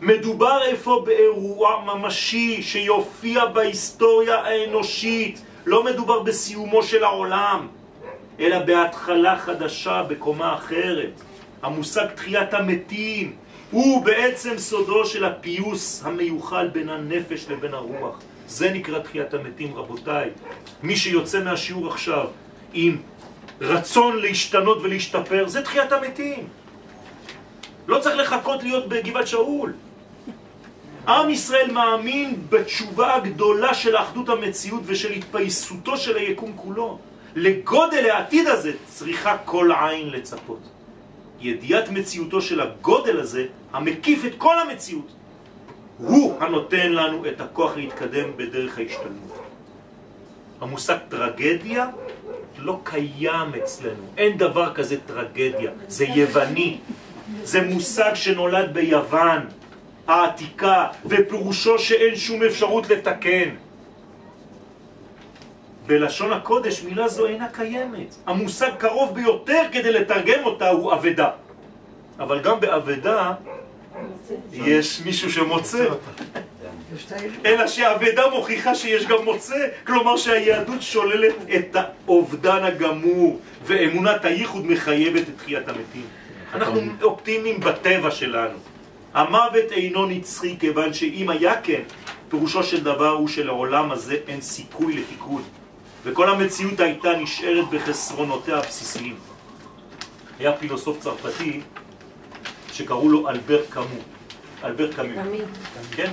מדובר 0.00 0.62
איפה 0.62 1.02
באירוע 1.06 1.84
ממשי 1.84 2.62
שיופיע 2.62 3.46
בהיסטוריה 3.46 4.40
האנושית. 4.40 5.42
לא 5.66 5.84
מדובר 5.84 6.20
בסיומו 6.20 6.82
של 6.82 7.04
העולם, 7.04 7.68
אלא 8.40 8.58
בהתחלה 8.58 9.38
חדשה, 9.38 10.02
בקומה 10.02 10.54
אחרת. 10.54 11.20
המושג 11.62 12.06
תחיית 12.14 12.54
המתים 12.54 13.36
הוא 13.74 14.04
בעצם 14.04 14.58
סודו 14.58 15.06
של 15.06 15.24
הפיוס 15.24 16.02
המיוחל 16.04 16.68
בין 16.68 16.88
הנפש 16.88 17.46
לבין 17.48 17.74
הרוח. 17.74 18.20
זה 18.46 18.70
נקרא 18.70 18.98
תחיית 18.98 19.34
המתים, 19.34 19.74
רבותיי. 19.74 20.30
מי 20.82 20.96
שיוצא 20.96 21.44
מהשיעור 21.44 21.88
עכשיו 21.88 22.26
עם 22.72 22.96
רצון 23.60 24.16
להשתנות 24.16 24.78
ולהשתפר, 24.82 25.48
זה 25.48 25.62
תחיית 25.62 25.92
המתים. 25.92 26.48
לא 27.86 27.98
צריך 27.98 28.16
לחכות 28.16 28.62
להיות 28.62 28.88
בגבעת 28.88 29.26
שאול. 29.26 29.72
עם 31.08 31.30
ישראל 31.30 31.70
מאמין 31.70 32.36
בתשובה 32.48 33.14
הגדולה 33.14 33.74
של 33.74 33.96
האחדות 33.96 34.28
המציאות 34.28 34.82
ושל 34.86 35.12
התפייסותו 35.12 35.96
של 35.96 36.16
היקום 36.16 36.52
כולו. 36.56 36.98
לגודל 37.34 38.10
העתיד 38.10 38.46
הזה 38.46 38.72
צריכה 38.86 39.36
כל 39.44 39.70
עין 39.72 40.10
לצפות. 40.10 40.73
ידיעת 41.44 41.88
מציאותו 41.88 42.42
של 42.42 42.60
הגודל 42.60 43.20
הזה, 43.20 43.46
המקיף 43.72 44.24
את 44.24 44.32
כל 44.38 44.58
המציאות, 44.58 45.12
הוא 45.98 46.34
הנותן 46.40 46.92
לנו 46.92 47.26
את 47.26 47.40
הכוח 47.40 47.76
להתקדם 47.76 48.36
בדרך 48.36 48.78
ההשתלמות. 48.78 49.38
המושג 50.60 50.96
טרגדיה 51.08 51.88
לא 52.58 52.80
קיים 52.82 53.54
אצלנו, 53.62 54.04
אין 54.16 54.38
דבר 54.38 54.74
כזה 54.74 54.96
טרגדיה, 55.06 55.70
זה 55.88 56.04
יווני, 56.04 56.78
זה 57.42 57.62
מושג 57.62 58.14
שנולד 58.14 58.74
ביוון 58.74 59.40
העתיקה, 60.06 60.86
ופירושו 61.06 61.78
שאין 61.78 62.16
שום 62.16 62.42
אפשרות 62.42 62.90
לתקן. 62.90 63.48
בלשון 65.86 66.32
הקודש 66.32 66.82
מילה 66.82 67.08
זו 67.08 67.26
אינה 67.26 67.48
קיימת. 67.48 68.14
המושג 68.26 68.70
קרוב 68.78 69.14
ביותר 69.14 69.62
כדי 69.72 69.92
לתרגם 69.92 70.44
אותה 70.44 70.68
הוא 70.68 70.92
אבדה. 70.92 71.30
אבל 72.18 72.40
גם 72.40 72.60
באבדה 72.60 73.32
יש 74.52 75.00
מישהו 75.04 75.32
שמוצא. 75.32 75.86
אלא 77.44 77.66
שהאבדה 77.66 78.28
מוכיחה 78.30 78.74
שיש 78.74 79.06
גם 79.06 79.24
מוצא, 79.24 79.66
כלומר 79.86 80.16
שהיהדות 80.16 80.82
שוללת 80.82 81.34
את 81.56 81.76
האובדן 81.76 82.64
הגמור, 82.64 83.40
ואמונת 83.64 84.24
הייחוד 84.24 84.66
מחייבת 84.66 85.20
את 85.20 85.38
תחיית 85.38 85.68
המתים. 85.68 86.06
אנחנו 86.54 86.80
אופטימיים 87.02 87.60
בטבע 87.60 88.10
שלנו. 88.10 88.58
המוות 89.14 89.72
אינו 89.72 90.06
נצחי 90.06 90.56
כיוון 90.58 90.94
שאם 90.94 91.30
היה 91.30 91.60
כן, 91.60 91.82
פירושו 92.28 92.62
של 92.62 92.84
דבר 92.84 93.08
הוא 93.08 93.28
שלעולם 93.28 93.90
הזה 93.90 94.16
אין 94.28 94.40
סיכוי 94.40 94.96
לתיקון. 94.96 95.42
וכל 96.04 96.30
המציאות 96.30 96.80
הייתה 96.80 97.08
נשארת 97.16 97.70
בחסרונותיה 97.70 98.58
הבסיסיים. 98.58 99.16
היה 100.38 100.56
פילוסוף 100.56 101.00
צרפתי 101.00 101.60
שקראו 102.72 103.08
לו 103.08 103.28
אלבר 103.28 103.62
קאמו. 103.70 104.00
אלבר 104.64 104.92
קאמו. 104.92 105.20
כן? 105.90 106.12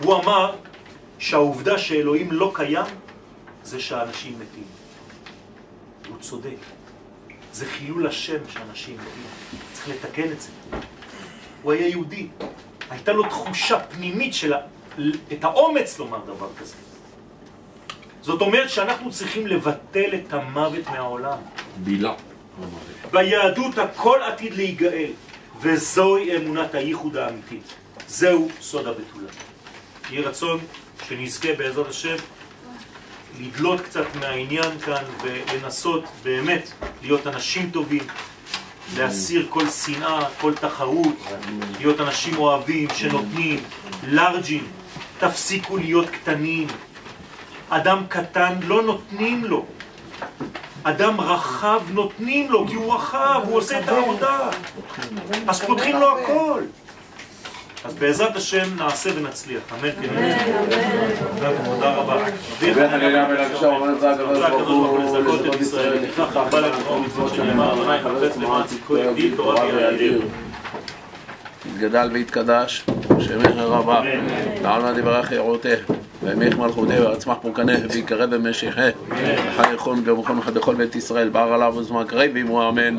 הוא 0.00 0.14
אמר 0.14 0.56
שהעובדה 1.18 1.78
שאלוהים 1.78 2.32
לא 2.32 2.52
קיים 2.54 2.86
זה 3.64 3.80
שאנשים 3.80 4.38
מתים. 4.38 4.66
הוא 6.08 6.18
צודק. 6.20 6.58
זה 7.52 7.66
חילול 7.66 8.06
השם 8.06 8.48
שאנשים 8.48 8.94
מתים. 8.94 9.60
צריך 9.72 9.88
לתקן 9.88 10.32
את 10.32 10.40
זה. 10.40 10.48
הוא 11.62 11.72
היה 11.72 11.88
יהודי. 11.88 12.28
הייתה 12.90 13.12
לו 13.12 13.22
תחושה 13.28 13.80
פנימית 13.80 14.34
של 14.34 14.54
את 15.32 15.44
האומץ 15.44 15.98
לומר 15.98 16.20
דבר 16.26 16.48
כזה. 16.60 16.85
זאת 18.26 18.40
אומרת 18.40 18.70
שאנחנו 18.70 19.10
צריכים 19.10 19.46
לבטל 19.46 20.14
את 20.14 20.32
המוות 20.32 20.86
מהעולם. 20.90 21.38
בילה. 21.76 22.14
ביהדות 23.10 23.78
הכל 23.78 24.22
עתיד 24.22 24.54
להיגאל, 24.54 25.10
וזוהי 25.60 26.36
אמונת 26.36 26.74
הייחוד 26.74 27.16
האמיתית. 27.16 27.74
זהו 28.08 28.48
סוד 28.60 28.86
הבתולה. 28.86 29.28
יהי 30.10 30.22
רצון 30.22 30.58
שנזכה 31.08 31.48
בעזרת 31.58 31.88
השם 31.88 32.16
לדלות 33.40 33.80
קצת 33.80 34.04
מהעניין 34.20 34.78
כאן 34.78 35.04
ולנסות 35.22 36.04
באמת 36.22 36.70
להיות 37.02 37.26
אנשים 37.26 37.70
טובים, 37.70 38.02
להסיר 38.96 39.46
כל 39.48 39.68
שנאה, 39.70 40.30
כל 40.40 40.54
תחרות, 40.54 41.16
להיות 41.78 42.00
אנשים 42.00 42.36
אוהבים 42.36 42.88
שנותנים, 42.94 43.62
לארג'ים, 44.06 44.66
תפסיקו 45.18 45.76
להיות 45.76 46.10
קטנים, 46.10 46.66
אדם 47.70 48.02
קטן 48.08 48.52
לא 48.66 48.82
נותנים 48.82 49.44
לו. 49.44 49.64
אדם 50.82 51.20
רחב 51.20 51.80
נותנים 51.90 52.50
לו, 52.50 52.66
כי 52.68 52.74
הוא 52.74 52.94
רחב, 52.94 53.40
הוא 53.48 53.56
עושה 53.56 53.80
את 53.80 53.88
העבודה. 53.88 54.38
אז 55.48 55.62
פותחים 55.62 55.96
לו 55.96 56.18
הכל. 56.18 56.62
אז 57.84 57.94
בעזרת 57.94 58.36
השם 58.36 58.76
נעשה 58.76 59.10
ונצליח. 59.16 59.62
אמן 59.72 59.90
כן. 59.92 60.36
תודה 61.64 61.94
רבה. 61.94 62.24
הלילה 62.62 63.28
מלגשה 63.28 63.66
אומר 63.66 63.98
זה 63.98 64.10
הקדוש 64.10 64.38
ברוך 64.38 64.90
הוא 64.90 64.98
לזכות 64.98 65.54
את 65.54 65.60
ישראל. 65.60 65.98
לכך 66.02 66.36
הרבה 66.36 66.60
לקרוא 66.60 66.98
מצוות 66.98 67.34
שנאמר, 67.34 67.72
אדוני 67.72 67.98
חפץ 67.98 68.36
למען 68.36 68.66
צדקו 68.66 68.96
יגדיל 68.96 69.36
תורה 69.36 69.64
ויאדיר. 69.66 70.22
ויתקדש, 72.12 72.86
שמך 73.20 73.56
רבה, 73.56 74.00
לעלמא 74.62 74.92
דברך 74.92 75.32
יראותך, 75.32 75.78
וימיך 76.26 76.58
מלכותך 76.58 76.90
ויצמח 76.90 77.36
פורקנך, 77.42 77.80
ויקרב 77.90 78.34
במשיחך, 78.34 78.90
וחי 79.08 79.74
יכון 79.74 80.02
ובכל 80.04 80.38
אחד 80.38 80.54
בכל 80.54 80.74
בית 80.74 80.96
ישראל, 80.96 81.28
בר 81.28 81.52
עליו 81.52 81.74
וזמן 81.78 82.04
קרב 82.06 82.30
ואמו 82.34 82.68
אמן. 82.68 82.98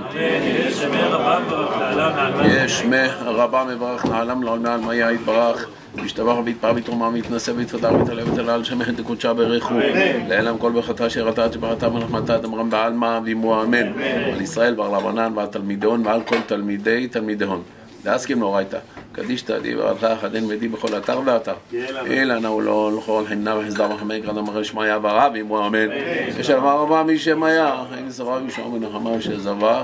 יש 2.45 2.79
שמי 2.79 2.97
רבה 3.25 3.65
מברך 3.75 4.05
לעלם 4.05 4.43
לעולמי 4.43 4.69
עלמיה 4.69 5.11
יתברך. 5.11 5.67
משתבח 5.95 6.35
ויתפר 6.45 6.71
ויתרומה 6.75 7.07
ויתנשא 7.07 7.51
ויתפתח 7.55 7.89
ויתעלה 7.99 8.25
ויתעלה 8.25 8.53
על 8.53 8.63
שמך 8.63 8.89
דקודשה 8.89 9.33
בריחו. 9.33 9.73
לעלם 10.27 10.57
כל 10.57 10.71
ברכתה 10.71 11.09
שירתה 11.09 11.49
תשברתה 11.49 11.87
ונחמתה 11.93 12.37
דמרם 12.37 12.69
בעלמא 12.69 13.19
ואמו 13.25 13.63
אמן. 13.63 13.87
על 14.33 14.41
ישראל 14.41 14.79
ועל 14.79 14.91
רבנן 14.91 15.31
ועל 15.35 15.47
תלמידון 15.47 16.05
ועל 16.05 16.21
כל 16.21 16.37
תלמידי 16.47 17.07
תלמידהון 17.07 17.61
להסכים 18.07 18.41
לאורייתא. 18.41 18.77
קדישתא 19.11 19.59
דיברתך 19.59 20.07
חדן 20.21 20.43
ודי 20.47 20.67
בכל 20.67 20.97
אתר 20.97 21.19
ואתר. 21.25 21.53
אלא 22.07 22.39
נאו 22.39 22.61
לא 22.61 22.91
לכל 22.97 23.23
חינה 23.27 23.55
וחסדה 23.57 23.87
וחמי 23.93 24.21
קרדם 24.21 24.47
אחרי 24.47 24.63
שמעיה 24.63 24.99
ברב 24.99 25.31
ואמו 25.35 25.67
אמן. 25.67 25.87
אשר 26.41 26.57
אמר 26.57 26.77
רבה 26.77 27.03
מי 27.03 27.19
שמיה 27.19 27.83
אין 27.97 28.09
זרוע 28.09 28.39
ישוע 28.47 28.67
מנחמה 28.67 29.09
ושזבה 29.09 29.83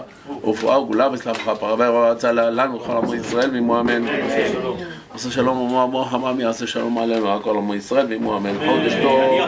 ופואה 0.50 0.80
וגולה 0.80 1.10
וסלחך 1.12 1.50
פרווה 1.60 1.92
ורצה 1.92 2.32
לנו 2.32 2.82
וכל 2.82 2.98
עמו 2.98 3.16
ישראל 3.16 3.50
ואמו 3.56 3.80
אמן. 3.80 4.06
עשה 5.14 5.32
שלום. 5.32 5.58
ומו 5.62 5.82
עמו 5.82 6.06
חמם 6.06 6.40
יעשה 6.40 6.68
שלום 6.68 6.98
עלינו? 6.98 7.42
כל 7.44 7.58
עמו 7.58 7.76
ישראל 7.76 8.08
ואמו 8.10 8.38
אמן. 8.38 8.54
חודש 8.66 8.94
טוב. 9.02 9.42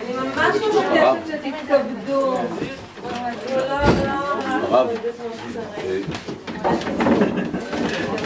אני 0.00 0.16
ממש 0.16 0.56
מבקשת 0.56 1.16
שתתכבדו. 1.26 2.38
הרב. 4.70 4.88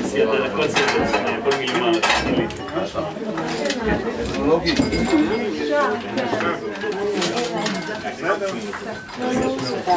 סיימת 0.05 0.40
הכל 0.52 0.69
סיימת, 0.69 1.09
הכל 1.14 1.56
מלמעלה. 1.59 1.98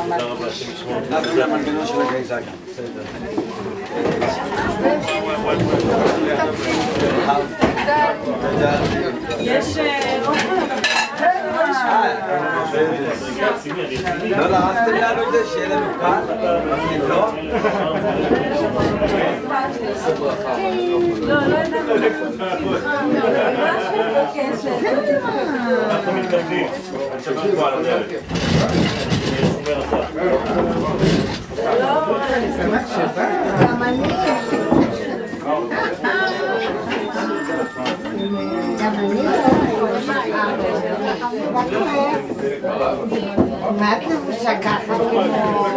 תודה 0.03 0.23
רבה, 0.23 0.47
השם 0.47 0.71
ישמור. 0.71 1.01
זה 1.35 1.43
המנגנון 1.45 1.87
של 1.87 2.01
הגייזה 2.01 2.35
גם, 2.35 2.55
בסדר. 2.67 3.03
יש... 9.39 9.77
לא 14.37 14.47
לחצתם 14.47 14.93
לנו 14.93 15.23
את 15.23 15.31
זה, 15.31 15.37
שיהיה 15.53 15.69
לנו 15.69 15.85
קל? 15.99 16.21
לא? 17.07 17.31
לא, 21.21 21.47
לא. 21.47 21.65
אנחנו 25.91 26.95
שומר 32.53 32.73
אחת. 32.73 33.25
גם 33.59 33.83
אני. 33.83 34.54
גם 38.79 38.93
אני. 38.95 39.21
מה 43.79 43.97
את 43.97 44.03
לבושה 44.07 44.59
ככה 44.61 44.95
כמו 44.95 45.19
רקדנית? 45.19 45.75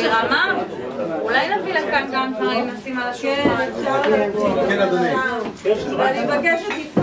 שרמה? 0.00 0.54
אולי 1.22 1.48
נביא 1.56 1.74
לכאן 1.74 2.06
גם 2.12 2.32
דברים 2.34 2.70
נשים 2.70 2.98
על 2.98 3.08
השולחן. 3.08 3.66
כן, 4.68 4.80
אדוני. 4.80 5.14
ואני 5.98 6.20
מבקשת, 6.24 6.93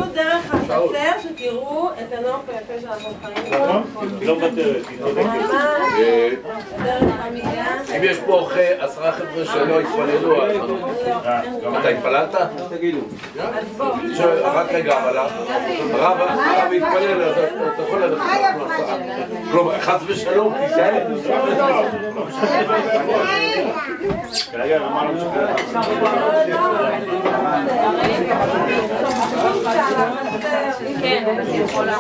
בחצר 0.72 1.30
שתראו 1.30 1.90
את 1.94 2.14
הנוף 2.14 2.42
היפה. 2.50 3.82
לא 4.22 4.36
מוותרת, 4.36 4.88
היא 4.90 5.00
צודקת. 5.00 5.26
אה, 6.00 6.30
דרך 6.84 7.04
חמידה. 7.24 7.98
אם 7.98 8.04
יש 8.04 8.18
פה 8.26 8.50
עשרה 8.80 9.12
חבר'ה 9.12 9.46
שלא 9.46 9.80
התפללו. 9.80 10.48
אתה 11.80 11.90
התפללת? 11.90 12.36
תגידו. 12.70 13.00
רק 14.44 14.72
רגע, 14.72 15.00
אבל 15.04 15.18
הרב 15.18 16.72
התפלל, 16.78 17.22
אז 17.22 17.38
אתה 17.74 17.84
יכול 17.84 18.04
ללכת. 18.04 18.24
כלומר, 19.52 19.80
חס 19.80 20.02
ושלום, 20.08 20.54
תישאר. 20.68 21.08
כרגע 24.52 24.78
אמרנו 24.78 25.20
כן, 25.34 25.46
אני 31.40 31.58
יכולה. 31.58 31.98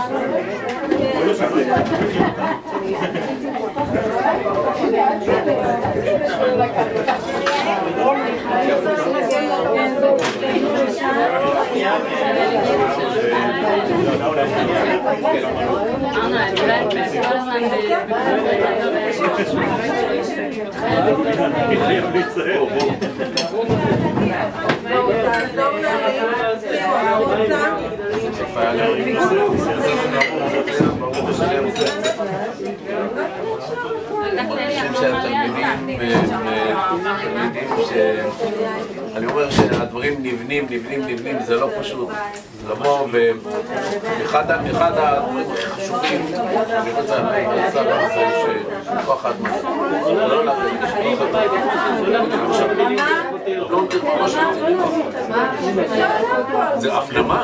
אני 39.15 39.25
אומר 39.25 39.49
שהדברים 39.49 40.13
נבנים, 40.23 40.65
נבנים, 40.69 41.01
נבנים, 41.07 41.35
זה 41.45 41.55
לא 41.55 41.69
פשוט. 41.79 42.09
לבוא 42.69 43.07
ואחד 43.11 44.45
אחד 44.71 44.91
הדברים 44.95 45.51
הכי 45.51 45.65
חשובים 45.65 46.27
שאני 46.67 46.91
רוצה 47.01 47.19
להגיד 47.21 47.49
לשר 47.67 48.07
זה 48.07 48.25
שכוח 49.01 49.25
האדמה 49.25 49.49
לא 50.27 50.45
להרגיש 50.45 50.91
כוח 51.03 51.21
האדמה 51.35 51.73
עכשיו 52.49 52.67
לא 54.69 54.79
זה. 56.79 56.93
הפנמה 56.97 57.43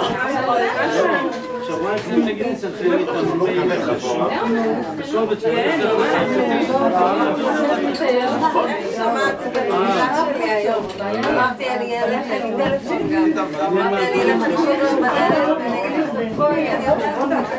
שלי 10.26 10.52
היום. 10.52 10.84
אמרתי, 11.30 11.70
אני 11.70 12.04
אלך 12.04 12.26
עם 12.44 12.58
טלפון 12.58 13.10
גם. 13.10 13.48
אמרתי, 13.68 14.08
אני 14.08 14.22
אלך 14.22 14.48
לשיר 14.48 14.98
בדלת, 14.98 15.58
ואני 15.60 15.88
אגיד 15.88 16.00
לך, 16.00 16.10
בואי, 16.36 16.68
אני 16.70 16.86
יודעת 16.86 17.18
אותך. 17.22 17.50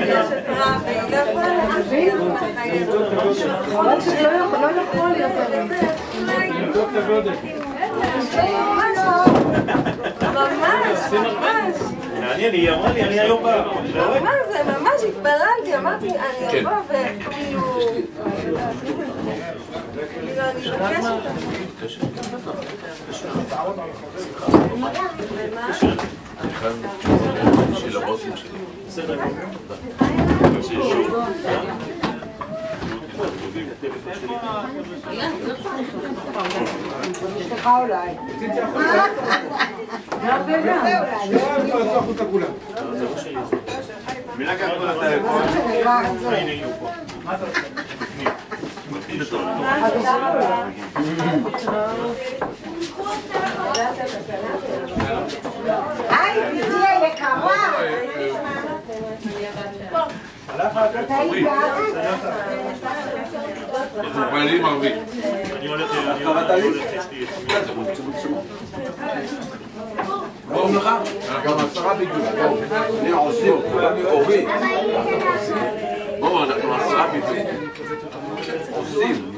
יש 0.00 0.26
את 0.32 0.48
רב, 0.48 0.82
והיא 0.84 1.02
לא 1.10 1.16
יכולה 1.16 1.50
להשאיר 1.68 2.20
אותך. 2.20 2.42
חודש 3.72 4.08
לא 4.08 4.28
יכול 4.28 5.10
להיות 5.10 5.32
ממש, 10.22 10.98
ממש. 11.12 11.76
מעניין, 12.20 12.54
היא 12.54 12.70
אמרה 12.70 12.92
לי, 12.92 13.02
אני 13.02 13.20
היום 13.20 13.42
בא. 13.42 13.64
מה 14.22 14.30
זה, 14.52 14.62
ממש 14.64 15.02
התפללתי, 15.08 15.76
אמרתי, 15.76 16.10
אני 16.10 16.60
אבוא 16.60 16.72
וכאילו... 16.88 17.78
כאילו, 20.20 20.44
אני 20.44 20.60
מבקשת. 20.70 21.10
של 27.78 28.02
הבוסים 28.02 28.32
שלי. 28.36 28.58
אשתך 37.40 37.68
אולי. 37.80 38.14
היי, 56.10 56.62
בתי 56.62 56.86
היקרה. 56.86 57.38
ערבית. 64.64 64.92
אני 65.56 65.68
הולך, 65.68 65.90
אני 66.16 66.24
הולך. 66.24 66.52
שלום 70.48 70.76
לך. 70.76 70.88
גם 71.44 71.54
עשרה 71.58 71.94
בדיוק. 71.94 72.12
אני 73.00 73.10
עושים, 73.10 73.52
אורי. 74.04 74.46
בואו, 76.20 76.44
אנחנו 76.44 76.74
עשרה 76.74 77.06
בדיוק. 77.08 77.48
עושים. 78.76 79.30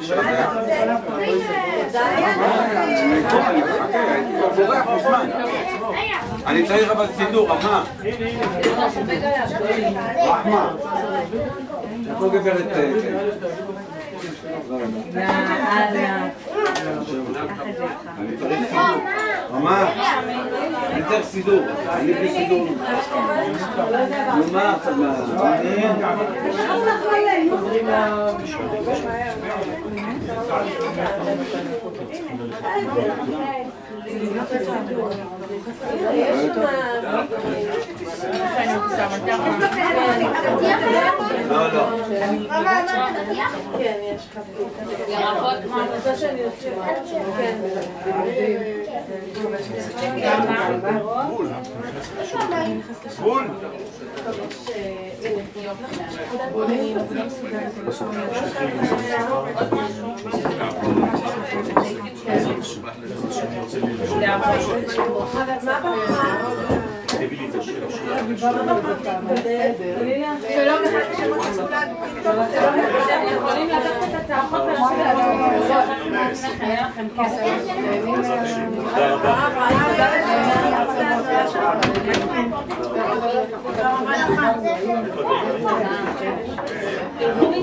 אני 6.47 6.67
צריך 6.67 6.91
אבל 6.91 7.07
סידור, 7.17 7.49
מה? 7.49 7.85
רחמה. 10.27 10.73
איפה 12.11 12.29
גברת... 12.29 12.77
אני 18.19 18.37
צריך 18.39 18.61
סידור. 18.69 19.01
ממש. 19.51 19.89
אני 20.93 21.03
צריך 21.09 21.27
סידור. 21.27 21.61
אני 21.89 22.13
בלי 22.13 22.29
סידור. 22.29 22.67
נו, 24.37 24.53
מה 24.53 24.77
עכשיו? 24.77 24.95
מה? 27.85 28.31
11:00. 34.11 34.51
משהו. 64.39 64.71
Thank 86.21 86.75
you. 86.75 86.80
כן. 87.21 87.29
בול. 87.29 87.61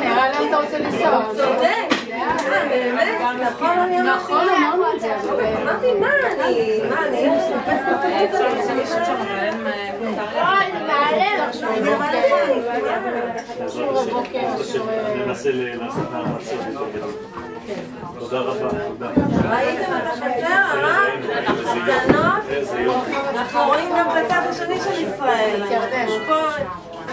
נראה 0.00 0.28
לאן 0.32 0.48
אתה 0.48 0.56
רוצה 0.56 0.78
לנסוע. 0.78 1.22
צודק. 1.36 2.00
באמת? 2.68 3.20
נכון, 3.40 3.78
נכון, 4.06 4.48
אמרנו 4.48 4.94
את 4.94 5.00
זה. 5.00 5.14
אמרתי, 5.62 5.94
מה 6.00 6.08
אני, 6.44 6.80
מה 6.90 7.06
אני, 7.06 7.28
ננסה 15.16 15.50
לעשות 16.12 16.88
גדול. 16.94 17.10
תודה 18.18 18.38
רבה, 18.38 18.68
תודה. 18.70 19.10
ראיתם 19.50 19.92
את 19.96 20.06
החצר, 20.06 20.78
יופי. 22.78 23.12
אנחנו 23.30 23.60
רואים 23.66 23.90
גם 23.98 24.10
את 24.10 24.24
הצד 24.24 24.42
השני 24.50 24.80
של 24.80 25.06
ישראל. 25.08 25.62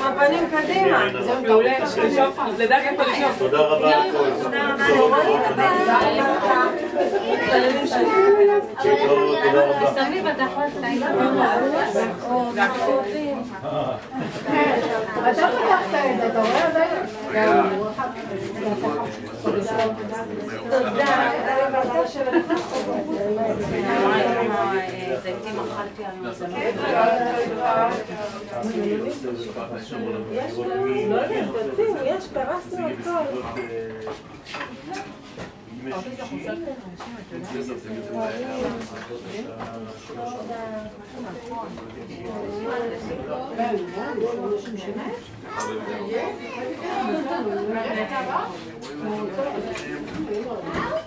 הפנים 0.06 0.50
קדימה. 0.52 1.00
זהו, 1.24 1.42
מעולה. 1.42 1.72
לדעת 2.58 2.84
איפה 2.84 3.04
לשאוף. 3.04 3.38
תודה 3.38 3.58
רבה 3.60 3.92
שלנו. 3.92 4.30
תודה 4.30 4.58
רבה. 4.58 5.08
אתה 15.32 15.48
פתחת 15.48 15.86
את 15.94 16.20
זה, 16.20 16.28
אתה 16.28 16.40
רואה? 16.40 16.70
תודה. 20.70 21.28
זיתים 25.24 25.60
אכלתי 25.60 26.06
היום, 26.06 26.34
זה 26.34 26.48
לא... 26.48 26.58
יש 30.32 30.54
לנו, 30.58 30.86
לא 30.86 31.22
יודעת, 31.22 31.46
תוציאו, 31.70 32.06
יש, 32.06 32.28
פרסנו 32.34 32.88
הכל. 32.88 33.24
Thank 35.90 36.16
you. 50.76 51.07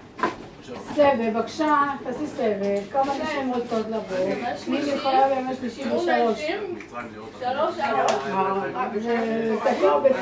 סבב, 0.79 1.37
בבקשה, 1.37 1.75
תעשי 2.03 2.27
סבב, 2.27 2.91
כמה 2.91 3.13
נשים 3.23 3.53
רוצות 3.53 3.85
לבוא? 3.87 4.17
מי 4.67 4.77
יכולה 4.77 5.27
בימי 5.27 5.55
שלישי 5.55 5.83
בשלוש? 5.83 6.41
שלוש, 7.39 7.79
ארבע. 7.79 8.87
תקוע 9.63 9.99
בבית 9.99 10.15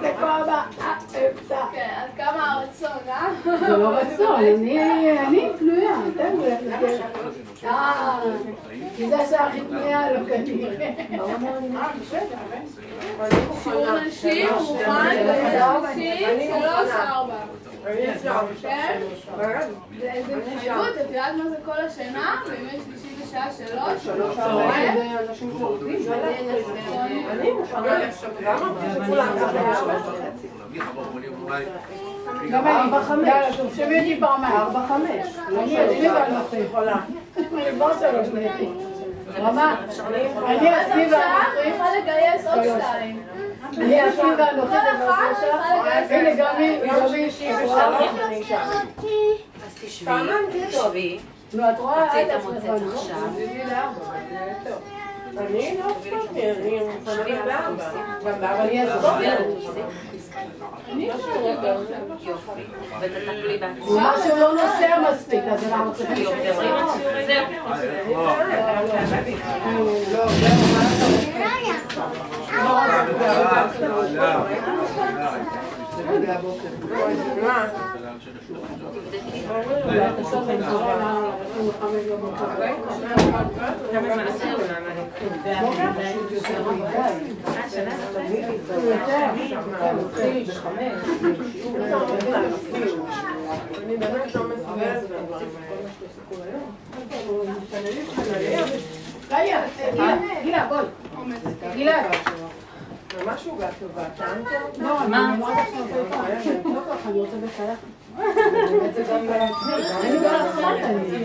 ספר 0.00 0.26
הבא, 0.26 0.62
אמצע. 1.08 1.64
כן, 1.72 1.88
עד 1.96 2.10
כמה 2.16 2.52
הרצון, 2.52 3.08
אה? 3.08 3.28
זה 3.60 3.76
לא 3.76 3.88
רצון, 3.88 4.36
אני 4.36 5.18
אני 5.18 5.48
פנויה, 5.58 5.96
אתם 6.14 6.40
אה, 7.64 8.20
כי 8.96 9.08
זה 9.08 9.18
השעה 9.18 9.48
הכי 9.48 9.60
פנויה, 9.60 10.12
לא 10.12 10.18
כנראה. 10.28 10.90
שיעור 13.62 13.98
נשים, 14.06 14.48
מוכן, 14.60 15.26
נשים, 15.82 16.40
שלוש, 16.50 16.90
ארבע. 16.90 17.34
כן? 18.62 19.00
זה 19.98 20.12
איזה 20.12 20.36
התחייבות, 20.36 20.88
את 21.00 21.06
יודעת 21.10 21.34
מה 21.36 21.50
זה 21.50 21.56
כל 21.64 21.80
השנה? 21.86 22.42
בימי 22.46 22.70
שלישי 22.84 23.22
בשעה 23.22 23.52
שלוש? 23.52 24.04
שלוש, 24.04 24.36
אני? 27.30 27.52
שכולם 28.12 29.36
גם 32.50 32.66
אני, 32.66 32.76
ארבע 32.76 33.02
חמש. 33.02 33.56
תרשמי 33.56 33.98
אותי 34.00 34.20
פעמיים. 34.20 34.56
ארבע 34.56 34.80
חמש. 34.88 35.38
אני 35.58 35.78
עצמי 35.78 36.08
ואנוכי. 36.10 36.56
יכולה. 36.56 36.96
אני 37.36 37.72
כבר 37.74 37.98
שלוש 37.98 38.28
נהייתי. 38.28 38.68
רמה, 39.38 39.76
אני 40.46 40.68
עצמי 40.68 41.06
ואנוכי. 41.06 41.70
צריכה 41.70 41.84
לגייס 41.98 42.46
עוד 42.46 42.62
שתיים. 42.62 43.22
אני 43.78 44.00
עצמי 44.00 44.30
ואנוכי 44.38 44.70
זה 44.70 44.98
מאוד 44.98 45.14
קשה. 45.34 46.16
הנה 46.16 46.34
גם 46.34 46.56
היא, 46.58 46.80
גם 46.92 47.06
היא 47.12 47.24
אישית. 47.24 47.56
פעמיים 50.04 50.44
תכתובי. 50.52 51.18
נו, 51.52 51.70
את 51.70 51.78
רואה? 51.78 52.12
עצמך. 52.12 52.94
עכשיו. 52.94 53.16
אני 55.38 55.76
לא 55.78 55.94
אני 56.56 56.80
מוכנה 57.04 57.42
בארבע. 57.44 57.90
גם. 58.24 59.36
ותטפלי 63.00 63.58
בעצמך. 63.58 63.90
מה 63.90 64.14
שהוא 64.24 64.38
לא 64.38 64.52
נוסע 64.52 65.12
מספיק, 65.12 65.44
אז 65.52 65.64
אנחנו 65.64 65.94
צריכים... 65.94 66.26
אני 93.84 93.96
באמת 93.96 94.34
לא 94.34 94.42
מסוגלת 94.44 95.10
רגע, 99.30 99.62
גילה, 99.92 100.16
גילה, 100.42 100.66
בואי. 100.68 100.84
גילה. 101.74 102.02
ממש 103.24 103.46
עוגה 103.46 103.68
טובה, 103.80 104.02
טעמת? 104.16 104.78
לא, 104.78 105.02
אני 105.02 105.16
אמרת 105.16 105.56
שאני 105.70 105.80
רוצה 105.80 106.26
איתה. 106.34 106.68
לא 106.68 106.80
ככה, 106.86 107.08
אני 107.10 107.20
רוצה. 107.20 107.36
אני 110.00 110.18
לא 110.20 110.50
אכלת, 110.50 110.84
אני. 110.84 111.24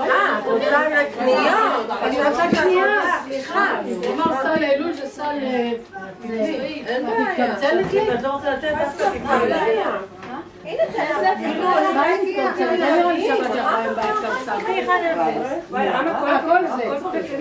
אה, 0.00 0.38
את 0.38 0.44
רוצה 0.46 0.88
לקניות? 0.88 1.90
אני 2.02 2.22
רוצה 2.28 2.42
קנייה, 2.50 2.86
סליחה. 3.24 3.80
אמר 4.14 4.42
סל 4.42 4.64
אלול 4.64 4.92
זה 4.92 5.08
סל... 5.08 5.38
אין 6.22 7.06
את 7.06 7.86
בעיה. 7.86 8.22
לא 8.22 8.28
רוצה 8.28 8.50
לתת 8.50 8.72
דווקא 8.78 9.10
טיפה 9.12 9.38
בעיה. 9.38 9.90
הנה, 10.64 10.82
תעשה 10.92 11.22
מה 11.24 11.30
היא 11.30 11.44
מתקמצנת? 11.44 11.44
אני 11.44 11.58
לא 11.58 11.80
נראה 11.92 12.16
לי 12.16 12.34
שבת 12.34 12.34
שעברה 12.34 12.34
עם 12.34 12.34
בעיה 12.34 12.34
הכל 12.34 12.36
זה. 12.36 12.43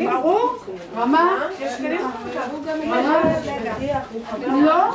ברור? 0.05 0.55
רמה? 0.97 1.47
רמה? 2.89 3.21
לא? 4.61 4.93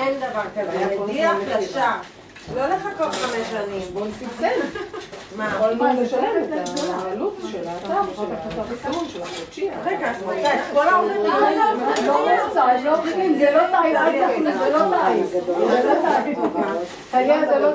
אין 0.00 0.16
דבר 0.16 0.42
כזה. 0.54 0.96
מדיח 1.04 1.32
ישר. 1.60 1.90
לא 2.56 2.66
לחכות 2.66 3.14
חמש 3.14 3.50
שנים. 3.50 3.82
בוא 3.92 4.06
נסבסד. 4.06 4.83
מה? 5.36 5.58
מה 5.78 5.94
לשלם 5.94 6.22
את 6.44 6.68
העלות 6.94 7.36
של 7.50 7.68
האתר, 7.68 8.02
של 8.16 8.22
של 9.08 9.22
החודשי. 9.22 9.68
רגע, 9.84 10.10
אז 10.10 10.22
את 10.22 10.60
כל 10.72 10.88
העובדים? 10.88 11.22
לא 12.06 12.44
רוצה, 12.46 12.62
הם 12.62 12.84
לא 12.84 12.96
זה 13.38 13.50
לא 13.50 13.60
אל 13.84 14.12
זה 14.54 14.70
לא 14.70 14.78
טעים. 14.78 15.26
זה 15.26 15.40
לא 15.82 15.94
טעים. 16.00 16.36
טליה, 17.10 17.46
זה 17.46 17.58
לא. 17.58 17.70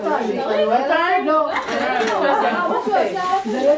לא. 1.26 1.49
לא 1.49 1.49
לא 3.65 3.76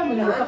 אני 0.00 0.16
לוקחת 0.16 0.44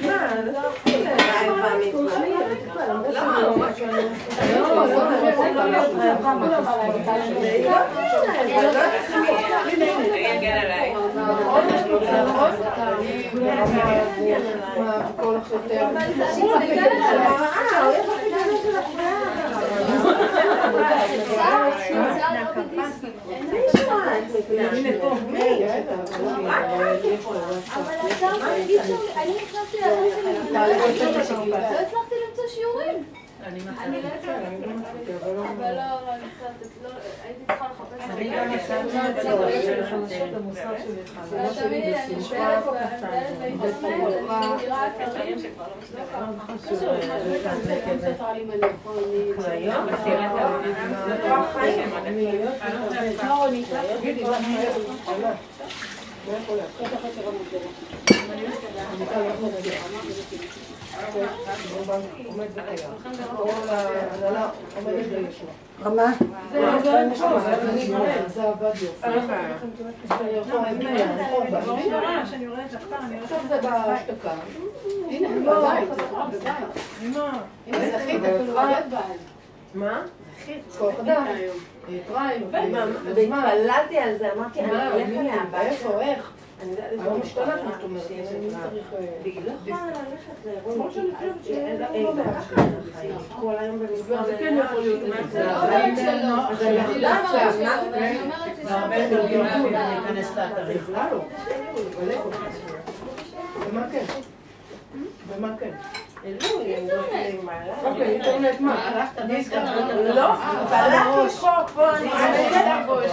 מה, 0.00 0.26
אני 0.26 0.44
אני 29.16 29.34
נכנסתי 29.42 29.78
לבית 29.80 30.14
שלי, 30.16 31.50
לא 31.50 31.56
הצלחתי 31.56 32.14
למצוא 32.28 32.44
שיעורים. 32.54 33.23
אני 33.46 33.60
לא 33.62 34.14
רמה? 65.84 66.12
זה 68.26 68.42
עבד 68.42 68.72
יופי. 68.82 69.06
עכשיו 73.22 73.38
זה 73.48 73.60
בהשתקה. 73.62 74.32
הנה, 75.08 75.28
בבית, 75.28 75.88
בבית. 78.88 79.18
מה? 79.74 80.02
כוח 80.78 80.94
אדם. 81.00 81.26
פריים. 82.08 82.42
והתפללתי 83.14 83.98
על 83.98 84.18
זה, 84.18 84.32
אמרתי, 84.32 84.60
אני 84.60 84.70
הולכת 84.70 85.12
מהבית. 85.12 85.72
איפה, 85.72 86.00
איך? 86.00 86.30
היום 86.90 87.20
השתלטנו, 87.22 87.70
זאת 87.72 87.82
אומרת, 87.82 88.10
אני 88.10 88.50
צריך... 88.50 88.94
היא 89.24 89.40
לא 89.44 89.52
יכולה 89.66 89.86
ללכת 89.86 90.46
לאירועים. 90.46 90.78
למרות 90.78 90.92
שאני 90.92 91.08
חושבת 91.14 91.44
שאין 91.44 91.80
לה 91.80 91.86
אין 91.92 92.06
בעיה. 92.16 92.40
בעיה. 92.96 93.16
כל 93.40 93.54
היום 93.58 93.78
במשרד. 93.78 94.26
זה 94.26 94.36
כן 94.38 94.58
יכול 94.64 94.80
להיות. 94.80 95.00
זה 95.32 95.44
לא 95.44 95.62
אומרת 95.62 95.96
שלא. 95.96 96.50
אז 96.50 96.62
אני 96.62 96.80
אני 96.80 97.00
לא 97.00 97.08
אומרת 97.08 97.54
שלא, 97.56 97.88
אבל 97.88 97.94
אני 97.94 98.20
אומרת 98.20 98.56
שזה... 98.62 98.74
הרבה 98.74 98.96
יותר 98.96 99.28
גאוגרפי 99.28 99.70
להיכנס 99.70 100.36
לאתרים. 100.36 100.78
בכלל 100.78 101.06
לא. 101.12 101.24
במה 103.70 103.86
כן? 103.92 104.04
במה 105.36 105.56
כן? 105.58 105.70
אוקיי, 107.84 108.04
אינטרנט 108.04 108.60
מה? 108.60 108.74
לא, 110.14 110.32
התפללתי 110.32 111.36
פה, 111.40 111.50
פה, 111.74 111.90
אני 111.96 112.10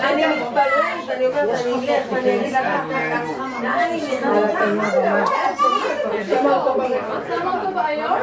אני 0.03 0.27
מתפללת, 0.27 1.07
ואני 1.07 1.25
אומרת, 1.25 1.61
אני 1.65 1.73
אלך, 1.73 2.05
ואני 2.11 2.35
אגיד 2.39 2.53
לך, 2.53 2.65
אני 3.65 3.99
שמה 6.25 6.55
אותו 6.57 6.79
בלב. 6.79 7.03
שמה 7.27 7.61
אותו 7.61 7.73
באיום? 7.75 8.13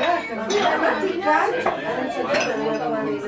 אמרתי 0.00 1.22
כאן, 1.24 1.50
אני 1.86 2.06
מסתכלת, 2.06 2.54
אני 2.54 2.68
אומרת, 2.68 2.86
מה 2.86 3.00
אני 3.00 3.18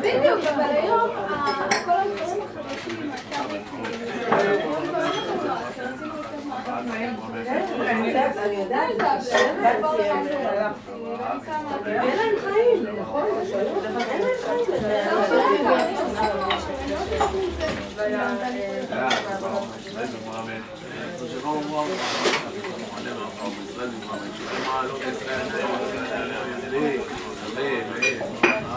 בדיוק, 0.00 0.40
אבל 0.54 0.64
היום 0.64 1.10
כל 1.10 1.34
הדברים 1.70 2.12
החדשים, 2.18 3.32
אני 7.48 8.08
יודעת, 8.08 8.36
אין 11.86 12.16
להם 12.16 12.34
חיים, 12.44 12.86
נכון? 13.00 13.24
אין 14.10 14.22
להם 14.22 14.42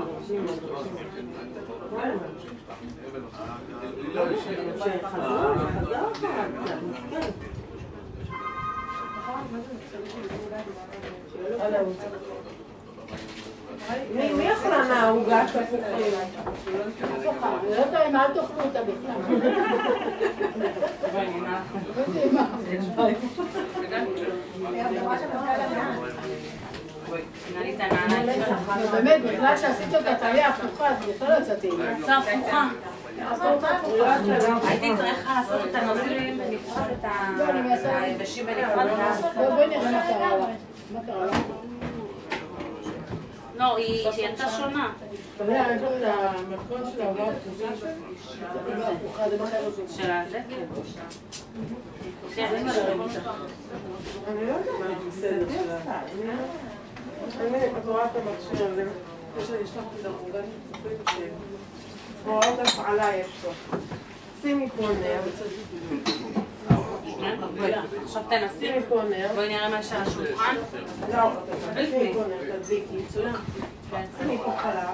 אני 13.90 14.42
לא 17.70 17.80
יודעת 17.80 18.06
אם 18.08 18.16
אל 18.16 18.28
תאכלו 18.34 18.62
אותה 18.64 18.80
בכלל. 18.82 19.36
באמת, 28.92 29.20
בגלל 29.22 29.56
שעשית 29.56 29.94
אותה 29.94 30.14
טליה 30.14 30.48
הפוכה, 30.48 30.88
אז 30.88 30.96
בכלל 31.08 31.28
לא 31.28 31.34
יצאתי. 31.42 31.70
קצת 32.02 32.12
הפוכה. 32.12 32.68
הייתי 34.68 34.90
צריכה 34.96 35.40
לעשות 35.40 35.60
את 35.70 35.74
הנוזלים 35.74 36.38
בנפרד, 36.38 36.90
את 37.04 37.04
היבשים 37.84 38.46
בנפרד. 38.46 38.86
בואי 39.36 39.66
נראה 39.66 39.90
מה 39.90 40.02
קרה. 40.08 40.46
מה 40.92 41.00
קרה? 41.06 41.26
לא, 43.56 43.76
היא 43.76 44.08
יצאה 44.18 44.50
שונה. 44.50 44.92
אתה 45.36 45.44
יודע, 45.44 45.64
יש 45.76 45.82
לו 45.82 45.88
את 45.88 46.02
המתכון 46.04 46.92
של 46.92 47.02
העוגה 47.02 47.24
הפוכה 47.24 48.88
הפוכה, 48.88 49.30
זה 49.30 49.36
לא. 49.38 49.44
של 49.96 50.10
הזה? 50.10 50.40
אני 54.28 54.46
לא 54.46 54.52
יודעת 54.52 54.98
בסדר 55.08 55.46
שלה. 55.52 56.00
אני 57.40 57.50
את 57.78 57.84
רואה 57.86 58.04
את 58.04 58.10
המכשיר 58.16 58.66
הזה. 58.66 58.84
יש 59.38 59.50
לי 59.50 59.62
לשלוח 59.62 59.84
את 60.00 60.06
רואה 62.24 62.48
עוד 62.48 62.60
הפעלה 62.60 63.16
יש 63.16 63.26
פה. 63.42 63.76
שימי 64.42 64.68
פה 64.76 64.82
נר. 64.82 65.20
עכשיו 68.04 68.22
תנסי, 68.28 68.72
בואי 68.88 69.48
נראה 69.48 69.68
מה 69.68 69.82
שעל 69.82 70.02
השולחן. 70.02 70.56
לא, 71.14 71.30
תשימי 71.74 72.14
פה 72.14 72.20
נר, 72.20 72.58
תדליקי. 72.62 72.98
שימי 74.18 74.38
פה 74.44 74.52
חלב, 74.58 74.88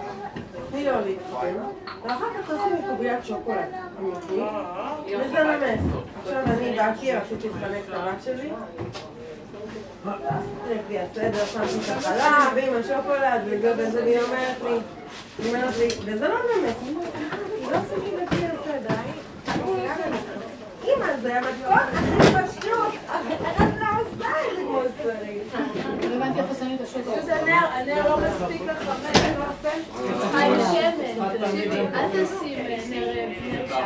תני 0.71 0.85
לו 0.85 0.93
להתקדם, 1.07 1.65
ואחר 2.03 2.27
כך 2.35 2.51
תשימי 2.51 2.89
קוביית 2.89 3.25
שוקולד 3.25 3.75
אמיתי, 3.99 4.43
וזה 5.17 5.45
נמס. 5.45 5.81
עכשיו 6.23 6.43
אני 6.47 6.77
באתי, 6.77 7.13
רציתי 7.13 7.49
את 7.49 7.55
הבת 7.93 8.23
שלי. 8.25 8.51
לפי 10.71 10.99
הסדר, 10.99 11.45
שמתי 11.45 11.93
את 11.93 11.97
החלב 11.97 12.57
עם 12.57 12.75
השוקולד, 12.81 13.41
וזה 13.77 14.05
לי, 14.05 14.11
היא 14.11 14.21
אומרת 15.49 15.77
לי, 15.79 15.89
וזה 16.05 16.29
לא 16.29 16.35
נמס. 16.35 16.77
היא 16.83 17.71
לא 17.71 17.79
לפי 18.23 18.37
הסדר. 18.37 18.42
אמא, 20.85 21.17
זה 21.23 21.39
המתכון 21.39 21.79
הכי 21.93 22.27
פשוט, 22.27 22.65
את 22.65 23.61
לא 23.81 23.87
עושה 24.01 24.31
את 24.51 24.57
זה 24.57 24.63
כמו 24.63 24.81
שצריך. 24.83 25.55
לא 26.11 26.15
הבנתי 26.15 26.41
איפה 26.41 26.55
שמים 26.55 26.77
את 26.77 26.81
השוקולד. 26.81 27.25
זה 27.25 27.35
הנר, 27.37 27.67
הנר 27.73 28.09
לא 28.09 28.17
מספיק 28.17 28.63
לחמם. 28.67 28.95
צריכה 30.21 30.39
עם 30.39 30.55
שמן, 30.73 31.29
תקשיבי, 31.39 31.81
אל 31.81 32.09
תשים 32.13 32.59
נר 32.91 33.09
שחר. 33.67 33.83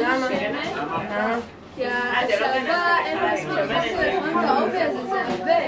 למה? 0.00 0.28
כי 1.76 1.86
השלווה 1.86 2.98
אין 3.04 3.18
את 3.18 4.44
העובי 4.44 4.82
הזה, 4.82 5.06
זה 5.06 5.20
הרבה. 5.20 5.60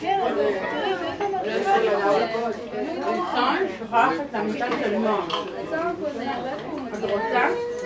כן, 0.00 0.20
אבל 0.20 0.81
את 2.02 2.32
זה. 7.00 7.81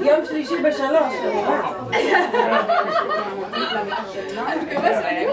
יום 0.00 0.24
שלישי 0.24 0.62
בשלוש, 0.62 1.14
אני 5.04 5.26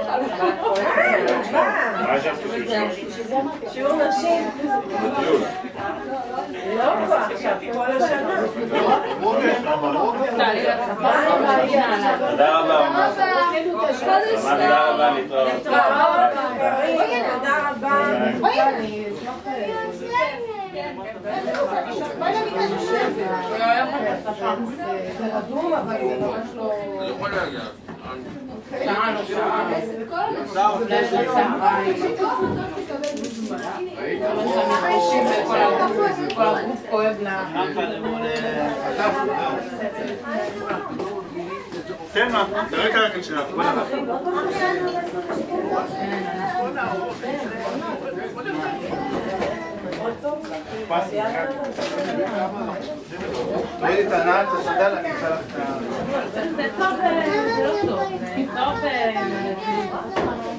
שיעור 3.73 3.95
נשים. 3.95 4.49
לא 6.77 6.93
פה 7.07 7.15
עכשיו, 7.15 7.57
כל 7.73 7.91
השנה. 7.91 8.37
תודה 12.47 12.59
רבה. 12.59 13.09
תודה 14.41 14.89
רבה, 14.89 15.11
להתראות. 15.11 15.51
תודה 15.63 15.87
רבה. 17.69 17.97
כל 36.35 36.45
הגוף 36.45 36.85
כואב 36.89 37.15
לה. 37.21 37.45
כן, 42.13 42.31
מה? 42.31 42.45
תראה 42.69 42.91
כרגע 42.91 43.23
שלך. 43.23 43.45
בוא 43.55 43.63
נלך. 43.63 43.87
תורידי 53.79 54.07
את 54.07 54.11
הנעל, 54.11 54.45
את 54.45 54.51
הסנדל, 54.59 54.95
אני 54.97 55.11
אעשה 55.11 55.29
לך 55.29 55.39
את 55.39 55.59
ה... 55.59 55.79
זה 56.33 56.69
טוב, 56.77 56.95
זה 57.55 57.63
לא 57.63 57.73
טוב. 57.81 57.99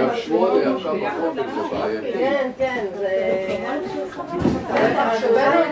גם 0.00 0.16
שמונה 0.16 0.74
עכשיו 0.76 0.94
בחופש 0.94 1.42
זה 1.54 1.62
בעייתי. 1.70 2.12
כן, 2.12 2.50
כן, 2.58 2.84
זה... 2.98 3.08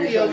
להיות 0.00 0.30